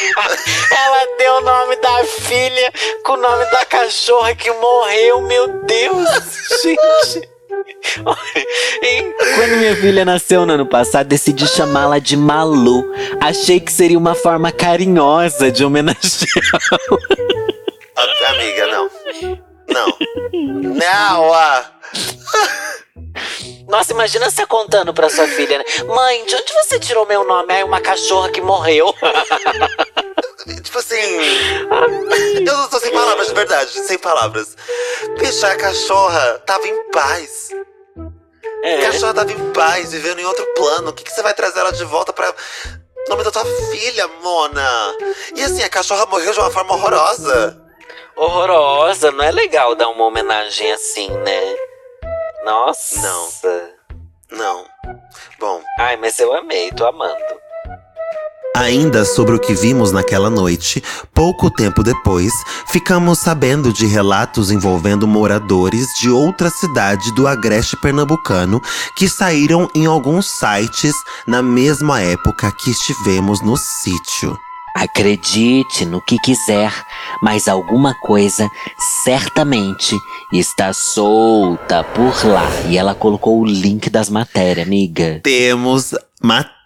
ela 0.76 1.16
deu 1.16 1.34
o 1.36 1.40
nome 1.42 1.76
da 1.76 2.04
filha 2.04 2.72
com 3.04 3.12
o 3.12 3.16
nome 3.16 3.44
da 3.46 3.64
cachorra 3.64 4.34
que 4.34 4.50
morreu, 4.50 5.22
meu 5.22 5.46
Deus, 5.62 6.08
gente. 6.62 7.29
Quando 9.36 9.56
minha 9.58 9.76
filha 9.76 10.04
nasceu 10.04 10.46
no 10.46 10.52
ano 10.54 10.66
passado, 10.66 11.06
decidi 11.08 11.46
chamá-la 11.46 11.98
de 11.98 12.16
Malu. 12.16 12.84
Achei 13.20 13.60
que 13.60 13.72
seria 13.72 13.98
uma 13.98 14.14
forma 14.14 14.52
carinhosa 14.52 15.50
de 15.50 15.64
homenageá-la. 15.64 16.98
Amiga, 18.28 18.66
não. 18.66 18.90
Não. 19.68 19.98
Não, 20.74 21.34
ah. 21.34 21.70
Nossa, 23.68 23.92
imagina 23.92 24.30
você 24.30 24.44
contando 24.46 24.92
pra 24.92 25.08
sua 25.08 25.26
filha, 25.28 25.58
né? 25.58 25.64
Mãe, 25.86 26.24
de 26.26 26.34
onde 26.34 26.52
você 26.52 26.78
tirou 26.78 27.06
meu 27.06 27.24
nome? 27.24 27.52
Ai, 27.52 27.62
uma 27.62 27.80
cachorra 27.80 28.30
que 28.30 28.40
morreu. 28.40 28.92
Tipo 30.62 30.78
assim. 30.78 30.96
Eu 32.36 32.56
não 32.56 32.68
tô 32.68 32.80
sem 32.80 32.90
palavras, 32.92 33.28
de 33.28 33.34
verdade, 33.34 33.70
sem 33.70 33.98
palavras. 33.98 34.56
Bicha, 35.18 35.48
a 35.48 35.56
cachorra 35.56 36.38
tava 36.40 36.66
em 36.66 36.90
paz. 36.90 37.50
É. 38.62 38.78
A 38.78 38.92
cachorra 38.92 39.14
tava 39.14 39.32
em 39.32 39.52
paz, 39.52 39.92
vivendo 39.92 40.20
em 40.20 40.24
outro 40.24 40.46
plano. 40.54 40.90
O 40.90 40.92
que, 40.92 41.04
que 41.04 41.12
você 41.12 41.22
vai 41.22 41.34
trazer 41.34 41.60
ela 41.60 41.72
de 41.72 41.84
volta 41.84 42.12
pra. 42.12 42.32
Nome 43.08 43.24
da 43.24 43.30
tua 43.30 43.44
filha, 43.70 44.06
Mona. 44.22 44.94
E 45.34 45.42
assim, 45.42 45.62
a 45.62 45.68
cachorra 45.68 46.06
morreu 46.06 46.32
de 46.32 46.38
uma 46.38 46.50
forma 46.50 46.74
horrorosa. 46.74 47.60
Horrorosa, 48.14 49.10
não 49.10 49.24
é 49.24 49.30
legal 49.30 49.74
dar 49.74 49.88
uma 49.88 50.04
homenagem 50.04 50.70
assim, 50.72 51.10
né? 51.10 51.56
Nossa. 52.44 53.00
Não. 53.00 53.28
Não. 54.30 54.66
Bom, 55.38 55.62
Ai, 55.78 55.96
mas 55.96 56.18
eu 56.18 56.32
amei, 56.34 56.70
tô 56.72 56.86
amando. 56.86 57.40
Ainda 58.56 59.04
sobre 59.04 59.36
o 59.36 59.38
que 59.38 59.54
vimos 59.54 59.92
naquela 59.92 60.28
noite, 60.28 60.82
pouco 61.14 61.48
tempo 61.50 61.84
depois, 61.84 62.32
ficamos 62.66 63.20
sabendo 63.20 63.72
de 63.72 63.86
relatos 63.86 64.50
envolvendo 64.50 65.06
moradores 65.06 65.86
de 66.00 66.10
outra 66.10 66.50
cidade 66.50 67.14
do 67.14 67.28
agreste 67.28 67.76
pernambucano 67.76 68.60
que 68.96 69.08
saíram 69.08 69.70
em 69.72 69.86
alguns 69.86 70.26
sites 70.26 70.92
na 71.28 71.40
mesma 71.40 72.02
época 72.02 72.50
que 72.50 72.72
estivemos 72.72 73.40
no 73.40 73.56
sítio. 73.56 74.36
Acredite 74.74 75.84
no 75.84 76.00
que 76.00 76.16
quiser, 76.18 76.72
mas 77.22 77.46
alguma 77.46 77.94
coisa 77.94 78.50
certamente 79.04 79.96
está 80.32 80.72
solta 80.72 81.84
por 81.84 82.24
lá. 82.26 82.48
E 82.68 82.76
ela 82.76 82.94
colocou 82.94 83.40
o 83.40 83.44
link 83.44 83.88
das 83.88 84.08
matérias, 84.08 84.66
amiga. 84.66 85.20
Temos 85.22 85.94
matérias. 86.20 86.59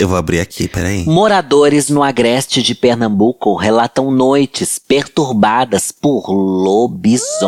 Eu 0.00 0.08
vou 0.08 0.16
abrir 0.16 0.40
aqui, 0.40 0.66
peraí. 0.66 1.04
Moradores 1.04 1.88
no 1.88 2.02
agreste 2.02 2.60
de 2.62 2.74
Pernambuco 2.74 3.54
relatam 3.54 4.10
noites 4.10 4.78
perturbadas 4.78 5.92
por 5.92 6.28
lobisomem. 6.30 7.38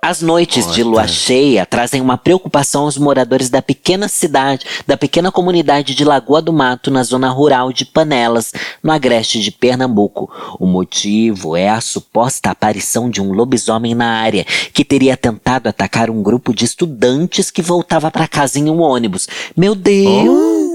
As 0.00 0.22
noites 0.22 0.72
de 0.72 0.84
lua 0.84 1.08
cheia 1.08 1.66
trazem 1.66 2.00
uma 2.00 2.16
preocupação 2.16 2.84
aos 2.84 2.96
moradores 2.96 3.50
da 3.50 3.60
pequena 3.60 4.06
cidade, 4.06 4.64
da 4.86 4.96
pequena 4.96 5.32
comunidade 5.32 5.92
de 5.92 6.04
Lagoa 6.04 6.40
do 6.40 6.52
Mato, 6.52 6.88
na 6.88 7.02
zona 7.02 7.28
rural 7.30 7.72
de 7.72 7.84
Panelas, 7.84 8.52
no 8.80 8.92
agreste 8.92 9.40
de 9.40 9.50
Pernambuco. 9.50 10.30
O 10.58 10.66
motivo 10.66 11.56
é 11.56 11.68
a 11.68 11.80
suposta 11.80 12.50
aparição 12.50 13.10
de 13.10 13.20
um 13.20 13.32
lobisomem 13.32 13.94
na 13.94 14.20
área, 14.20 14.44
que 14.72 14.84
teria 14.84 15.16
tentado 15.16 15.68
atacar 15.68 16.10
um 16.10 16.22
grupo 16.22 16.54
de 16.54 16.64
estudantes 16.64 17.50
que 17.50 17.60
voltava 17.60 18.08
para 18.08 18.28
casa 18.28 18.58
em 18.58 18.70
um 18.70 18.80
ônibus. 18.80 19.26
Meu 19.56 19.74
Deus! 19.74 20.67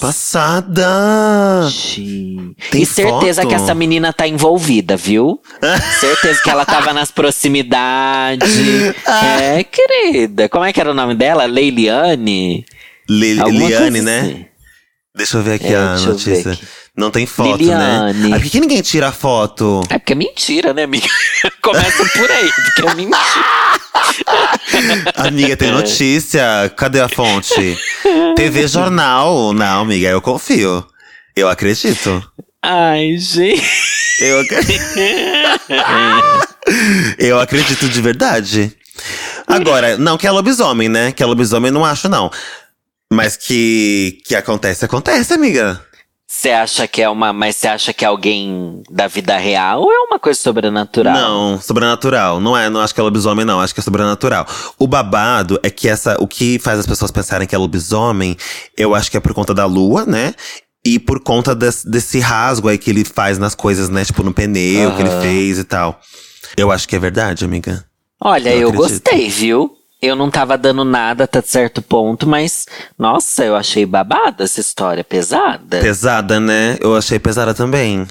Passada! 0.00 1.68
Tem 2.70 2.82
e 2.82 2.86
certeza 2.86 3.42
foto? 3.42 3.48
que 3.50 3.54
essa 3.54 3.74
menina 3.74 4.12
tá 4.12 4.26
envolvida, 4.26 4.96
viu? 4.96 5.40
certeza 6.00 6.40
que 6.42 6.50
ela 6.50 6.64
tava 6.64 6.92
nas 6.92 7.10
proximidades. 7.10 8.48
é, 9.06 9.64
querida. 9.64 10.48
Como 10.48 10.64
é 10.64 10.72
que 10.72 10.80
era 10.80 10.90
o 10.90 10.94
nome 10.94 11.14
dela? 11.14 11.44
Leiliane? 11.44 12.64
Li- 13.08 13.40
Alguma 13.40 13.68
Liane, 13.68 13.90
coisa 13.90 14.02
né? 14.04 14.20
assim. 14.20 14.46
Deixa 15.14 15.36
eu 15.36 15.42
ver 15.42 15.54
aqui 15.54 15.66
É, 15.72 15.76
a 15.76 15.96
notícia. 15.98 16.52
aqui. 16.52 16.64
Não 16.96 17.10
tem 17.10 17.24
foto, 17.24 17.56
Liliane. 17.56 18.28
né? 18.28 18.36
Ah, 18.36 18.40
por 18.40 18.50
que 18.50 18.60
ninguém 18.60 18.82
tira 18.82 19.10
foto? 19.12 19.80
É 19.88 19.98
porque 19.98 20.12
é 20.12 20.16
mentira, 20.16 20.74
né, 20.74 20.82
amiga? 20.84 21.08
Começa 21.62 22.04
por 22.04 22.30
aí, 22.30 22.50
porque 22.52 22.82
é 22.88 22.94
mentira. 22.94 23.18
Amiga, 25.16 25.56
tem 25.56 25.70
notícia. 25.70 26.72
Cadê 26.76 27.00
a 27.00 27.08
fonte? 27.08 27.78
TV 28.36 28.66
Jornal. 28.66 29.52
Não, 29.52 29.82
amiga, 29.82 30.08
eu 30.08 30.20
confio. 30.20 30.84
Eu 31.34 31.48
acredito. 31.48 32.22
Ai, 32.62 33.16
gente. 33.18 33.62
Eu, 34.20 34.40
ac- 34.40 34.56
eu 37.18 37.40
acredito 37.40 37.88
de 37.88 38.00
verdade. 38.00 38.72
Agora, 39.46 39.96
não 39.96 40.16
que 40.16 40.26
é 40.26 40.30
lobisomem, 40.30 40.88
né? 40.88 41.12
Que 41.12 41.22
é 41.22 41.26
lobisomem, 41.26 41.70
não 41.70 41.84
acho, 41.84 42.08
não. 42.08 42.30
Mas 43.12 43.36
que, 43.36 44.18
que 44.24 44.34
acontece, 44.34 44.84
acontece, 44.84 45.34
amiga. 45.34 45.80
Você 46.34 46.48
acha 46.50 46.88
que 46.88 47.02
é 47.02 47.08
uma. 47.10 47.30
Mas 47.30 47.56
você 47.56 47.68
acha 47.68 47.92
que 47.92 48.06
é 48.06 48.08
alguém 48.08 48.82
da 48.90 49.06
vida 49.06 49.36
real 49.36 49.82
ou 49.82 49.92
é 49.92 49.98
uma 50.08 50.18
coisa 50.18 50.40
sobrenatural? 50.40 51.12
Não, 51.14 51.60
sobrenatural. 51.60 52.40
Não 52.40 52.56
é, 52.56 52.70
não 52.70 52.80
acho 52.80 52.94
que 52.94 53.00
é 53.00 53.02
lobisomem, 53.02 53.44
não. 53.44 53.60
Acho 53.60 53.74
que 53.74 53.80
é 53.80 53.82
sobrenatural. 53.82 54.46
O 54.78 54.86
babado 54.86 55.60
é 55.62 55.68
que 55.68 55.86
essa. 55.90 56.16
O 56.18 56.26
que 56.26 56.58
faz 56.58 56.78
as 56.78 56.86
pessoas 56.86 57.10
pensarem 57.10 57.46
que 57.46 57.54
é 57.54 57.58
lobisomem, 57.58 58.34
eu 58.78 58.94
acho 58.94 59.10
que 59.10 59.16
é 59.18 59.20
por 59.20 59.34
conta 59.34 59.52
da 59.52 59.66
lua, 59.66 60.06
né? 60.06 60.34
E 60.82 60.98
por 60.98 61.20
conta 61.20 61.54
des- 61.54 61.84
desse 61.84 62.18
rasgo 62.18 62.66
aí 62.68 62.78
que 62.78 62.88
ele 62.88 63.04
faz 63.04 63.38
nas 63.38 63.54
coisas, 63.54 63.90
né? 63.90 64.02
Tipo, 64.02 64.22
no 64.22 64.32
pneu 64.32 64.96
que 64.96 65.02
ele 65.02 65.10
fez 65.20 65.58
e 65.58 65.64
tal. 65.64 66.00
Eu 66.56 66.72
acho 66.72 66.88
que 66.88 66.96
é 66.96 66.98
verdade, 66.98 67.44
amiga. 67.44 67.84
Olha, 68.24 68.48
Eu 68.54 68.68
eu, 68.68 68.72
gostei, 68.72 69.28
viu? 69.28 69.70
Eu 70.02 70.16
não 70.16 70.28
tava 70.28 70.58
dando 70.58 70.84
nada 70.84 71.24
até 71.24 71.40
certo 71.40 71.80
ponto, 71.80 72.26
mas 72.26 72.66
nossa, 72.98 73.44
eu 73.44 73.54
achei 73.54 73.86
babada 73.86 74.42
essa 74.42 74.60
história, 74.60 75.04
pesada. 75.04 75.78
Pesada, 75.78 76.40
né? 76.40 76.76
Eu 76.80 76.96
achei 76.96 77.20
pesada 77.20 77.54
também. 77.54 78.04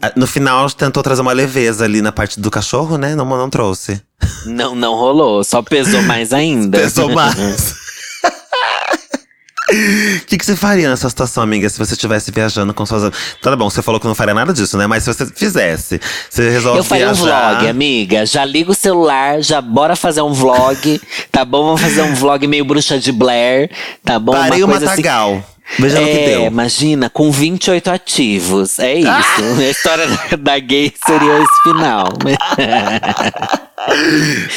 Ah, 0.00 0.10
No 0.16 0.26
final, 0.26 0.70
tentou 0.70 1.02
trazer 1.02 1.20
uma 1.20 1.34
leveza 1.34 1.84
ali 1.84 2.00
na 2.00 2.10
parte 2.10 2.40
do 2.40 2.50
cachorro, 2.50 2.96
né? 2.96 3.14
Não, 3.14 3.26
não 3.26 3.50
trouxe. 3.50 4.00
Não, 4.46 4.74
não 4.74 4.94
rolou, 4.94 5.44
só 5.44 5.60
pesou 5.62 6.00
mais 6.02 6.32
ainda. 6.34 6.78
Pesou 6.78 7.10
mais. 7.12 7.74
O 9.66 10.20
que, 10.26 10.36
que 10.36 10.44
você 10.44 10.54
faria 10.54 10.90
nessa 10.90 11.08
situação, 11.08 11.42
amiga, 11.42 11.68
se 11.70 11.78
você 11.78 11.94
estivesse 11.94 12.30
viajando 12.30 12.74
com 12.74 12.84
suas. 12.84 13.10
Tá 13.40 13.56
bom, 13.56 13.70
você 13.70 13.80
falou 13.80 13.98
que 13.98 14.06
não 14.06 14.14
faria 14.14 14.34
nada 14.34 14.52
disso, 14.52 14.76
né? 14.76 14.86
Mas 14.86 15.04
se 15.04 15.12
você 15.14 15.24
fizesse, 15.26 15.98
você 16.28 16.50
resolve 16.50 16.80
Eu 16.80 16.84
faria 16.84 17.10
um 17.10 17.14
viajar. 17.14 17.54
vlog, 17.54 17.68
amiga. 17.68 18.26
Já 18.26 18.44
liga 18.44 18.70
o 18.70 18.74
celular, 18.74 19.40
já 19.42 19.62
bora 19.62 19.96
fazer 19.96 20.20
um 20.20 20.32
vlog, 20.34 21.00
tá 21.32 21.44
bom? 21.46 21.64
Vamos 21.64 21.80
fazer 21.80 22.02
um 22.02 22.14
vlog 22.14 22.46
meio 22.46 22.64
bruxa 22.64 22.98
de 22.98 23.10
Blair, 23.10 23.70
tá 24.04 24.18
bom? 24.18 24.32
Parei 24.32 24.62
o 24.62 24.66
uma 24.66 24.72
coisa 24.72 24.92
assim. 24.92 25.02
matagal. 25.02 25.42
Veja 25.78 25.98
no 25.98 26.06
que 26.06 26.12
É, 26.12 26.26
deu. 26.26 26.44
imagina, 26.44 27.08
com 27.08 27.30
28 27.32 27.88
ativos. 27.90 28.78
É 28.78 28.96
isso. 28.98 29.08
Ah! 29.08 29.22
A 29.58 29.70
história 29.70 30.06
da, 30.06 30.36
da 30.36 30.58
gay 30.58 30.92
seria 31.06 31.38
esse 31.38 31.62
final. 31.62 32.08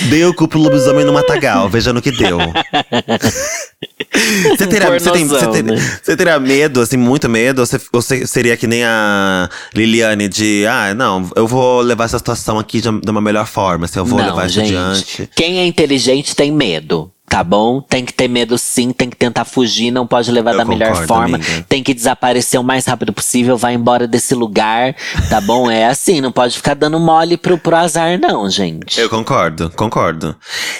Deu 0.09 0.33
cu 0.33 0.49
pro 0.49 0.59
lobisomem 0.59 1.05
no 1.05 1.13
matagal, 1.13 1.69
veja 1.69 1.93
no 1.93 2.01
que 2.01 2.11
deu. 2.11 2.37
Você 4.11 4.65
teria, 4.67 4.99
você, 4.99 5.11
tem- 5.11 5.27
você 5.27 5.47
teria- 5.47 5.75
né? 5.75 5.99
você 6.03 6.17
teria 6.17 6.39
medo, 6.39 6.81
assim, 6.81 6.97
muito 6.97 7.27
medo? 7.29 7.59
Ou 7.59 7.65
você, 7.65 7.75
ou 7.91 8.01
você 8.01 8.25
seria 8.25 8.55
que 8.57 8.67
nem 8.67 8.83
a 8.83 9.49
Liliane 9.75 10.27
de, 10.27 10.65
ah, 10.67 10.93
não, 10.93 11.29
eu 11.35 11.47
vou 11.47 11.81
levar 11.81 12.05
essa 12.05 12.17
situação 12.17 12.57
aqui 12.57 12.79
de, 12.81 12.89
de 13.01 13.11
uma 13.11 13.21
melhor 13.21 13.45
forma, 13.45 13.85
assim, 13.85 13.99
eu 13.99 14.05
vou 14.05 14.19
Não, 14.19 14.25
levar 14.27 14.47
isso 14.47 14.59
adiante. 14.59 15.29
Quem 15.35 15.59
é 15.59 15.65
inteligente 15.65 16.35
tem 16.35 16.51
medo. 16.51 17.11
Tá 17.29 17.43
bom? 17.43 17.81
Tem 17.81 18.05
que 18.05 18.13
ter 18.13 18.29
medo 18.29 18.57
sim, 18.57 18.93
tem 18.93 19.09
que 19.09 19.17
tentar 19.17 19.43
fugir, 19.43 19.91
não 19.91 20.07
pode 20.07 20.31
levar 20.31 20.51
Eu 20.53 20.59
da 20.59 20.65
melhor 20.65 20.91
concordo, 20.91 21.07
forma. 21.07 21.35
amiga. 21.35 21.65
Tem 21.67 21.83
que 21.83 21.93
desaparecer 21.93 22.57
o 22.57 22.63
mais 22.63 22.85
rápido 22.85 23.11
possível, 23.11 23.57
vai 23.57 23.73
embora 23.73 24.07
desse 24.07 24.33
lugar, 24.33 24.95
tá 25.29 25.41
bom? 25.41 25.69
É 25.69 25.87
assim, 25.87 26.21
não 26.21 26.31
pode 26.31 26.55
ficar 26.55 26.73
dando 26.73 26.97
mole 26.99 27.35
pro, 27.35 27.57
pro 27.57 27.75
azar, 27.75 28.17
não, 28.17 28.49
gente. 28.49 28.99
Eu 28.99 29.09
concordo, 29.09 29.69
concordo. 29.71 30.35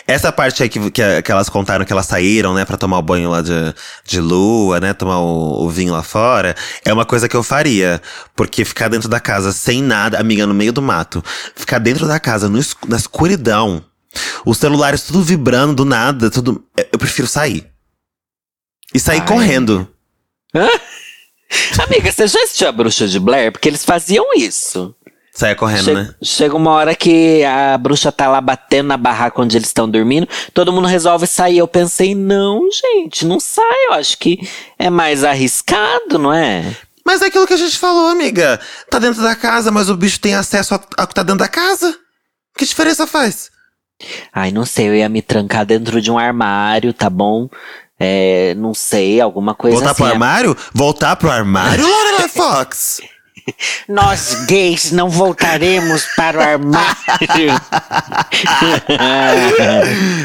Essa 0.08 0.32
parte 0.32 0.64
aí 0.64 0.70
que, 0.70 0.90
que, 0.90 1.22
que 1.22 1.32
elas 1.32 1.50
contaram 1.50 1.84
que 1.84 1.92
elas 1.92 2.06
saíram, 2.06 2.54
né, 2.54 2.64
pra 2.64 2.78
tomar 2.78 3.00
o 3.00 3.04
banho 3.04 3.30
lá 3.30 3.42
de, 3.42 3.74
de 4.06 4.22
lua, 4.22 4.80
né, 4.80 4.94
tomar 4.94 5.20
o, 5.20 5.66
o 5.66 5.70
vinho 5.70 5.92
lá 5.92 6.02
fora, 6.02 6.56
é 6.86 6.94
uma 6.94 7.06
coisa 7.06 7.28
que 7.28 7.36
eu 7.36 7.44
faria. 7.44 8.02
Porque 8.36 8.64
ficar 8.64 8.88
dentro 8.88 9.10
da 9.10 9.20
casa 9.20 9.52
sem 9.52 9.84
nada, 9.84 10.18
amiga, 10.18 10.48
no 10.48 10.54
meio 10.54 10.72
do 10.72 10.82
mato, 10.82 11.22
ficar 11.56 11.80
dentro 11.80 12.08
da 12.08 12.20
casa 12.22 12.48
no 12.48 12.58
na 12.88 12.96
escuridão, 12.98 13.84
os 14.46 14.58
celulares 14.58 15.04
tudo 15.04 15.22
vibrando 15.22 15.74
do 15.76 15.86
nada, 15.86 16.30
tudo. 16.30 16.64
Eu 16.92 17.00
prefiro 17.00 17.28
sair. 17.28 17.68
E 18.94 19.00
sair 19.00 19.20
Ai. 19.22 19.26
correndo. 19.28 19.88
Amiga, 21.84 22.12
você 22.12 22.28
já 22.28 22.42
assistiu 22.44 22.68
a 22.68 22.72
Bruxa 22.72 23.08
de 23.08 23.20
Blair? 23.20 23.52
Porque 23.52 23.70
eles 23.70 23.86
faziam 23.86 24.26
isso. 24.36 24.94
Sair 25.34 25.56
correndo, 25.56 25.94
né? 25.94 26.16
Chega 26.24 26.56
uma 26.56 26.72
hora 26.72 26.96
que 26.96 27.44
a 27.44 27.78
bruxa 27.78 28.12
tá 28.12 28.28
lá 28.28 28.42
batendo 28.42 28.88
na 28.88 28.98
barraca 28.98 29.40
onde 29.40 29.56
eles 29.56 29.68
estão 29.70 29.88
dormindo, 29.88 30.28
todo 30.52 30.74
mundo 30.74 30.88
resolve 30.88 31.28
sair. 31.28 31.60
Eu 31.60 31.68
pensei, 31.68 32.16
não, 32.16 32.62
gente, 32.72 33.24
não 33.24 33.40
sai. 33.40 33.86
Eu 33.90 33.94
acho 33.94 34.18
que 34.18 34.40
é 34.80 34.90
mais 34.90 35.24
arriscado, 35.24 36.18
não 36.18 36.34
é? 36.34 36.76
Mas 37.06 37.22
é 37.22 37.28
aquilo 37.28 37.46
que 37.46 37.54
a 37.54 37.58
gente 37.58 37.78
falou, 37.78 38.08
amiga. 38.08 38.60
Tá 38.90 38.98
dentro 38.98 39.22
da 39.22 39.36
casa, 39.36 39.70
mas 39.72 39.90
o 39.92 39.96
bicho 39.96 40.20
tem 40.20 40.34
acesso 40.34 40.74
a- 40.74 40.82
ao 40.98 41.08
que 41.08 41.14
tá 41.14 41.22
dentro 41.22 41.38
da 41.40 41.48
casa. 41.48 41.96
Que 42.58 42.66
diferença 42.66 43.06
faz? 43.06 43.52
Ai, 44.32 44.52
não 44.52 44.66
sei, 44.66 44.88
eu 44.88 44.96
ia 44.96 45.10
me 45.10 45.22
trancar 45.22 45.66
dentro 45.66 46.02
de 46.02 46.12
um 46.12 46.18
armário, 46.18 46.94
tá 46.94 47.10
bom? 47.10 47.50
É, 48.00 48.54
não 48.56 48.74
sei, 48.74 49.20
alguma 49.20 49.56
coisa 49.56 49.78
Voltar 49.78 49.92
assim. 49.92 50.04
pro 50.04 50.12
armário? 50.12 50.58
Voltar 50.74 51.16
pro 51.16 51.32
armário, 51.32 51.84
Lorelai 51.88 52.30
Fox? 52.30 53.02
Nós 53.88 54.46
gays 54.46 54.92
não 54.92 55.10
voltaremos 55.10 56.06
para 56.18 56.38
o 56.38 56.42
armário. 56.42 57.54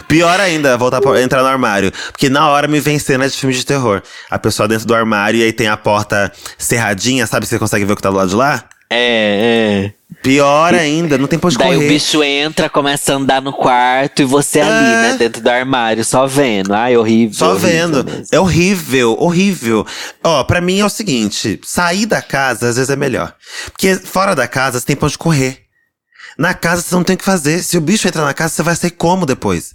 Pior 0.09 0.41
ainda, 0.41 0.77
voltar 0.77 1.01
pra, 1.01 1.23
entrar 1.23 1.41
no 1.43 1.49
armário. 1.49 1.93
Porque 2.11 2.29
na 2.29 2.49
hora 2.49 2.67
me 2.67 2.81
vem 2.81 2.99
cena 2.99 3.29
de 3.29 3.37
filme 3.37 3.55
de 3.55 3.65
terror. 3.65 4.03
A 4.29 4.39
pessoa 4.41 4.67
dentro 4.67 4.87
do 4.87 4.95
armário 4.95 5.39
e 5.39 5.45
aí 5.45 5.53
tem 5.53 5.69
a 5.69 5.77
porta 5.77 6.33
cerradinha, 6.59 7.25
sabe? 7.27 7.47
Você 7.47 7.61
consegue 7.61 7.85
ver 7.85 7.93
o 7.93 7.97
que 7.97 8.03
tá 8.03 8.11
do 8.11 8.17
lado 8.17 8.31
de 8.31 8.37
lá? 8.37 8.65
é, 8.91 9.85
é. 9.87 9.93
Pior 10.23 10.75
ainda, 10.75 11.17
não 11.17 11.27
tem 11.27 11.39
pra 11.39 11.49
onde 11.49 11.57
Daí 11.59 11.75
correr. 11.75 11.87
o 11.87 11.89
bicho 11.89 12.23
entra, 12.23 12.69
começa 12.69 13.13
a 13.13 13.17
andar 13.17 13.41
no 13.41 13.53
quarto 13.53 14.23
e 14.23 14.25
você 14.25 14.61
ali, 14.61 14.71
É. 14.71 15.03
né, 15.13 15.17
dentro 15.19 15.41
do 15.43 15.49
armário, 15.49 16.05
só 16.05 16.27
vendo. 16.27 16.75
Ai, 16.75 16.97
horrível. 16.97 17.35
Só 17.39 17.53
horrível 17.53 17.71
vendo. 17.71 18.05
mesmo. 18.05 18.25
É 18.33 18.41
horrível, 18.41 19.17
horrível. 19.19 19.87
Ó, 20.23 20.45
pra 20.45 20.61
mim 20.61 20.81
é 20.81 20.85
o 20.85 20.89
seguinte: 20.91 21.61
sair 21.65 22.07
da 22.07 22.21
casa 22.21 22.69
às 22.69 22.77
vezes 22.77 22.91
é 22.91 22.97
melhor. 22.97 23.35
Porque 23.67 23.95
fora 23.97 24.35
da 24.35 24.49
casa 24.49 24.79
você 24.81 24.87
tem 24.87 24.97
pra 24.97 25.09
correr. 25.17 25.59
Na 26.39 26.55
casa 26.55 26.83
você 26.83 26.95
não 26.95 27.05
tem 27.05 27.15
o 27.15 27.19
que 27.19 27.25
fazer. 27.25 27.63
Se 27.63 27.77
o 27.77 27.81
bicho 27.81 28.09
entrar 28.09 28.25
na 28.25 28.35
casa, 28.35 28.55
você 28.55 28.63
vai 28.63 28.75
sair 28.75 28.91
como 28.91 29.27
depois? 29.27 29.75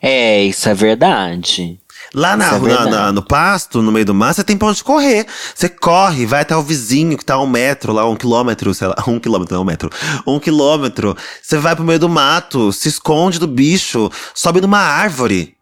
É, 0.00 0.42
isso 0.42 0.68
é 0.68 0.74
verdade. 0.74 1.78
Lá 2.14 2.36
na, 2.36 2.46
Isso 2.58 2.66
é 2.66 2.74
na- 2.74 2.86
na- 2.86 3.12
no 3.12 3.22
pasto, 3.22 3.80
no 3.80 3.90
meio 3.90 4.04
do 4.04 4.12
mar, 4.14 4.34
você 4.34 4.44
tem 4.44 4.56
pra 4.56 4.68
onde 4.68 4.84
correr. 4.84 5.26
Você 5.54 5.68
corre, 5.68 6.26
vai 6.26 6.42
até 6.42 6.54
o 6.54 6.62
vizinho 6.62 7.16
que 7.16 7.24
tá 7.24 7.34
a 7.34 7.42
um 7.42 7.46
metro, 7.46 7.92
lá, 7.92 8.06
um 8.08 8.16
quilômetro, 8.16 8.74
sei 8.74 8.88
lá, 8.88 8.96
um 9.08 9.18
quilômetro, 9.18 9.54
não, 9.54 9.62
um 9.62 9.66
metro. 9.66 9.88
Um 10.26 10.38
quilômetro. 10.38 11.16
Você 11.42 11.56
vai 11.58 11.74
pro 11.74 11.84
meio 11.84 11.98
do 11.98 12.08
mato, 12.08 12.70
se 12.72 12.88
esconde 12.88 13.38
do 13.38 13.46
bicho, 13.46 14.10
sobe 14.34 14.60
numa 14.60 14.78
árvore. 14.80 15.54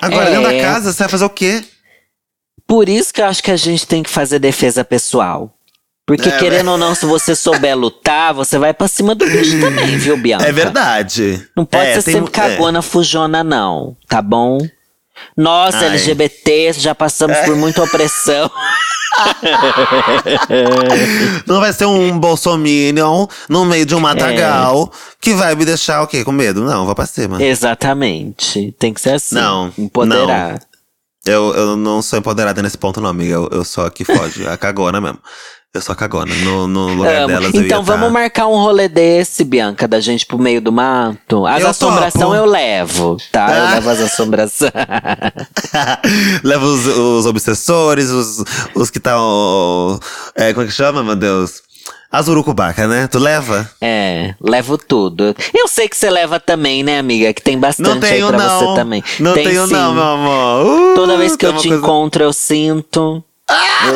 Agora, 0.00 0.28
É. 0.28 0.30
dentro 0.30 0.42
da 0.56 0.60
casa, 0.62 0.92
você 0.92 0.98
vai 1.04 1.08
fazer 1.08 1.24
o 1.24 1.30
quê? 1.30 1.62
Por 2.66 2.88
isso 2.88 3.12
que 3.12 3.20
eu 3.20 3.26
acho 3.26 3.42
que 3.42 3.50
a 3.50 3.56
gente 3.56 3.86
tem 3.86 4.02
que 4.02 4.10
fazer 4.10 4.38
defesa 4.38 4.84
pessoal. 4.84 5.52
Porque, 6.06 6.28
É, 6.28 6.38
querendo 6.38 6.70
ou 6.70 6.76
não, 6.78 6.94
se 6.94 7.06
você 7.06 7.34
souber 7.34 7.76
lutar, 7.78 8.34
você 8.34 8.58
vai 8.58 8.74
pra 8.74 8.86
cima 8.88 9.14
do 9.14 9.24
bicho 9.24 9.58
também, 9.60 9.96
viu, 9.96 10.16
Bianca? 10.18 10.44
É 10.46 10.52
verdade. 10.52 11.48
Não 11.56 11.64
pode 11.64 11.86
É, 11.86 11.94
ser 11.94 12.02
tem 12.02 12.14
sempre 12.14 12.28
é. 12.30 12.32
cagona, 12.32 12.82
fujona, 12.82 13.42
não. 13.42 13.96
Tá 14.06 14.20
bom? 14.20 14.58
Nós, 15.36 15.74
Ai. 15.74 15.86
LGBTs, 15.86 16.80
já 16.80 16.94
passamos 16.94 17.36
por 17.38 17.56
muita 17.56 17.82
opressão. 17.82 18.50
Não 21.46 21.60
vai 21.60 21.72
ser 21.72 21.86
um 21.86 22.18
bolsominion 22.18 23.26
no 23.48 23.64
meio 23.64 23.86
de 23.86 23.94
um 23.94 24.00
matagal 24.00 24.90
que 25.20 25.34
vai 25.34 25.54
me 25.54 25.64
deixar 25.64 26.02
o 26.02 26.06
quê? 26.06 26.24
Com 26.24 26.32
medo? 26.32 26.64
Não, 26.64 26.84
vou 26.84 26.94
pra 26.94 27.06
cima. 27.06 27.42
Exatamente. 27.42 28.74
Tem 28.78 28.92
que 28.92 29.00
ser 29.00 29.14
assim. 29.14 29.36
Não, 29.36 29.72
Empoderar. 29.78 30.60
Eu, 31.26 31.54
eu 31.54 31.76
não 31.76 32.02
sou 32.02 32.18
empoderada 32.18 32.62
nesse 32.62 32.76
ponto, 32.76 33.00
não, 33.00 33.08
amiga. 33.08 33.32
Eu, 33.32 33.48
eu 33.50 33.64
sou 33.64 33.86
a 33.86 33.90
que 33.90 34.04
foge, 34.04 34.46
a 34.46 34.58
cagona 34.58 35.00
mesmo. 35.00 35.18
Eu 35.74 35.80
sou 35.80 35.94
cagona. 35.96 36.32
No, 36.36 36.68
no 36.68 36.94
lugar 36.94 37.16
Amo. 37.16 37.26
delas, 37.26 37.52
eu 37.52 37.62
Então 37.62 37.82
vamos 37.82 38.06
tá- 38.06 38.12
marcar 38.12 38.46
um 38.46 38.54
rolê 38.62 38.86
desse, 38.88 39.42
Bianca, 39.42 39.88
da 39.88 39.98
gente 39.98 40.24
pro 40.24 40.38
meio 40.38 40.60
do 40.60 40.70
mato. 40.70 41.44
As 41.46 41.62
Eu 41.62 41.68
assombração 41.68 42.20
topo. 42.22 42.34
eu 42.36 42.44
levo, 42.44 43.16
tá? 43.32 43.48
Eu 43.58 43.66
Ah. 43.66 43.70
levo 43.74 43.90
as 43.90 44.00
assombração. 44.00 44.70
Leva 46.44 46.64
os, 46.64 46.86
os 46.86 47.26
obsessores, 47.26 48.08
os, 48.10 48.44
os 48.74 48.88
que 48.88 48.98
estão. 48.98 49.98
é, 50.36 50.52
como 50.52 50.64
é 50.64 50.68
que 50.68 50.72
chama, 50.74 51.02
meu 51.02 51.16
Deus? 51.16 51.62
As 52.10 52.28
urucubaca, 52.28 52.86
né? 52.86 53.08
Tu 53.08 53.18
leva? 53.18 53.68
é, 53.80 54.36
levo 54.40 54.78
tudo. 54.78 55.34
Eu 55.52 55.66
sei 55.66 55.88
que 55.88 55.96
você 55.96 56.08
leva 56.08 56.38
também, 56.38 56.84
né, 56.84 57.00
amiga? 57.00 57.32
Que 57.34 57.42
tem 57.42 57.58
bastante 57.58 57.88
Não 57.88 57.98
tenho, 57.98 58.26
aí 58.28 58.32
pra 58.32 58.46
não. 58.46 58.60
você 58.60 58.74
também. 58.80 59.02
Não 59.18 59.34
tem 59.34 59.48
tenho, 59.48 59.66
sim. 59.66 59.72
não, 59.72 59.92
meu 59.92 60.02
amor. 60.04 60.66
Uh, 60.66 60.94
Toda 60.94 61.16
vez 61.16 61.34
que 61.34 61.44
eu 61.44 61.52
te 61.56 61.66
coisa- 61.68 61.74
encontro, 61.82 62.22
eu 62.22 62.32
sinto. 62.32 63.24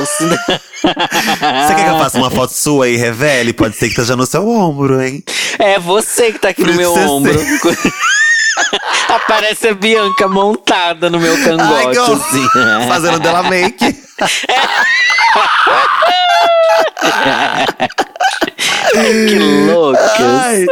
Sinto. 0.06 0.36
Você 0.82 1.74
quer 1.74 1.84
que 1.84 1.90
eu 1.90 1.98
faça 1.98 2.18
uma 2.18 2.30
foto 2.30 2.52
sua 2.52 2.88
e 2.88 2.96
revele? 2.96 3.52
Pode 3.52 3.76
ser 3.76 3.86
que 3.86 3.92
esteja 3.92 4.16
no 4.16 4.26
seu 4.26 4.46
ombro, 4.48 5.02
hein? 5.02 5.22
É 5.58 5.78
você 5.78 6.32
que 6.32 6.38
tá 6.38 6.50
aqui 6.50 6.62
Por 6.62 6.70
no 6.70 6.76
meu 6.76 6.94
ombro. 6.94 7.38
Aparece 9.08 9.68
a 9.68 9.74
Bianca 9.74 10.28
montada 10.28 11.08
no 11.08 11.18
meu 11.18 11.36
cangote, 11.42 11.98
assim. 11.98 12.48
Fazendo 12.88 13.18
dela 13.20 13.42
make. 13.44 13.96
que 19.28 19.38
loucas. 19.72 20.20
Ai. 20.20 20.66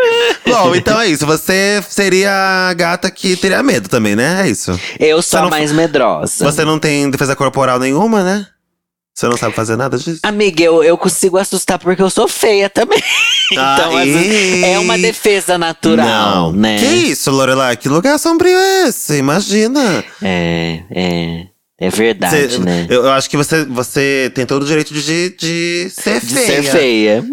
Bom, 0.46 0.74
então 0.74 1.00
é 1.00 1.08
isso. 1.08 1.26
Você 1.26 1.82
seria 1.88 2.68
a 2.68 2.74
gata 2.74 3.10
que 3.10 3.36
teria 3.36 3.62
medo 3.62 3.88
também, 3.88 4.14
né? 4.14 4.42
É 4.44 4.48
isso. 4.48 4.78
Eu 4.98 5.22
sou 5.22 5.40
a 5.40 5.48
mais 5.48 5.72
medrosa. 5.72 6.44
Você 6.44 6.64
não 6.64 6.78
tem 6.78 7.10
defesa 7.10 7.34
corporal 7.34 7.78
nenhuma, 7.78 8.22
né? 8.22 8.46
Você 9.18 9.26
não 9.28 9.36
sabe 9.38 9.54
fazer 9.54 9.76
nada 9.76 9.96
disso? 9.96 10.20
Amiga, 10.22 10.62
eu, 10.62 10.84
eu 10.84 10.98
consigo 10.98 11.38
assustar 11.38 11.78
porque 11.78 12.02
eu 12.02 12.10
sou 12.10 12.28
feia 12.28 12.68
também. 12.68 13.02
então, 13.50 13.96
às 13.96 14.04
vezes, 14.06 14.62
é 14.62 14.78
uma 14.78 14.98
defesa 14.98 15.56
natural, 15.56 16.52
né? 16.52 16.78
Que 16.78 16.84
isso, 16.84 17.30
Lorelai? 17.30 17.78
Que 17.78 17.88
lugar 17.88 18.18
sombrio 18.18 18.54
é 18.58 18.88
esse? 18.88 19.16
Imagina. 19.16 20.04
É, 20.22 20.80
é. 20.90 21.46
É 21.78 21.90
verdade, 21.90 22.54
Você- 22.54 22.58
né? 22.58 22.86
eu, 22.88 23.04
eu 23.04 23.12
acho 23.12 23.28
que 23.28 23.36
você, 23.36 23.62
você 23.66 24.32
tem 24.34 24.46
todo 24.46 24.62
o 24.62 24.66
direito 24.66 24.94
de, 24.94 25.30
de 25.36 25.90
ser 25.90 26.20
De 26.22 26.34
feia. 26.34 26.46
ser 26.46 26.62
feia. 26.72 27.24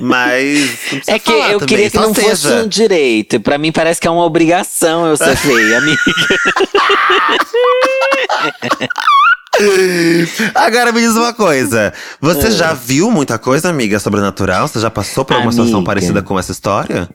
Mas. 0.00 0.70
não 0.92 1.00
É 1.14 1.18
que 1.18 1.32
eu 1.32 1.42
também, 1.58 1.66
queria 1.66 1.90
que 1.90 1.96
não 1.96 2.14
fosse 2.14 2.36
seja. 2.42 2.62
um 2.62 2.68
direito. 2.68 3.40
Pra 3.40 3.58
mim 3.58 3.72
parece 3.72 4.00
que 4.00 4.06
é 4.06 4.10
uma 4.10 4.24
obrigação 4.24 5.04
eu 5.06 5.16
ser 5.16 5.34
feia, 5.38 5.78
amiga. 5.78 5.98
Agora 10.54 10.92
me 10.92 11.00
diz 11.00 11.16
uma 11.16 11.32
coisa. 11.32 11.80
É. 11.80 11.92
Você 12.20 12.50
já 12.50 12.72
viu 12.72 13.10
muita 13.10 13.38
coisa, 13.38 13.68
amiga, 13.68 13.98
sobrenatural? 13.98 14.68
Você 14.68 14.78
já 14.80 14.90
passou 14.90 15.24
por 15.24 15.34
alguma 15.34 15.52
situação 15.52 15.76
Amiga. 15.76 15.86
parecida 15.86 16.22
com 16.22 16.38
essa 16.38 16.52
história? 16.52 17.08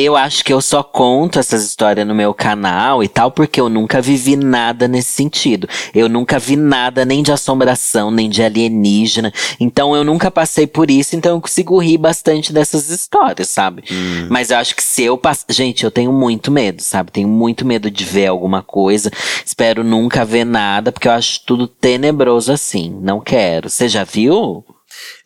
Eu 0.00 0.16
acho 0.16 0.44
que 0.44 0.52
eu 0.52 0.60
só 0.60 0.80
conto 0.80 1.40
essas 1.40 1.64
histórias 1.64 2.06
no 2.06 2.14
meu 2.14 2.32
canal 2.32 3.02
e 3.02 3.08
tal, 3.08 3.32
porque 3.32 3.60
eu 3.60 3.68
nunca 3.68 4.00
vivi 4.00 4.36
nada 4.36 4.86
nesse 4.86 5.10
sentido. 5.10 5.68
Eu 5.92 6.08
nunca 6.08 6.38
vi 6.38 6.54
nada 6.54 7.04
nem 7.04 7.20
de 7.20 7.32
assombração, 7.32 8.08
nem 8.08 8.30
de 8.30 8.40
alienígena. 8.40 9.32
Então 9.58 9.96
eu 9.96 10.04
nunca 10.04 10.30
passei 10.30 10.68
por 10.68 10.88
isso, 10.88 11.16
então 11.16 11.36
eu 11.36 11.40
consigo 11.40 11.78
rir 11.78 11.98
bastante 11.98 12.52
dessas 12.52 12.90
histórias, 12.90 13.48
sabe? 13.48 13.82
Hum. 13.90 14.28
Mas 14.30 14.52
eu 14.52 14.58
acho 14.58 14.76
que 14.76 14.82
se 14.82 15.02
eu 15.02 15.18
passar. 15.18 15.46
Gente, 15.50 15.82
eu 15.82 15.90
tenho 15.90 16.12
muito 16.12 16.52
medo, 16.52 16.80
sabe? 16.80 17.10
Tenho 17.10 17.28
muito 17.28 17.66
medo 17.66 17.90
de 17.90 18.04
ver 18.04 18.26
alguma 18.26 18.62
coisa. 18.62 19.10
Espero 19.44 19.82
nunca 19.82 20.24
ver 20.24 20.44
nada, 20.44 20.92
porque 20.92 21.08
eu 21.08 21.12
acho 21.12 21.40
tudo 21.44 21.66
tenebroso 21.66 22.52
assim. 22.52 22.96
Não 23.02 23.20
quero. 23.20 23.68
Você 23.68 23.88
já 23.88 24.04
viu? 24.04 24.64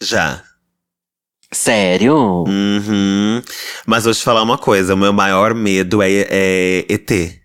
Já. 0.01 0.43
Sério? 1.53 2.45
Uhum. 2.49 3.43
Mas 3.87 4.05
vou 4.05 4.15
te 4.15 4.23
falar 4.23 4.43
uma 4.43 4.59
coisa: 4.59 4.95
o 4.95 4.97
meu 4.97 5.13
maior 5.13 5.55
medo 5.55 6.03
é, 6.03 6.11
é 6.11 6.87
ET. 6.89 7.43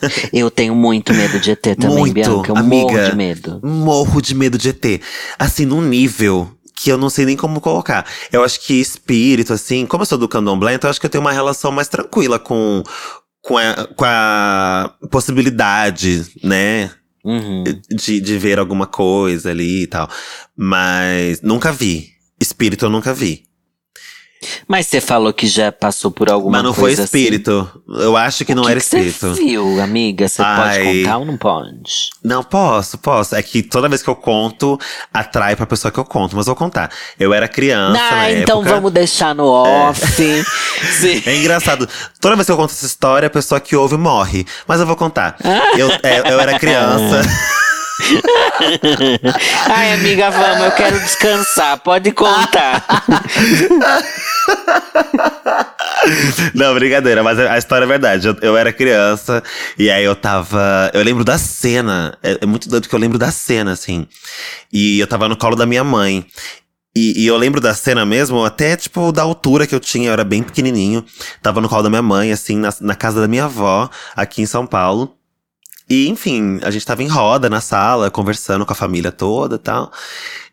Eu 0.32 0.50
tenho 0.50 0.74
muito 0.74 1.12
medo 1.12 1.38
de 1.38 1.50
ET 1.50 1.62
também, 1.62 1.98
Muito, 1.98 2.14
Bianca. 2.14 2.50
Eu 2.50 2.56
morro 2.56 2.88
amiga. 2.88 3.10
de 3.10 3.16
medo. 3.16 3.60
Morro 3.62 4.22
de 4.22 4.34
medo 4.34 4.56
de 4.56 4.70
ET. 4.70 5.02
Assim, 5.38 5.66
num 5.66 5.82
nível 5.82 6.50
que 6.74 6.90
eu 6.90 6.96
não 6.96 7.10
sei 7.10 7.26
nem 7.26 7.36
como 7.36 7.60
colocar. 7.60 8.06
Eu 8.32 8.42
acho 8.42 8.60
que 8.60 8.80
espírito, 8.80 9.52
assim, 9.52 9.84
como 9.84 10.02
eu 10.02 10.06
sou 10.06 10.16
do 10.16 10.26
candomblé, 10.28 10.72
então 10.72 10.88
eu 10.88 10.90
acho 10.90 10.98
que 10.98 11.04
eu 11.04 11.10
tenho 11.10 11.20
uma 11.20 11.32
relação 11.32 11.70
mais 11.70 11.88
tranquila 11.88 12.38
com, 12.38 12.82
com, 13.42 13.58
a, 13.58 13.86
com 13.94 14.04
a 14.06 14.94
possibilidade, 15.10 16.24
né? 16.42 16.90
Uhum. 17.22 17.64
De, 17.90 18.20
de 18.20 18.38
ver 18.38 18.58
alguma 18.58 18.86
coisa 18.86 19.50
ali 19.50 19.82
e 19.82 19.86
tal. 19.86 20.08
Mas 20.56 21.42
nunca 21.42 21.70
vi. 21.70 22.19
Espírito 22.40 22.86
eu 22.86 22.90
nunca 22.90 23.12
vi. 23.12 23.44
Mas 24.66 24.86
você 24.86 25.02
falou 25.02 25.34
que 25.34 25.46
já 25.46 25.70
passou 25.70 26.10
por 26.10 26.30
alguma 26.30 26.52
Mas 26.56 26.64
não 26.64 26.72
foi 26.72 26.84
coisa 26.84 27.04
espírito. 27.04 27.68
Eu 27.86 28.16
acho 28.16 28.42
que 28.42 28.52
assim. 28.52 28.56
não 28.56 28.62
o 28.62 28.64
que 28.64 28.70
era 28.72 28.80
que 28.80 28.86
Você 28.86 29.00
espírito. 29.00 29.34
viu, 29.34 29.80
amiga? 29.82 30.26
Você 30.26 30.40
Ai. 30.40 30.78
pode 30.78 30.98
contar 31.02 31.18
ou 31.18 31.24
não 31.26 31.36
pode? 31.36 32.08
Não, 32.24 32.42
posso, 32.42 32.96
posso. 32.96 33.34
É 33.36 33.42
que 33.42 33.62
toda 33.62 33.86
vez 33.86 34.02
que 34.02 34.08
eu 34.08 34.16
conto, 34.16 34.78
atrai 35.12 35.54
pra 35.56 35.66
pessoa 35.66 35.92
que 35.92 35.98
eu 36.00 36.06
conto. 36.06 36.34
Mas 36.34 36.46
eu 36.46 36.54
vou 36.54 36.56
contar. 36.56 36.90
Eu 37.18 37.34
era 37.34 37.46
criança 37.46 38.00
ah, 38.00 38.32
então 38.32 38.60
época. 38.60 38.74
vamos 38.76 38.92
deixar 38.92 39.34
no 39.34 39.44
off. 39.44 40.00
Sim. 40.16 41.22
É 41.26 41.36
engraçado. 41.36 41.86
Toda 42.18 42.34
vez 42.34 42.46
que 42.46 42.52
eu 42.52 42.56
conto 42.56 42.70
essa 42.70 42.86
história, 42.86 43.26
a 43.26 43.30
pessoa 43.30 43.60
que 43.60 43.76
ouve 43.76 43.98
morre. 43.98 44.46
Mas 44.66 44.80
eu 44.80 44.86
vou 44.86 44.96
contar. 44.96 45.36
Ah. 45.44 45.76
Eu, 45.76 45.90
é, 46.02 46.32
eu 46.32 46.40
era 46.40 46.56
criança. 46.58 47.20
Ai, 49.68 49.92
amiga, 49.92 50.30
vamos, 50.30 50.64
eu 50.64 50.72
quero 50.72 50.98
descansar. 51.00 51.78
Pode 51.78 52.10
contar. 52.12 52.84
Não, 56.54 56.74
brincadeira, 56.74 57.22
mas 57.22 57.38
a 57.38 57.58
história 57.58 57.84
é 57.84 57.88
verdade. 57.88 58.28
Eu, 58.28 58.36
eu 58.42 58.56
era 58.56 58.72
criança 58.72 59.42
e 59.78 59.90
aí 59.90 60.04
eu 60.04 60.16
tava. 60.16 60.90
Eu 60.94 61.02
lembro 61.02 61.24
da 61.24 61.38
cena. 61.38 62.16
É, 62.22 62.38
é 62.40 62.46
muito 62.46 62.68
doido 62.68 62.88
que 62.88 62.94
eu 62.94 62.98
lembro 62.98 63.18
da 63.18 63.30
cena, 63.30 63.72
assim. 63.72 64.06
E 64.72 64.98
eu 64.98 65.06
tava 65.06 65.28
no 65.28 65.36
colo 65.36 65.56
da 65.56 65.66
minha 65.66 65.84
mãe. 65.84 66.24
E, 66.94 67.22
e, 67.22 67.26
eu 67.26 67.36
lembro 67.36 67.60
da 67.60 67.72
cena 67.72 68.04
mesmo, 68.04 68.44
até 68.44 68.76
tipo 68.76 69.12
da 69.12 69.22
altura 69.22 69.64
que 69.64 69.72
eu 69.72 69.78
tinha, 69.78 70.08
eu 70.08 70.12
era 70.12 70.24
bem 70.24 70.42
pequenininho. 70.42 71.04
Tava 71.40 71.60
no 71.60 71.68
colo 71.68 71.84
da 71.84 71.90
minha 71.90 72.02
mãe, 72.02 72.32
assim, 72.32 72.56
na, 72.56 72.70
na 72.80 72.96
casa 72.96 73.20
da 73.20 73.28
minha 73.28 73.44
avó, 73.44 73.88
aqui 74.16 74.42
em 74.42 74.46
São 74.46 74.66
Paulo. 74.66 75.16
E 75.90 76.08
enfim, 76.08 76.60
a 76.62 76.70
gente 76.70 76.86
tava 76.86 77.02
em 77.02 77.08
roda 77.08 77.50
na 77.50 77.60
sala, 77.60 78.12
conversando 78.12 78.64
com 78.64 78.72
a 78.72 78.76
família 78.76 79.10
toda 79.10 79.56
e 79.56 79.58
tal. 79.58 79.92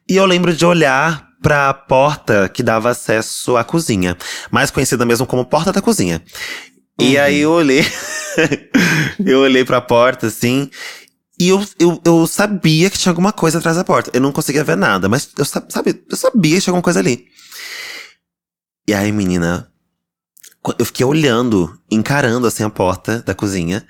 E 0.09 0.15
eu 0.15 0.25
lembro 0.25 0.51
de 0.51 0.65
olhar 0.65 1.27
pra 1.43 1.71
porta 1.75 2.49
que 2.49 2.63
dava 2.63 2.89
acesso 2.89 3.55
à 3.55 3.63
cozinha, 3.63 4.17
mais 4.49 4.71
conhecida 4.71 5.05
mesmo 5.05 5.27
como 5.27 5.45
porta 5.45 5.71
da 5.71 5.79
cozinha. 5.79 6.23
Uhum. 6.99 7.07
E 7.07 7.19
aí 7.19 7.39
eu 7.39 7.51
olhei, 7.51 7.85
eu 9.23 9.41
olhei 9.41 9.63
pra 9.63 9.79
porta 9.79 10.25
assim, 10.25 10.71
e 11.39 11.49
eu, 11.49 11.63
eu, 11.79 12.01
eu 12.03 12.25
sabia 12.25 12.89
que 12.89 12.97
tinha 12.97 13.11
alguma 13.11 13.31
coisa 13.31 13.59
atrás 13.59 13.77
da 13.77 13.83
porta. 13.83 14.09
Eu 14.13 14.21
não 14.21 14.31
conseguia 14.31 14.63
ver 14.63 14.75
nada, 14.75 15.07
mas 15.07 15.29
eu, 15.37 15.45
sabe, 15.45 16.01
eu 16.09 16.17
sabia 16.17 16.55
que 16.55 16.61
tinha 16.61 16.71
alguma 16.71 16.81
coisa 16.81 16.99
ali. 16.99 17.27
E 18.87 18.93
aí, 18.93 19.11
menina, 19.11 19.71
eu 20.77 20.85
fiquei 20.85 21.05
olhando, 21.05 21.79
encarando 21.89 22.47
assim 22.47 22.63
a 22.63 22.69
porta 22.69 23.21
da 23.21 23.33
cozinha, 23.33 23.85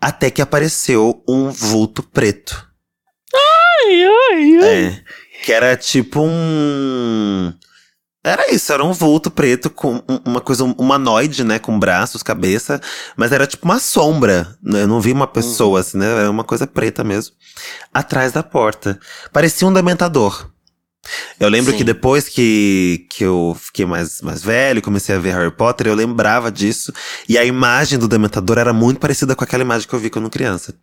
até 0.00 0.30
que 0.30 0.42
apareceu 0.42 1.22
um 1.28 1.50
vulto 1.50 2.02
preto. 2.02 2.68
Ai, 3.34 4.04
ai, 4.04 4.56
ai. 4.58 4.86
É, 4.86 5.02
que 5.42 5.52
era 5.52 5.76
tipo 5.76 6.20
um. 6.20 7.52
Era 8.24 8.54
isso, 8.54 8.72
era 8.72 8.84
um 8.84 8.92
vulto 8.92 9.32
preto 9.32 9.68
com 9.68 10.00
uma 10.24 10.40
coisa 10.40 10.62
humanoide, 10.62 11.42
né? 11.42 11.58
Com 11.58 11.76
braços, 11.76 12.22
cabeça. 12.22 12.80
Mas 13.16 13.32
era 13.32 13.48
tipo 13.48 13.64
uma 13.64 13.80
sombra. 13.80 14.56
Né? 14.62 14.82
Eu 14.82 14.86
não 14.86 15.00
vi 15.00 15.10
uma 15.10 15.26
pessoa, 15.26 15.72
uhum. 15.72 15.76
assim, 15.76 15.98
né? 15.98 16.06
Era 16.06 16.30
uma 16.30 16.44
coisa 16.44 16.64
preta 16.64 17.02
mesmo. 17.02 17.34
Atrás 17.92 18.30
da 18.30 18.44
porta. 18.44 19.00
Parecia 19.32 19.66
um 19.66 19.72
dementador. 19.72 20.51
Eu 21.38 21.48
lembro 21.48 21.72
Sim. 21.72 21.78
que 21.78 21.84
depois 21.84 22.28
que, 22.28 23.06
que 23.10 23.24
eu 23.24 23.56
fiquei 23.60 23.84
mais, 23.84 24.20
mais 24.22 24.42
velho, 24.42 24.80
comecei 24.80 25.14
a 25.14 25.18
ver 25.18 25.34
Harry 25.34 25.50
Potter, 25.50 25.88
eu 25.88 25.94
lembrava 25.94 26.50
disso. 26.50 26.92
E 27.28 27.36
a 27.36 27.44
imagem 27.44 27.98
do 27.98 28.06
dementador 28.06 28.58
era 28.58 28.72
muito 28.72 29.00
parecida 29.00 29.34
com 29.34 29.42
aquela 29.42 29.62
imagem 29.62 29.88
que 29.88 29.94
eu 29.94 29.98
vi 29.98 30.10
quando 30.10 30.30
criança. 30.30 30.74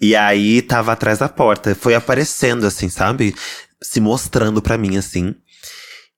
E 0.00 0.16
aí 0.16 0.60
tava 0.60 0.92
atrás 0.92 1.18
da 1.18 1.28
porta. 1.28 1.74
Foi 1.74 1.94
aparecendo, 1.94 2.66
assim, 2.66 2.88
sabe? 2.88 3.34
Se 3.80 4.00
mostrando 4.00 4.60
para 4.60 4.76
mim, 4.76 4.96
assim. 4.96 5.34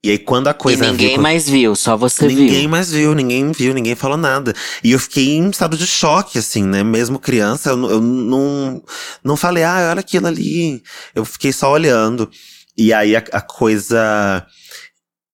E 0.02 0.10
aí, 0.10 0.18
quando 0.18 0.46
a 0.48 0.54
coisa. 0.54 0.84
E 0.84 0.90
ninguém 0.90 1.14
viu, 1.14 1.20
mais 1.20 1.48
viu, 1.48 1.74
só 1.74 1.96
você 1.96 2.22
ninguém 2.26 2.36
viu. 2.36 2.46
Ninguém 2.46 2.68
mais 2.68 2.92
viu, 2.92 3.14
ninguém 3.14 3.52
viu, 3.52 3.74
ninguém 3.74 3.94
falou 3.94 4.16
nada. 4.16 4.54
E 4.84 4.92
eu 4.92 5.00
fiquei 5.00 5.36
em 5.36 5.50
estado 5.50 5.76
de 5.76 5.86
choque, 5.86 6.38
assim, 6.38 6.62
né? 6.62 6.84
Mesmo 6.84 7.18
criança, 7.18 7.70
eu, 7.70 7.90
eu 7.90 8.00
não, 8.00 8.82
não 9.24 9.36
falei, 9.36 9.64
ah, 9.64 9.88
olha 9.90 10.00
aquilo 10.00 10.28
ali. 10.28 10.82
Eu 11.14 11.24
fiquei 11.24 11.52
só 11.52 11.72
olhando. 11.72 12.30
E 12.76 12.92
aí 12.92 13.16
a, 13.16 13.24
a 13.32 13.40
coisa. 13.40 14.46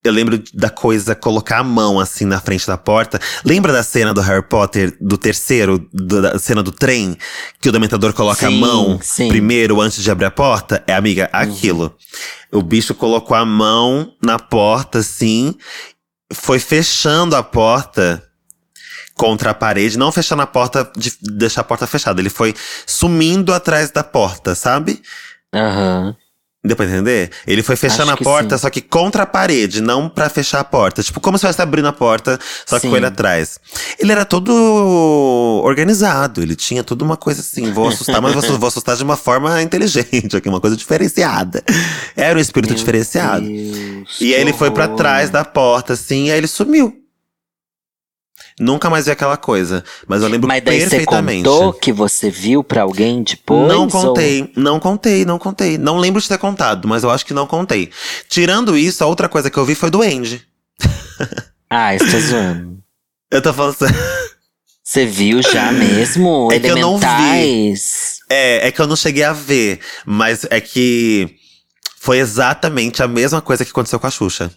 Eu 0.05 0.13
lembro 0.13 0.43
da 0.53 0.69
coisa 0.69 1.15
colocar 1.15 1.59
a 1.59 1.65
mão 1.65 2.01
assim 2.01 2.25
na 2.25 2.41
frente 2.41 2.67
da 2.67 2.77
porta. 2.77 3.21
Lembra 3.45 3.73
da 3.73 3.85
cena 3.85 4.13
do 4.13 4.21
Harry 4.21 4.43
Potter, 4.43 4.97
do 5.01 5.17
terceiro, 5.17 5.89
do, 5.93 6.21
da 6.21 6.39
cena 6.41 6.61
do 6.61 6.73
trem? 6.73 7.17
Que 7.61 7.69
o 7.69 7.73
Dementador 7.73 8.13
coloca 8.13 8.49
sim, 8.49 8.59
a 8.59 8.67
mão 8.67 8.99
sim. 9.01 9.29
primeiro 9.29 9.81
antes 9.81 10.03
de 10.03 10.11
abrir 10.11 10.27
a 10.27 10.31
porta? 10.31 10.83
É, 10.89 10.95
amiga, 10.95 11.31
uhum. 11.33 11.41
aquilo. 11.41 11.97
O 12.51 12.63
bicho 12.63 12.95
colocou 12.97 13.37
a 13.37 13.45
mão 13.45 14.13
na 14.21 14.41
porta, 14.41 14.99
assim, 14.99 15.55
foi 16.33 16.59
fechando 16.59 17.37
a 17.37 17.43
porta 17.43 18.23
contra 19.15 19.51
a 19.51 19.55
parede, 19.55 19.97
não 19.97 20.11
fechando 20.11 20.43
a 20.43 20.47
porta 20.47 20.91
de 20.97 21.13
deixar 21.21 21.61
a 21.61 21.65
porta 21.65 21.87
fechada. 21.87 22.21
Ele 22.21 22.31
foi 22.31 22.55
sumindo 22.85 23.55
atrás 23.55 23.91
da 23.93 24.03
porta, 24.03 24.55
sabe? 24.57 25.01
Aham. 25.55 26.07
Uhum. 26.07 26.22
Deu 26.65 26.77
pra 26.77 26.87
entender? 26.87 27.33
Ele 27.45 27.61
foi 27.61 27.75
fechando 27.75 28.13
Acho 28.13 28.23
a 28.23 28.25
porta, 28.25 28.57
sim. 28.57 28.63
só 28.63 28.71
que 28.71 28.81
contra 28.81 29.25
a 29.25 29.27
parede, 29.27 29.83
não 29.83 30.09
para 30.09 30.29
fechar 30.29 30.61
a 30.61 30.65
porta. 30.65 31.03
Tipo, 31.03 31.21
como 31.21 31.37
se 31.37 31.45
estivesse 31.45 31.61
abrindo 31.61 31.89
a 31.89 31.93
porta, 31.93 32.39
só 32.65 32.79
que 32.79 32.89
com 32.89 32.97
ele 32.97 33.07
atrás. 33.07 33.59
Ele 33.99 34.13
era 34.13 34.25
todo 34.25 35.61
organizado, 35.65 36.41
ele 36.41 36.55
tinha 36.55 36.85
toda 36.85 37.05
uma 37.05 37.17
coisa 37.17 37.41
assim, 37.41 37.73
vou 37.73 37.89
assustar, 37.89 38.23
mas 38.23 38.33
vou, 38.33 38.69
assustar 38.69 38.97
de 38.97 39.03
uma 39.03 39.17
forma 39.17 39.61
inteligente, 39.61 40.37
aqui, 40.37 40.49
uma 40.49 40.61
coisa 40.61 40.77
diferenciada. 40.77 41.65
Era 42.15 42.39
um 42.39 42.41
espírito 42.41 42.71
Meu 42.71 42.79
diferenciado. 42.79 43.45
Deus, 43.45 44.21
e 44.21 44.33
aí 44.33 44.41
ele 44.41 44.53
foi 44.53 44.71
para 44.71 44.87
trás 44.87 45.31
da 45.31 45.45
porta, 45.45 45.95
assim, 45.95 46.27
e 46.27 46.31
aí 46.31 46.39
ele 46.39 46.47
sumiu. 46.47 47.02
Nunca 48.63 48.89
mais 48.89 49.07
vi 49.07 49.11
aquela 49.11 49.37
coisa. 49.37 49.83
Mas 50.07 50.23
eu 50.23 50.29
lembro 50.29 50.47
Mas 50.47 50.63
daí 50.63 50.79
perfeitamente. 50.79 51.43
Você 51.43 51.49
contou 51.49 51.73
que 51.73 51.93
você 51.93 52.31
viu 52.31 52.63
pra 52.63 52.83
alguém 52.83 53.25
depois? 53.25 53.67
Não 53.67 53.89
contei, 53.89 54.43
ou... 54.43 54.49
não 54.55 54.79
contei, 54.79 55.25
não 55.25 55.39
contei. 55.39 55.77
Não 55.77 55.99
lembro 55.99 56.23
de 56.23 56.29
ter 56.29 56.39
contado, 56.39 56.87
mas 56.87 57.03
eu 57.03 57.11
acho 57.11 57.27
que 57.27 57.35
não 57.35 57.45
contei. 57.45 57.91
Tirando 58.29 58.79
isso, 58.79 59.03
a 59.03 59.09
outra 59.09 59.29
coisa 59.29 59.51
que 59.51 59.59
eu 59.59 59.65
vi 59.65 59.75
foi 59.75 59.91
do 59.91 60.01
Andy. 60.01 60.43
Ah, 61.75 61.95
está 61.95 62.19
zoando. 62.19 62.81
eu 63.31 63.41
tô 63.41 63.51
falando 63.51 63.75
Você 64.85 65.07
viu 65.07 65.41
já 65.41 65.73
mesmo? 65.73 66.51
É 66.53 66.61
que 66.61 66.67
eu 66.67 66.77
não 66.77 66.99
vi. 66.99 67.75
É, 68.29 68.69
é 68.69 68.71
que 68.71 68.79
eu 68.79 68.87
não 68.87 68.95
cheguei 68.95 69.25
a 69.25 69.33
ver. 69.33 69.81
Mas 70.05 70.47
é 70.51 70.61
que 70.61 71.35
foi 71.99 72.19
exatamente 72.19 73.03
a 73.03 73.09
mesma 73.09 73.41
coisa 73.41 73.65
que 73.65 73.71
aconteceu 73.71 73.99
com 73.99 74.07
a 74.07 74.11
Xuxa. 74.11 74.53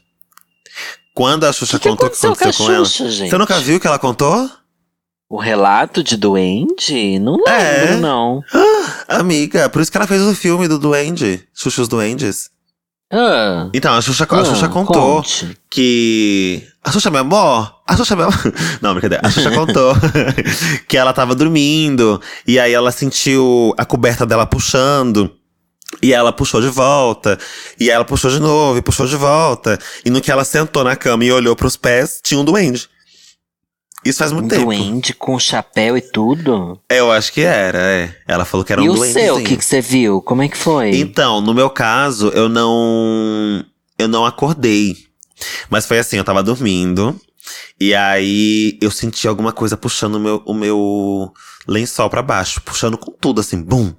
Quando 1.16 1.46
a 1.46 1.54
Xuxa 1.54 1.80
que 1.80 1.88
contou 1.88 2.08
o 2.08 2.12
que 2.12 2.18
aconteceu 2.18 2.36
com, 2.36 2.66
com 2.66 2.86
Xuxa, 2.86 3.04
ela. 3.04 3.12
Gente? 3.12 3.30
Você 3.30 3.38
nunca 3.38 3.58
viu 3.60 3.78
o 3.78 3.80
que 3.80 3.88
ela 3.88 3.98
contou? 3.98 4.50
O 5.30 5.40
relato 5.40 6.04
de 6.04 6.18
Duende? 6.18 7.18
Não 7.20 7.38
lembro, 7.38 7.50
é. 7.50 7.96
não. 7.96 8.44
Ah, 8.54 9.06
amiga, 9.20 9.70
por 9.70 9.82
isso 9.82 9.90
que 9.90 9.98
ela 9.98 10.06
fez 10.06 10.22
o 10.22 10.36
filme 10.36 10.68
do 10.68 10.78
Duende. 10.78 11.48
Xuxa 11.54 11.88
Duendes. 11.88 12.50
Ah. 13.12 13.70
Então, 13.74 13.94
a 13.94 14.02
Xuxa, 14.02 14.28
a 14.30 14.46
Xuxa 14.46 14.66
ah, 14.66 14.70
contou 14.70 15.18
conte. 15.18 15.58
que. 15.70 16.68
A 16.84 16.92
Xuxa, 16.92 17.10
meu 17.10 17.22
amor? 17.22 17.74
A 17.88 17.96
Xuxa, 17.96 18.16
meu 18.16 18.28
Não, 18.82 18.92
brincadeira. 18.94 19.26
A 19.26 19.32
Xuxa 19.32 19.52
contou 19.52 19.94
que 20.88 20.98
ela 20.98 21.14
tava 21.14 21.34
dormindo. 21.34 22.22
E 22.46 22.60
aí 22.60 22.74
ela 22.74 22.92
sentiu 22.92 23.74
a 23.78 23.86
coberta 23.86 24.26
dela 24.26 24.46
puxando. 24.46 25.32
E 26.02 26.14
ela 26.14 26.32
puxou 26.32 26.62
de 26.62 26.68
volta. 26.68 27.38
E 27.80 27.90
ela 27.90 28.06
puxou 28.06 28.30
de 28.32 28.40
novo, 28.40 28.78
e 28.78 28.82
puxou 28.82 29.08
de 29.08 29.16
volta. 29.16 29.80
E 30.04 30.10
no 30.10 30.22
que 30.22 30.32
ela 30.32 30.44
sentou 30.44 30.84
na 30.84 30.96
cama 30.96 31.24
e 31.24 31.32
olhou 31.32 31.56
pros 31.56 31.78
pés, 31.78 32.20
tinha 32.24 32.40
um 32.40 32.46
duende. 32.46 32.90
Isso 34.06 34.20
faz 34.20 34.32
muito 34.32 34.46
um 34.46 34.50
tempo. 34.50 34.66
duende 34.66 35.14
com 35.16 35.40
chapéu 35.40 35.98
e 35.98 36.02
tudo? 36.02 36.80
Eu 36.90 37.12
acho 37.12 37.34
que 37.34 37.42
era, 37.42 37.80
é. 37.80 38.16
Ela 38.28 38.46
falou 38.46 38.64
que 38.64 38.72
era 38.72 38.84
e 38.84 38.88
um 38.88 38.94
duende. 38.94 39.18
E 39.18 39.22
o 39.22 39.24
seu, 39.26 39.36
o 39.38 39.44
que, 39.44 39.58
que 39.58 39.66
você 39.66 39.82
viu? 39.82 40.22
Como 40.22 40.44
é 40.44 40.48
que 40.48 40.58
foi? 40.58 40.92
Então, 40.92 41.42
no 41.42 41.56
meu 41.56 41.72
caso, 41.72 42.30
eu 42.30 42.48
não. 42.48 43.66
Eu 43.98 44.08
não 44.08 44.24
acordei. 44.24 44.96
Mas 45.70 45.88
foi 45.88 45.98
assim, 45.98 46.18
eu 46.18 46.24
tava 46.24 46.44
dormindo. 46.44 47.20
E 47.80 47.96
aí 47.96 48.78
eu 48.80 48.92
senti 48.92 49.28
alguma 49.28 49.52
coisa 49.52 49.76
puxando 49.76 50.16
o 50.16 50.20
meu, 50.20 50.42
o 50.46 50.54
meu 50.54 51.34
lençol 51.68 52.10
para 52.10 52.22
baixo, 52.22 52.62
puxando 52.62 52.98
com 52.98 53.12
tudo, 53.12 53.42
assim, 53.42 53.62
bum. 53.62 53.94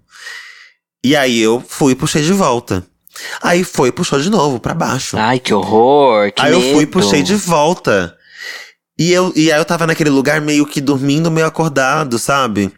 E 1.04 1.14
aí 1.14 1.40
eu 1.40 1.62
fui 1.66 1.92
e 1.92 1.96
puxei 1.96 2.22
de 2.22 2.32
volta. 2.32 2.84
Aí 3.42 3.64
foi 3.64 3.88
e 3.88 3.92
puxou 3.92 4.20
de 4.20 4.30
novo 4.30 4.60
para 4.60 4.74
baixo. 4.74 5.16
Ai, 5.16 5.38
que 5.38 5.54
horror, 5.54 6.32
que 6.32 6.42
Aí 6.42 6.52
medo. 6.52 6.64
eu 6.64 6.74
fui 6.74 6.84
e 6.84 6.86
puxei 6.86 7.22
de 7.22 7.34
volta. 7.34 8.16
E, 8.98 9.12
eu, 9.12 9.32
e 9.36 9.52
aí 9.52 9.58
eu 9.58 9.64
tava 9.64 9.86
naquele 9.86 10.10
lugar 10.10 10.40
meio 10.40 10.66
que 10.66 10.80
dormindo, 10.80 11.30
meio 11.30 11.46
acordado, 11.46 12.18
sabe? 12.18 12.72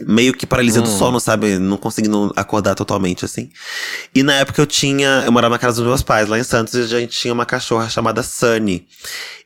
Meio 0.00 0.32
que 0.32 0.46
paralisia 0.46 0.80
hum. 0.80 0.84
do 0.84 0.90
sono, 0.90 1.18
sabe? 1.18 1.58
Não 1.58 1.76
conseguindo 1.76 2.32
acordar 2.36 2.74
totalmente, 2.74 3.24
assim. 3.24 3.50
E 4.14 4.22
na 4.22 4.34
época 4.34 4.60
eu 4.60 4.66
tinha. 4.66 5.22
Eu 5.24 5.32
morava 5.32 5.54
na 5.54 5.58
casa 5.58 5.76
dos 5.76 5.86
meus 5.86 6.02
pais, 6.02 6.28
lá 6.28 6.38
em 6.38 6.44
Santos, 6.44 6.74
e 6.74 6.94
a 6.94 7.00
gente 7.00 7.18
tinha 7.18 7.32
uma 7.32 7.46
cachorra 7.46 7.88
chamada 7.88 8.22
Sunny. 8.22 8.86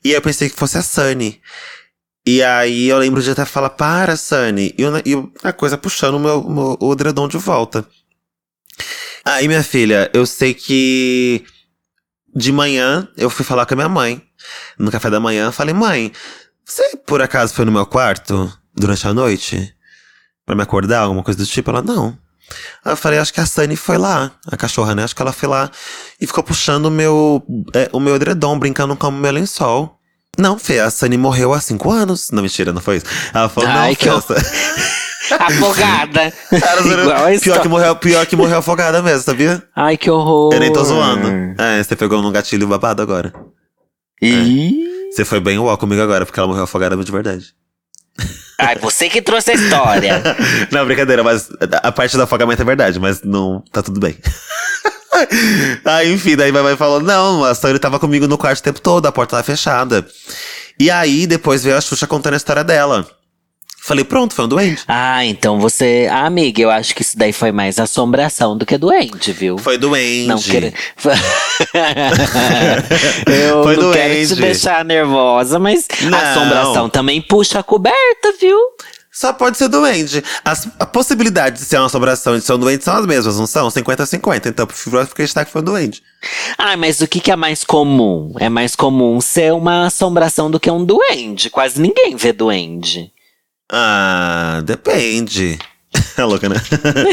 E 0.05 0.11
aí 0.11 0.15
eu 0.15 0.23
pensei 0.23 0.51
que 0.51 0.57
fosse 0.57 0.77
a 0.77 0.83
Sunny. 0.83 1.41
E 2.25 2.43
aí 2.43 2.89
eu 2.89 2.99
lembro 2.99 3.21
de 3.21 3.31
até 3.31 3.45
falar, 3.45 3.71
para, 3.71 4.17
Sunny. 4.17 4.75
E, 4.79 4.83
eu, 4.83 4.97
e 5.05 5.31
a 5.43 5.53
coisa 5.53 5.77
puxando 5.77 6.15
o 6.15 6.21
meu, 6.21 6.43
meu 6.49 6.77
o 6.81 6.93
edredom 6.93 7.27
de 7.27 7.37
volta. 7.37 7.87
Aí, 9.25 9.47
minha 9.47 9.63
filha, 9.63 10.11
eu 10.13 10.27
sei 10.27 10.55
que 10.55 11.45
de 12.35 12.53
manhã 12.53 13.09
eu 13.17 13.29
fui 13.29 13.45
falar 13.45 13.67
com 13.67 13.75
a 13.75 13.77
minha 13.77 13.89
mãe. 13.89 14.23
No 14.79 14.91
café 14.91 15.11
da 15.11 15.21
manhã, 15.21 15.53
falei, 15.53 15.75
mãe, 15.75 16.13
você 16.65 16.97
por 17.07 17.21
acaso 17.23 17.55
foi 17.55 17.65
no 17.65 17.73
meu 17.73 17.87
quarto 17.87 18.53
durante 18.75 19.07
a 19.07 19.15
noite? 19.15 19.75
Pra 20.45 20.57
me 20.57 20.63
acordar, 20.63 21.03
alguma 21.03 21.23
coisa 21.23 21.39
do 21.39 21.47
tipo? 21.47 21.71
Ela, 21.71 21.83
não. 21.83 22.19
Aí 22.85 22.93
eu 22.93 22.97
falei, 22.97 23.19
acho 23.19 23.33
que 23.33 23.41
a 23.41 23.47
Sunny 23.47 23.77
foi 23.77 23.97
lá, 23.99 24.33
a 24.47 24.57
cachorra, 24.57 24.95
né? 24.95 25.05
Acho 25.05 25.15
que 25.15 25.23
ela 25.23 25.33
foi 25.33 25.49
lá 25.49 25.71
e 26.21 26.27
ficou 26.27 26.43
puxando 26.43 26.91
meu, 26.91 27.45
é, 27.75 27.89
o 27.93 28.01
meu 28.01 28.17
edredom, 28.17 28.59
brincando 28.59 28.97
com 28.97 29.09
o 29.09 29.13
meu 29.13 29.33
lençol. 29.33 29.99
Não, 30.39 30.59
Fê, 30.59 30.81
a 30.81 30.91
Sunny 30.91 31.19
morreu 31.19 31.53
há 31.53 31.61
cinco 31.61 31.91
anos. 31.91 32.31
Não, 32.31 32.43
mentira, 32.43 32.73
não 32.73 32.81
foi 32.81 32.97
isso. 32.97 33.07
Ela 33.35 33.49
falou, 33.49 33.69
Ai, 33.71 33.91
não, 33.91 33.97
que 33.97 34.05
Fê, 34.05 35.35
afogada. 35.35 36.33
pior, 37.41 37.61
que 37.61 37.69
morreu, 37.69 37.97
pior 37.97 38.27
que 38.27 38.37
morreu 38.37 38.59
afogada 38.59 39.03
mesmo, 39.03 39.23
sabia? 39.23 39.63
Ai, 39.75 39.97
que 39.97 40.11
horror. 40.11 40.53
Eu 40.55 40.61
nem 40.61 40.73
tô 40.73 40.83
zoando. 40.85 41.29
É, 41.59 41.83
você 41.83 41.95
pegou 41.95 42.23
num 42.23 42.33
gatilho 42.33 42.67
babado 42.67 43.03
agora. 43.03 43.33
E... 44.21 44.89
É. 44.89 44.93
Você 45.13 45.27
foi 45.27 45.41
bem 45.41 45.59
uau 45.59 45.77
comigo 45.77 46.01
agora, 46.01 46.25
porque 46.25 46.41
ela 46.41 46.49
morreu 46.49 46.65
afogada 46.65 46.97
de 46.97 47.13
verdade. 47.13 47.55
Ai, 48.59 48.77
você 48.77 49.11
que 49.11 49.21
trouxe 49.21 49.51
a 49.51 49.55
história. 49.55 50.23
não, 50.73 50.87
brincadeira, 50.87 51.23
mas 51.23 51.51
a 51.83 51.93
parte 51.93 52.17
do 52.17 52.23
afogamento 52.23 52.63
é 52.63 52.65
verdade, 52.65 52.99
mas 52.99 53.23
não. 53.23 53.63
Tá 53.71 53.83
tudo 53.83 54.01
bem. 54.01 54.17
Aí, 55.85 56.13
enfim, 56.13 56.37
daí 56.37 56.51
vai 56.51 56.77
falou: 56.77 57.01
não, 57.01 57.45
a 57.45 57.55
Sony 57.55 57.79
tava 57.79 57.99
comigo 57.99 58.27
no 58.27 58.39
quarto 58.39 58.61
o 58.61 58.63
tempo 58.63 58.81
todo, 58.81 59.07
a 59.07 59.13
porta 59.13 59.33
tava 59.33 59.43
fechada. 59.43 60.07
E 60.79 60.91
aí, 60.91 61.27
depois 61.27 61.63
veio 61.63 61.77
a 61.77 61.81
Xuxa 61.81 62.07
contando 62.07 62.35
a 62.35 62.37
história 62.37 62.65
dela. 62.65 63.07
Falei, 63.85 64.05
pronto, 64.05 64.33
foi 64.33 64.45
um 64.45 64.49
duende. 64.49 64.81
Ah, 64.87 65.25
então 65.25 65.59
você. 65.59 66.07
Ah, 66.09 66.25
amiga, 66.25 66.63
eu 66.63 66.71
acho 66.71 66.95
que 66.95 67.03
isso 67.03 67.19
daí 67.19 67.33
foi 67.33 67.51
mais 67.51 67.81
assombração 67.81 68.57
do 68.57 68.65
que 68.65 68.79
doente, 68.79 69.33
viu? 69.33 69.59
Foi 69.59 69.77
duende. 69.77 70.29
Não 70.29 70.39
querer. 70.41 70.73
eu 73.27 73.65
Foi 73.65 73.75
não 73.75 73.83
doente. 73.83 73.99
quero 73.99 74.27
te 74.29 74.35
deixar 74.37 74.85
nervosa, 74.85 75.59
mas 75.59 75.89
Não. 76.03 76.17
assombração 76.17 76.89
também 76.89 77.21
puxa 77.21 77.59
a 77.59 77.63
coberta, 77.65 78.33
viu? 78.41 78.57
Só 79.13 79.31
pode 79.31 79.59
ser 79.59 79.69
duende. 79.69 80.25
As, 80.43 80.67
a 80.79 80.87
possibilidade 80.87 81.59
de 81.59 81.67
ser 81.67 81.77
uma 81.77 81.85
assombração 81.85 82.35
e 82.35 82.39
de 82.39 82.47
ser 82.47 82.55
um 82.55 82.59
duende 82.59 82.83
são 82.83 82.97
as 82.97 83.05
mesmas, 83.05 83.39
não 83.39 83.47
são? 83.47 83.69
50-50. 83.69 84.47
Então, 84.47 84.63
eu 84.63 84.67
prefiro 84.67 84.99
acreditar 84.99 85.45
que 85.45 85.53
foi 85.53 85.61
um 85.61 85.65
duende. 85.65 86.03
Ah, 86.57 86.79
mas 86.79 87.03
o 87.03 87.07
que, 87.07 87.21
que 87.21 87.31
é 87.31 87.37
mais 87.37 87.63
comum? 87.63 88.33
É 88.41 88.49
mais 88.49 88.75
comum 88.75 89.21
ser 89.21 89.53
uma 89.53 89.87
assombração 89.87 90.51
do 90.51 90.59
que 90.59 90.71
um 90.71 90.83
duende. 90.83 91.51
Quase 91.51 91.79
ninguém 91.79 92.17
vê 92.17 92.33
duende. 92.33 93.13
Ah, 93.71 94.63
depende. 94.65 95.59
É 96.17 96.25
louca, 96.25 96.49
né? 96.49 96.57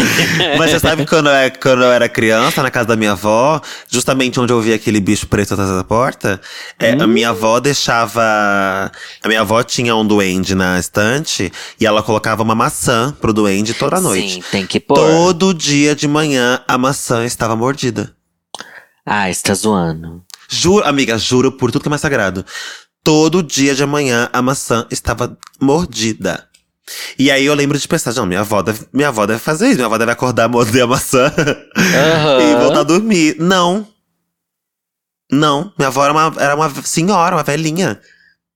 Mas 0.57 0.71
você 0.71 0.79
sabe 0.79 1.05
quando 1.05 1.27
eu, 1.27 1.33
era- 1.33 1.49
quando 1.57 1.83
eu 1.83 1.91
era 1.91 2.09
criança, 2.09 2.61
na 2.61 2.69
casa 2.69 2.87
da 2.89 2.95
minha 2.95 3.13
avó, 3.13 3.61
justamente 3.89 4.39
onde 4.39 4.51
eu 4.51 4.59
via 4.61 4.75
aquele 4.75 4.99
bicho 4.99 5.27
preto 5.27 5.53
atrás 5.53 5.69
da 5.69 5.83
porta, 5.83 6.39
é, 6.77 6.91
a 6.91 7.07
minha 7.07 7.29
avó 7.29 7.59
deixava. 7.59 8.21
A 9.23 9.27
minha 9.27 9.41
avó 9.41 9.61
tinha 9.63 9.95
um 9.95 10.05
duende 10.05 10.53
na 10.55 10.79
estante 10.79 11.51
e 11.79 11.85
ela 11.85 12.03
colocava 12.03 12.43
uma 12.43 12.55
maçã 12.55 13.15
pro 13.21 13.31
duende 13.33 13.73
toda 13.73 13.99
noite. 14.01 14.33
Sim, 14.35 14.43
tem 14.51 14.65
que 14.65 14.79
pôr. 14.79 14.95
Todo 14.95 15.53
dia 15.53 15.95
de 15.95 16.07
manhã 16.07 16.61
a 16.67 16.77
maçã 16.77 17.25
estava 17.25 17.55
mordida. 17.55 18.13
Ah, 19.05 19.29
está 19.29 19.53
zoando. 19.53 20.23
Juro, 20.49 20.85
amiga, 20.85 21.17
juro 21.17 21.51
por 21.51 21.71
tudo 21.71 21.81
que 21.83 21.87
é 21.87 21.91
mais 21.91 22.01
sagrado. 22.01 22.45
Todo 23.03 23.41
dia 23.41 23.73
de 23.73 23.85
manhã 23.85 24.29
a 24.33 24.41
maçã 24.41 24.85
estava 24.91 25.37
mordida. 25.61 26.48
E 27.17 27.29
aí 27.31 27.45
eu 27.45 27.53
lembro 27.53 27.77
de 27.77 27.87
pensar, 27.87 28.13
não, 28.13 28.25
minha 28.25 28.41
avó 28.41 28.61
deve, 28.61 28.85
minha 28.93 29.07
avó 29.09 29.25
deve 29.25 29.39
fazer 29.39 29.67
isso, 29.67 29.75
minha 29.75 29.85
avó 29.85 29.97
deve 29.97 30.11
acordar, 30.11 30.47
morder 30.47 30.83
a 30.83 30.87
maçã 30.87 31.31
Aham. 31.77 32.41
e 32.41 32.55
voltar 32.55 32.79
a 32.81 32.83
dormir. 32.83 33.35
Não. 33.39 33.87
Não, 35.31 35.71
minha 35.77 35.87
avó 35.89 36.03
era 36.03 36.13
uma, 36.13 36.33
era 36.41 36.55
uma 36.55 36.69
senhora, 36.83 37.35
uma 37.35 37.43
velhinha. 37.43 37.99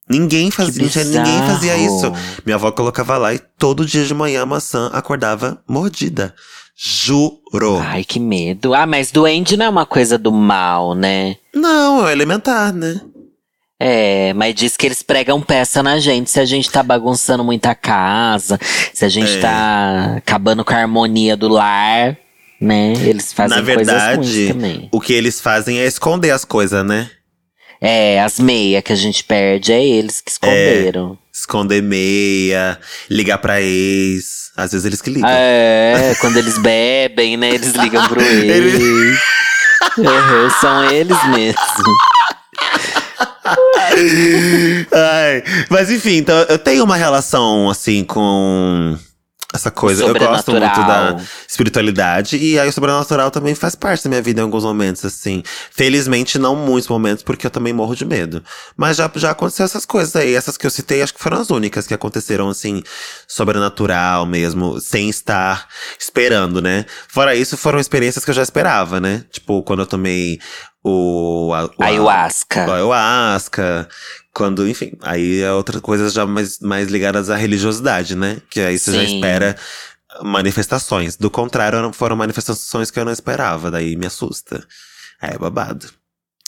Ninguém 0.09 0.51
fazia, 0.51 0.83
ninguém 1.05 1.37
fazia 1.47 1.77
isso. 1.77 2.11
Minha 2.45 2.55
avó 2.55 2.71
colocava 2.71 3.17
lá 3.17 3.33
e 3.33 3.39
todo 3.39 3.85
dia 3.85 4.03
de 4.05 4.13
manhã 4.13 4.41
a 4.41 4.45
maçã 4.45 4.89
acordava 4.93 5.61
mordida. 5.67 6.33
Juro. 6.75 7.77
Ai, 7.79 8.03
que 8.03 8.19
medo. 8.19 8.73
Ah, 8.73 8.85
mas 8.85 9.11
duende 9.11 9.55
não 9.55 9.65
é 9.67 9.69
uma 9.69 9.85
coisa 9.85 10.17
do 10.17 10.31
mal, 10.31 10.95
né? 10.95 11.35
Não, 11.53 12.07
é 12.07 12.11
elementar, 12.11 12.73
né? 12.73 12.99
É, 13.85 14.31
mas 14.33 14.55
diz 14.55 14.77
que 14.77 14.85
eles 14.85 15.01
pregam 15.03 15.41
peça 15.41 15.83
na 15.83 15.99
gente 15.99 16.29
se 16.29 16.39
a 16.39 16.45
gente 16.45 16.69
tá 16.71 16.81
bagunçando 16.81 17.43
muita 17.43 17.75
casa, 17.75 18.57
se 18.93 19.03
a 19.03 19.09
gente 19.09 19.37
É. 19.37 19.39
tá 19.41 20.13
acabando 20.17 20.63
com 20.63 20.73
a 20.73 20.77
harmonia 20.77 21.35
do 21.35 21.49
lar, 21.49 22.15
né? 22.61 22.93
Eles 23.01 23.33
fazem 23.33 23.57
Na 23.57 23.63
coisas 23.63 23.85
verdade, 23.87 24.15
ruins 24.21 24.47
também. 24.53 24.89
o 24.91 25.01
que 25.01 25.11
eles 25.11 25.41
fazem 25.41 25.79
é 25.79 25.85
esconder 25.85 26.31
as 26.31 26.45
coisas, 26.45 26.85
né? 26.85 27.09
É, 27.81 28.21
as 28.21 28.39
meias 28.39 28.81
que 28.81 28.93
a 28.93 28.95
gente 28.95 29.21
perde 29.25 29.73
é 29.73 29.85
eles 29.85 30.21
que 30.21 30.31
esconderam. 30.31 31.17
Esconder 31.33 31.83
meia, 31.83 32.79
ligar 33.09 33.37
pra 33.39 33.61
ex. 33.61 34.43
Às 34.55 34.71
vezes 34.71 34.85
eles 34.85 35.01
que 35.01 35.09
ligam. 35.09 35.29
É, 35.29 36.15
quando 36.21 36.37
eles 36.37 36.57
bebem, 36.57 37.35
né? 37.35 37.49
Eles 37.49 37.73
ligam 37.73 38.07
pro 38.07 38.21
ex. 38.23 38.43
Eles- 38.43 39.19
Uhum, 39.97 40.49
são 40.61 40.89
eles 40.89 41.17
mesmo. 41.27 41.59
Ai, 44.91 45.43
mas 45.69 45.89
enfim, 45.89 46.17
então 46.17 46.35
eu 46.49 46.57
tenho 46.57 46.83
uma 46.83 46.95
relação 46.95 47.69
assim 47.69 48.03
com 48.03 48.97
essa 49.53 49.69
coisa. 49.69 50.03
Eu 50.03 50.15
gosto 50.15 50.51
muito 50.51 50.63
da 50.63 51.21
espiritualidade 51.47 52.37
e 52.37 52.59
aí 52.59 52.67
o 52.67 52.73
sobrenatural 52.73 53.29
também 53.29 53.53
faz 53.53 53.75
parte 53.75 54.03
da 54.03 54.09
minha 54.09 54.21
vida 54.21 54.41
em 54.41 54.43
alguns 54.43 54.63
momentos, 54.63 55.05
assim. 55.05 55.43
Felizmente, 55.71 56.39
não 56.39 56.55
muitos 56.55 56.89
momentos, 56.89 57.23
porque 57.23 57.45
eu 57.45 57.51
também 57.51 57.71
morro 57.71 57.95
de 57.95 58.03
medo. 58.03 58.43
Mas 58.75 58.97
já, 58.97 59.09
já 59.15 59.29
aconteceu 59.31 59.63
essas 59.63 59.85
coisas 59.85 60.15
aí. 60.15 60.33
Essas 60.33 60.57
que 60.57 60.65
eu 60.65 60.71
citei, 60.71 61.03
acho 61.03 61.13
que 61.13 61.21
foram 61.21 61.39
as 61.39 61.51
únicas 61.51 61.85
que 61.85 61.93
aconteceram, 61.93 62.49
assim, 62.49 62.81
sobrenatural 63.27 64.25
mesmo, 64.25 64.81
sem 64.81 65.07
estar 65.07 65.67
esperando, 65.99 66.59
né? 66.59 66.85
Fora 67.07 67.35
isso, 67.35 67.55
foram 67.55 67.79
experiências 67.79 68.25
que 68.25 68.31
eu 68.31 68.35
já 68.35 68.41
esperava, 68.41 68.99
né? 68.99 69.23
Tipo, 69.31 69.61
quando 69.61 69.81
eu 69.81 69.87
tomei 69.87 70.39
o. 70.83 71.51
a- 71.53 71.65
o 71.77 71.83
Ayahuasca. 71.83 72.65
do 72.65 72.71
ayahuasca. 72.73 73.87
Quando, 74.33 74.67
enfim, 74.67 74.93
aí 75.03 75.41
é 75.41 75.51
outra 75.51 75.79
coisa 75.79 76.09
já 76.09 76.25
mais, 76.25 76.59
mais 76.59 76.87
ligadas 76.89 77.29
à 77.29 77.35
religiosidade, 77.35 78.15
né? 78.15 78.37
Que 78.49 78.59
aí 78.61 78.79
você 78.79 78.91
já 78.91 79.05
Sim. 79.05 79.15
espera 79.15 79.55
manifestações. 80.21 81.15
Do 81.15 81.29
contrário, 81.29 81.91
foram 81.93 82.15
manifestações 82.15 82.89
que 82.91 82.99
eu 82.99 83.05
não 83.05 83.11
esperava, 83.11 83.69
daí 83.71 83.95
me 83.95 84.05
assusta. 84.07 84.63
É 85.21 85.37
babado. 85.37 85.87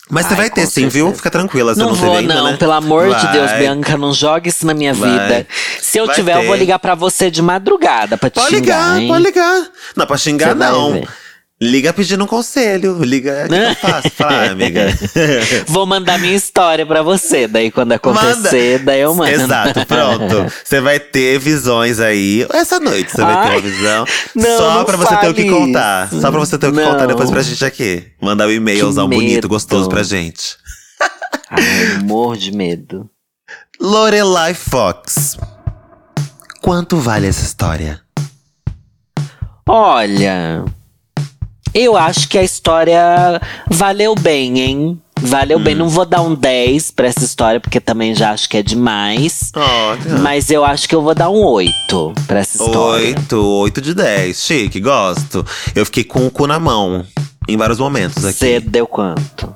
Mas 0.10 0.28
você 0.28 0.34
Ai, 0.34 0.38
vai 0.38 0.50
ter 0.52 0.68
sim, 0.68 0.88
viu? 0.88 1.12
Fica 1.16 1.32
tranquila, 1.32 1.74
você 1.74 1.80
Não, 1.82 1.88
não, 1.90 1.96
vou, 1.96 2.16
ainda, 2.16 2.36
não, 2.36 2.52
né? 2.52 2.58
pelo 2.58 2.74
amor 2.74 3.16
de 3.16 3.28
Deus, 3.32 3.50
Vai. 3.50 3.60
Bianca, 3.62 3.98
não 3.98 4.14
jogue 4.14 4.50
isso 4.50 4.64
na 4.66 4.74
minha 4.76 4.94
Vai. 4.94 5.10
vida. 5.10 5.48
Se 5.82 5.98
eu 5.98 6.06
Vai 6.06 6.16
tiver, 6.16 6.38
eu 6.38 6.44
vou 6.44 6.54
ter. 6.54 6.60
ligar 6.60 6.78
pra 6.78 6.94
você 6.94 7.32
de 7.32 7.42
madrugada 7.42 8.16
pra 8.16 8.30
te 8.30 8.36
Pode 8.36 8.50
xingar, 8.56 8.60
ligar, 8.94 9.02
hein? 9.02 9.08
pode 9.08 9.24
ligar. 9.24 9.68
Não, 9.96 10.06
pra 10.06 10.18
xingar 10.18 10.50
Você 10.50 10.54
vai 10.56 10.72
não. 10.72 11.04
Liga 11.62 11.94
pedindo 11.94 12.22
um 12.26 12.28
conselho. 12.28 13.02
Liga, 13.02 13.46
o 13.46 13.50
que 13.50 13.56
eu 13.56 13.76
faço? 13.76 14.10
Fala, 14.10 14.48
ah, 14.48 14.52
amiga. 14.52 14.88
Vou 15.68 15.86
mandar 15.86 16.20
minha 16.20 16.36
história 16.36 16.86
pra 16.86 17.02
você, 17.02 17.48
daí 17.48 17.72
quando 17.72 17.94
acontecer, 17.94 18.80
daí 18.80 19.00
eu 19.00 19.16
mando. 19.16 19.32
Exato, 19.32 19.86
pronto. 19.86 20.52
Você 20.64 20.82
vai 20.82 21.00
ter 21.00 21.40
visões 21.40 22.02
aí. 22.02 22.46
Essa 22.52 22.78
noite 22.78 23.10
você 23.12 23.22
vai 23.22 23.44
ter 23.44 23.52
uma 23.54 23.62
visão. 23.62 24.06
não, 24.36 24.58
só 24.58 24.84
pra 24.84 24.98
você 24.98 25.16
ter 25.16 25.30
o 25.30 25.34
que 25.34 25.50
contar. 25.50 26.08
isso. 26.08 26.20
Só 26.20 26.30
pra 26.30 26.40
você 26.42 26.58
ter 26.58 26.68
o 26.68 26.74
que 26.74 26.82
Não. 26.82 26.92
contar 26.92 27.06
depois 27.06 27.32
pra 27.32 27.42
gente 27.42 27.64
aqui. 27.64 28.06
Mandar 28.22 28.48
um 28.48 28.52
e-mailzão 28.52 29.08
bonito, 29.08 29.48
gostoso 29.48 29.88
pra 29.88 30.04
gente. 30.04 30.58
Ai, 31.50 32.04
morro 32.04 32.36
de 32.36 32.52
medo. 32.52 33.10
Lorelai 33.80 34.54
Fox. 34.54 35.38
Quanto 36.62 36.98
vale 36.98 37.28
essa 37.28 37.46
história? 37.46 38.02
Olha, 39.68 40.66
eu 41.76 41.96
acho 41.98 42.28
que 42.30 42.38
a 42.38 42.44
história 42.44 43.40
valeu 43.70 44.16
bem, 44.16 44.60
hein? 44.60 45.02
Valeu 45.22 45.58
Hum. 45.60 45.64
bem. 45.64 45.76
Não 45.76 45.90
vou 45.90 46.06
dar 46.06 46.22
um 46.22 46.34
10 46.36 46.92
pra 46.92 47.08
essa 47.08 47.24
história, 47.24 47.60
porque 47.60 47.80
também 47.80 48.14
já 48.16 48.32
acho 48.32 48.48
que 48.50 48.58
é 48.58 48.64
demais. 48.64 49.52
Olha. 49.56 50.20
Mas 50.20 50.50
eu 50.50 50.64
acho 50.66 50.88
que 50.90 50.94
eu 50.96 51.02
vou 51.02 51.16
dar 51.16 51.30
um 51.30 51.44
8 51.44 52.14
pra 52.28 52.40
essa 52.40 52.62
história. 52.64 53.08
Oito, 53.08 53.38
oito 53.44 53.82
de 53.82 53.94
dez. 53.94 54.42
Chique, 54.44 54.80
gosto. 54.80 55.46
Eu 55.76 55.86
fiquei 55.86 56.04
com 56.04 56.26
o 56.28 56.32
cu 56.32 56.48
na 56.48 56.60
mão. 56.60 57.06
Em 57.48 57.56
vários 57.58 57.78
momentos 57.80 58.26
aqui. 58.26 58.38
Você 58.40 58.60
deu 58.60 58.88
quanto? 58.88 59.56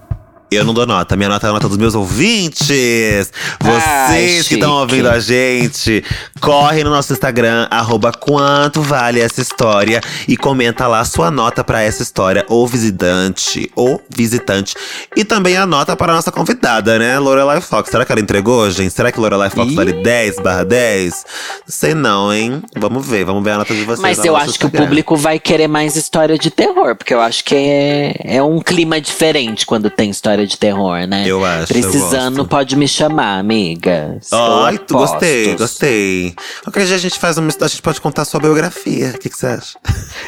Eu 0.51 0.65
não 0.65 0.73
dou 0.73 0.87
nota, 0.87 1.15
minha 1.15 1.29
nota 1.29 1.45
é 1.45 1.49
a 1.51 1.53
nota 1.53 1.69
dos 1.69 1.77
meus 1.77 1.93
ouvintes. 1.93 3.31
Ai, 3.59 3.71
Vocês 3.71 4.47
que 4.47 4.55
estão 4.55 4.73
ouvindo 4.79 5.07
a 5.07 5.19
gente, 5.19 6.03
corre 6.41 6.83
no 6.83 6.89
nosso 6.89 7.13
Instagram, 7.13 7.67
arroba 7.69 8.11
quanto 8.11 8.81
vale 8.81 9.19
essa 9.19 9.41
história 9.41 10.01
e 10.27 10.35
comenta 10.35 10.87
lá 10.87 11.01
a 11.01 11.05
sua 11.05 11.29
nota 11.29 11.63
pra 11.63 11.83
essa 11.83 12.01
história, 12.01 12.43
ou 12.49 12.67
visitante, 12.67 13.71
ou 13.75 14.01
visitante. 14.09 14.73
E 15.15 15.23
também 15.23 15.55
a 15.55 15.67
nota 15.67 15.95
para 15.95 16.13
a 16.13 16.15
nossa 16.15 16.31
convidada, 16.31 16.97
né, 16.97 17.19
Lorelai 17.19 17.61
Fox. 17.61 17.91
Será 17.91 18.03
que 18.03 18.11
ela 18.11 18.21
entregou, 18.21 18.71
gente? 18.71 18.91
Será 18.91 19.11
que 19.11 19.19
Lorelai 19.19 19.51
Fox 19.51 19.71
Ih. 19.71 19.75
vale 19.75 19.93
10 20.01 20.37
barra 20.37 20.63
10? 20.65 21.13
Não 21.13 21.61
sei 21.67 21.93
não, 21.93 22.33
hein? 22.33 22.63
Vamos 22.75 23.05
ver, 23.05 23.23
vamos 23.23 23.43
ver 23.43 23.51
a 23.51 23.57
nota 23.59 23.73
de 23.75 23.83
vocês. 23.83 23.99
Mas 23.99 24.25
eu 24.25 24.35
acho 24.35 24.57
que 24.57 24.65
o 24.65 24.67
Instagram. 24.67 24.87
público 24.87 25.15
vai 25.15 25.37
querer 25.39 25.67
mais 25.67 25.95
história 25.95 26.39
de 26.39 26.49
terror, 26.49 26.95
porque 26.95 27.13
eu 27.13 27.21
acho 27.21 27.43
que 27.43 27.53
é, 27.53 28.15
é 28.37 28.43
um 28.43 28.59
clima 28.59 28.99
diferente 28.99 29.63
quando 29.63 29.91
tem 29.91 30.09
história 30.09 30.38
de 30.45 30.57
terror, 30.57 31.07
né? 31.07 31.23
Eu 31.25 31.45
acho, 31.45 31.67
Precisando, 31.73 32.39
eu 32.39 32.45
pode 32.45 32.75
me 32.75 32.87
chamar, 32.87 33.39
amiga. 33.39 34.17
Ai, 34.31 34.75
a 34.75 34.77
tu 34.77 34.93
gostei, 34.95 35.55
gostei. 35.55 36.35
Qualquer 36.63 36.85
dia 36.85 36.95
a 36.95 36.99
gente 36.99 37.19
faz 37.19 37.37
uma. 37.37 37.49
A 37.61 37.67
gente 37.67 37.81
pode 37.81 38.01
contar 38.01 38.25
sua 38.25 38.39
biografia. 38.39 39.13
O 39.15 39.19
que, 39.19 39.29
que 39.29 39.37
você 39.37 39.47
acha? 39.47 39.77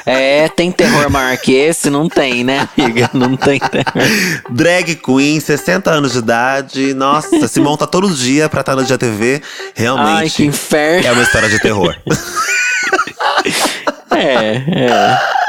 É, 0.05 0.49
tem 0.49 0.71
terror 0.71 1.09
maior 1.09 1.37
que 1.37 1.53
esse? 1.53 1.89
Não 1.89 2.07
tem, 2.07 2.43
né, 2.43 2.67
amiga? 2.77 3.09
Não 3.13 3.35
tem 3.35 3.59
terror. 3.59 3.93
Drag 4.49 4.95
Queen, 4.95 5.39
60 5.39 5.89
anos 5.91 6.13
de 6.13 6.19
idade. 6.19 6.93
Nossa, 6.93 7.47
se 7.47 7.59
monta 7.59 7.85
todo 7.87 8.09
dia 8.09 8.49
pra 8.49 8.61
estar 8.61 8.75
no 8.75 8.83
Dia 8.83 8.97
TV. 8.97 9.41
Realmente. 9.75 10.09
Ai, 10.09 10.29
que 10.29 10.45
inferno. 10.45 11.07
É 11.07 11.11
uma 11.11 11.23
história 11.23 11.49
de 11.49 11.59
terror. 11.59 11.95
É, 14.13 14.55
é. 14.55 15.40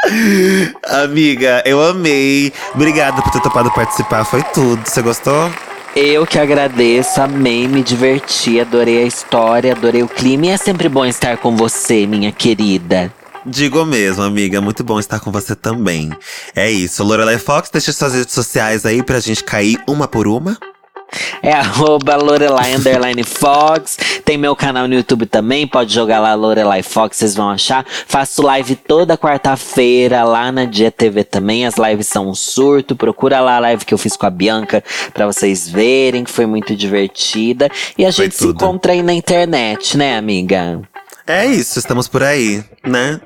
Amiga, 0.88 1.62
eu 1.64 1.82
amei. 1.82 2.52
Obrigada 2.74 3.22
por 3.22 3.30
ter 3.30 3.40
topado 3.40 3.70
participar. 3.72 4.24
Foi 4.24 4.42
tudo. 4.54 4.82
Você 4.84 5.00
gostou? 5.02 5.50
Eu 5.94 6.26
que 6.26 6.38
agradeço, 6.38 7.20
amei, 7.20 7.68
me 7.68 7.82
diverti, 7.82 8.58
adorei 8.58 9.02
a 9.02 9.06
história, 9.06 9.72
adorei 9.72 10.02
o 10.02 10.08
clima. 10.08 10.46
E 10.46 10.48
é 10.50 10.56
sempre 10.56 10.88
bom 10.88 11.04
estar 11.04 11.36
com 11.36 11.54
você, 11.54 12.06
minha 12.06 12.32
querida. 12.32 13.12
Digo 13.44 13.84
mesmo, 13.84 14.22
amiga. 14.22 14.60
Muito 14.60 14.82
bom 14.84 14.98
estar 14.98 15.20
com 15.20 15.30
você 15.30 15.54
também. 15.54 16.10
É 16.54 16.70
isso. 16.70 17.04
Lorelai 17.04 17.38
Fox, 17.38 17.68
deixa 17.70 17.92
suas 17.92 18.14
redes 18.14 18.32
sociais 18.32 18.86
aí 18.86 19.02
pra 19.02 19.20
gente 19.20 19.44
cair 19.44 19.78
uma 19.86 20.08
por 20.08 20.26
uma. 20.26 20.56
É 21.42 21.52
arroba 21.52 22.16
Lorelai 22.16 22.74
Underline 22.74 23.24
Fox. 23.24 23.96
Tem 24.24 24.36
meu 24.36 24.54
canal 24.54 24.86
no 24.86 24.94
YouTube 24.94 25.26
também, 25.26 25.66
pode 25.66 25.92
jogar 25.92 26.20
lá 26.20 26.34
Lorelai 26.34 26.82
Fox, 26.82 27.16
vocês 27.16 27.34
vão 27.34 27.50
achar. 27.50 27.84
Faço 28.06 28.42
live 28.42 28.76
toda 28.76 29.18
quarta-feira 29.18 30.24
lá 30.24 30.50
na 30.52 30.64
Dia 30.64 30.90
TV 30.90 31.24
também. 31.24 31.66
As 31.66 31.74
lives 31.76 32.06
são 32.08 32.28
um 32.28 32.34
surto. 32.34 32.96
Procura 32.96 33.40
lá 33.40 33.56
a 33.56 33.60
live 33.60 33.84
que 33.84 33.92
eu 33.94 33.98
fiz 33.98 34.16
com 34.16 34.26
a 34.26 34.30
Bianca 34.30 34.82
pra 35.12 35.26
vocês 35.26 35.68
verem, 35.68 36.24
que 36.24 36.30
foi 36.30 36.46
muito 36.46 36.74
divertida. 36.76 37.70
E 37.96 38.04
a 38.04 38.12
Foi 38.12 38.24
gente 38.24 38.36
se 38.36 38.44
tudo. 38.46 38.56
encontra 38.64 38.92
aí 38.92 39.02
na 39.02 39.12
internet, 39.12 39.96
né, 39.96 40.16
amiga? 40.16 40.80
É 41.32 41.46
isso, 41.46 41.78
estamos 41.78 42.08
por 42.08 42.22
aí, 42.22 42.62
né? 42.86 43.18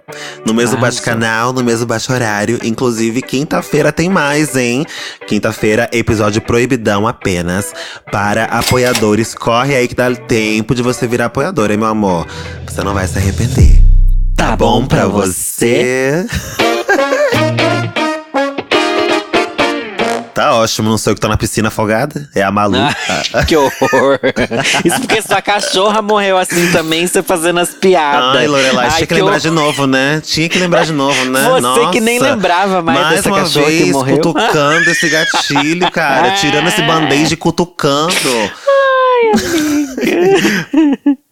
No 0.46 0.54
mesmo 0.54 0.76
Arrasou. 0.76 0.80
bate-canal, 0.80 1.52
no 1.52 1.64
mesmo 1.64 1.86
bate-horário. 1.86 2.60
Inclusive, 2.62 3.20
quinta-feira 3.20 3.90
tem 3.90 4.08
mais, 4.08 4.54
hein? 4.54 4.86
Quinta-feira, 5.26 5.90
episódio 5.92 6.40
proibidão 6.40 7.08
apenas 7.08 7.72
para 8.12 8.44
apoiadores. 8.44 9.34
Corre 9.34 9.74
aí 9.74 9.88
que 9.88 9.96
dá 9.96 10.14
tempo 10.14 10.72
de 10.72 10.82
você 10.82 11.04
virar 11.04 11.24
apoiador, 11.24 11.68
hein, 11.72 11.78
meu 11.78 11.88
amor? 11.88 12.28
Você 12.64 12.80
não 12.84 12.94
vai 12.94 13.08
se 13.08 13.18
arrepender. 13.18 13.82
Tá 14.36 14.54
bom 14.54 14.86
pra 14.86 15.08
você? 15.08 16.24
Tá 20.36 20.54
ótimo, 20.54 20.90
não 20.90 20.98
sei 20.98 21.12
o 21.12 21.14
que 21.14 21.20
tá 21.22 21.28
na 21.28 21.36
piscina 21.38 21.68
afogada. 21.68 22.28
É 22.34 22.42
a 22.42 22.52
Malu. 22.52 22.76
Ai, 22.76 23.44
que 23.48 23.56
horror. 23.56 24.20
Isso 24.84 25.00
porque 25.00 25.22
sua 25.22 25.40
cachorra 25.40 26.02
morreu 26.02 26.36
assim 26.36 26.70
também, 26.72 27.06
você 27.06 27.22
fazendo 27.22 27.58
as 27.58 27.70
piadas. 27.70 28.36
Ai, 28.36 28.46
Lorelai, 28.46 28.90
tinha 28.90 29.06
que 29.06 29.14
lembrar 29.14 29.30
horror. 29.30 29.40
de 29.40 29.50
novo, 29.50 29.86
né? 29.86 30.20
Tinha 30.22 30.46
que 30.46 30.58
lembrar 30.58 30.84
de 30.84 30.92
novo, 30.92 31.24
né? 31.24 31.42
Você 31.42 31.60
Nossa. 31.62 31.90
que 31.90 32.00
nem 32.00 32.18
lembrava 32.18 32.82
mais 32.82 33.08
dessa 33.08 33.30
uma 33.30 33.38
cachorra 33.38 33.64
que 33.64 33.78
vez, 33.78 33.92
morreu. 33.92 34.16
cutucando 34.20 34.90
esse 34.90 35.08
gatilho, 35.08 35.90
cara. 35.90 36.32
tirando 36.32 36.68
esse 36.68 36.82
band-aid 36.82 37.32
e 37.32 37.36
cutucando. 37.38 38.12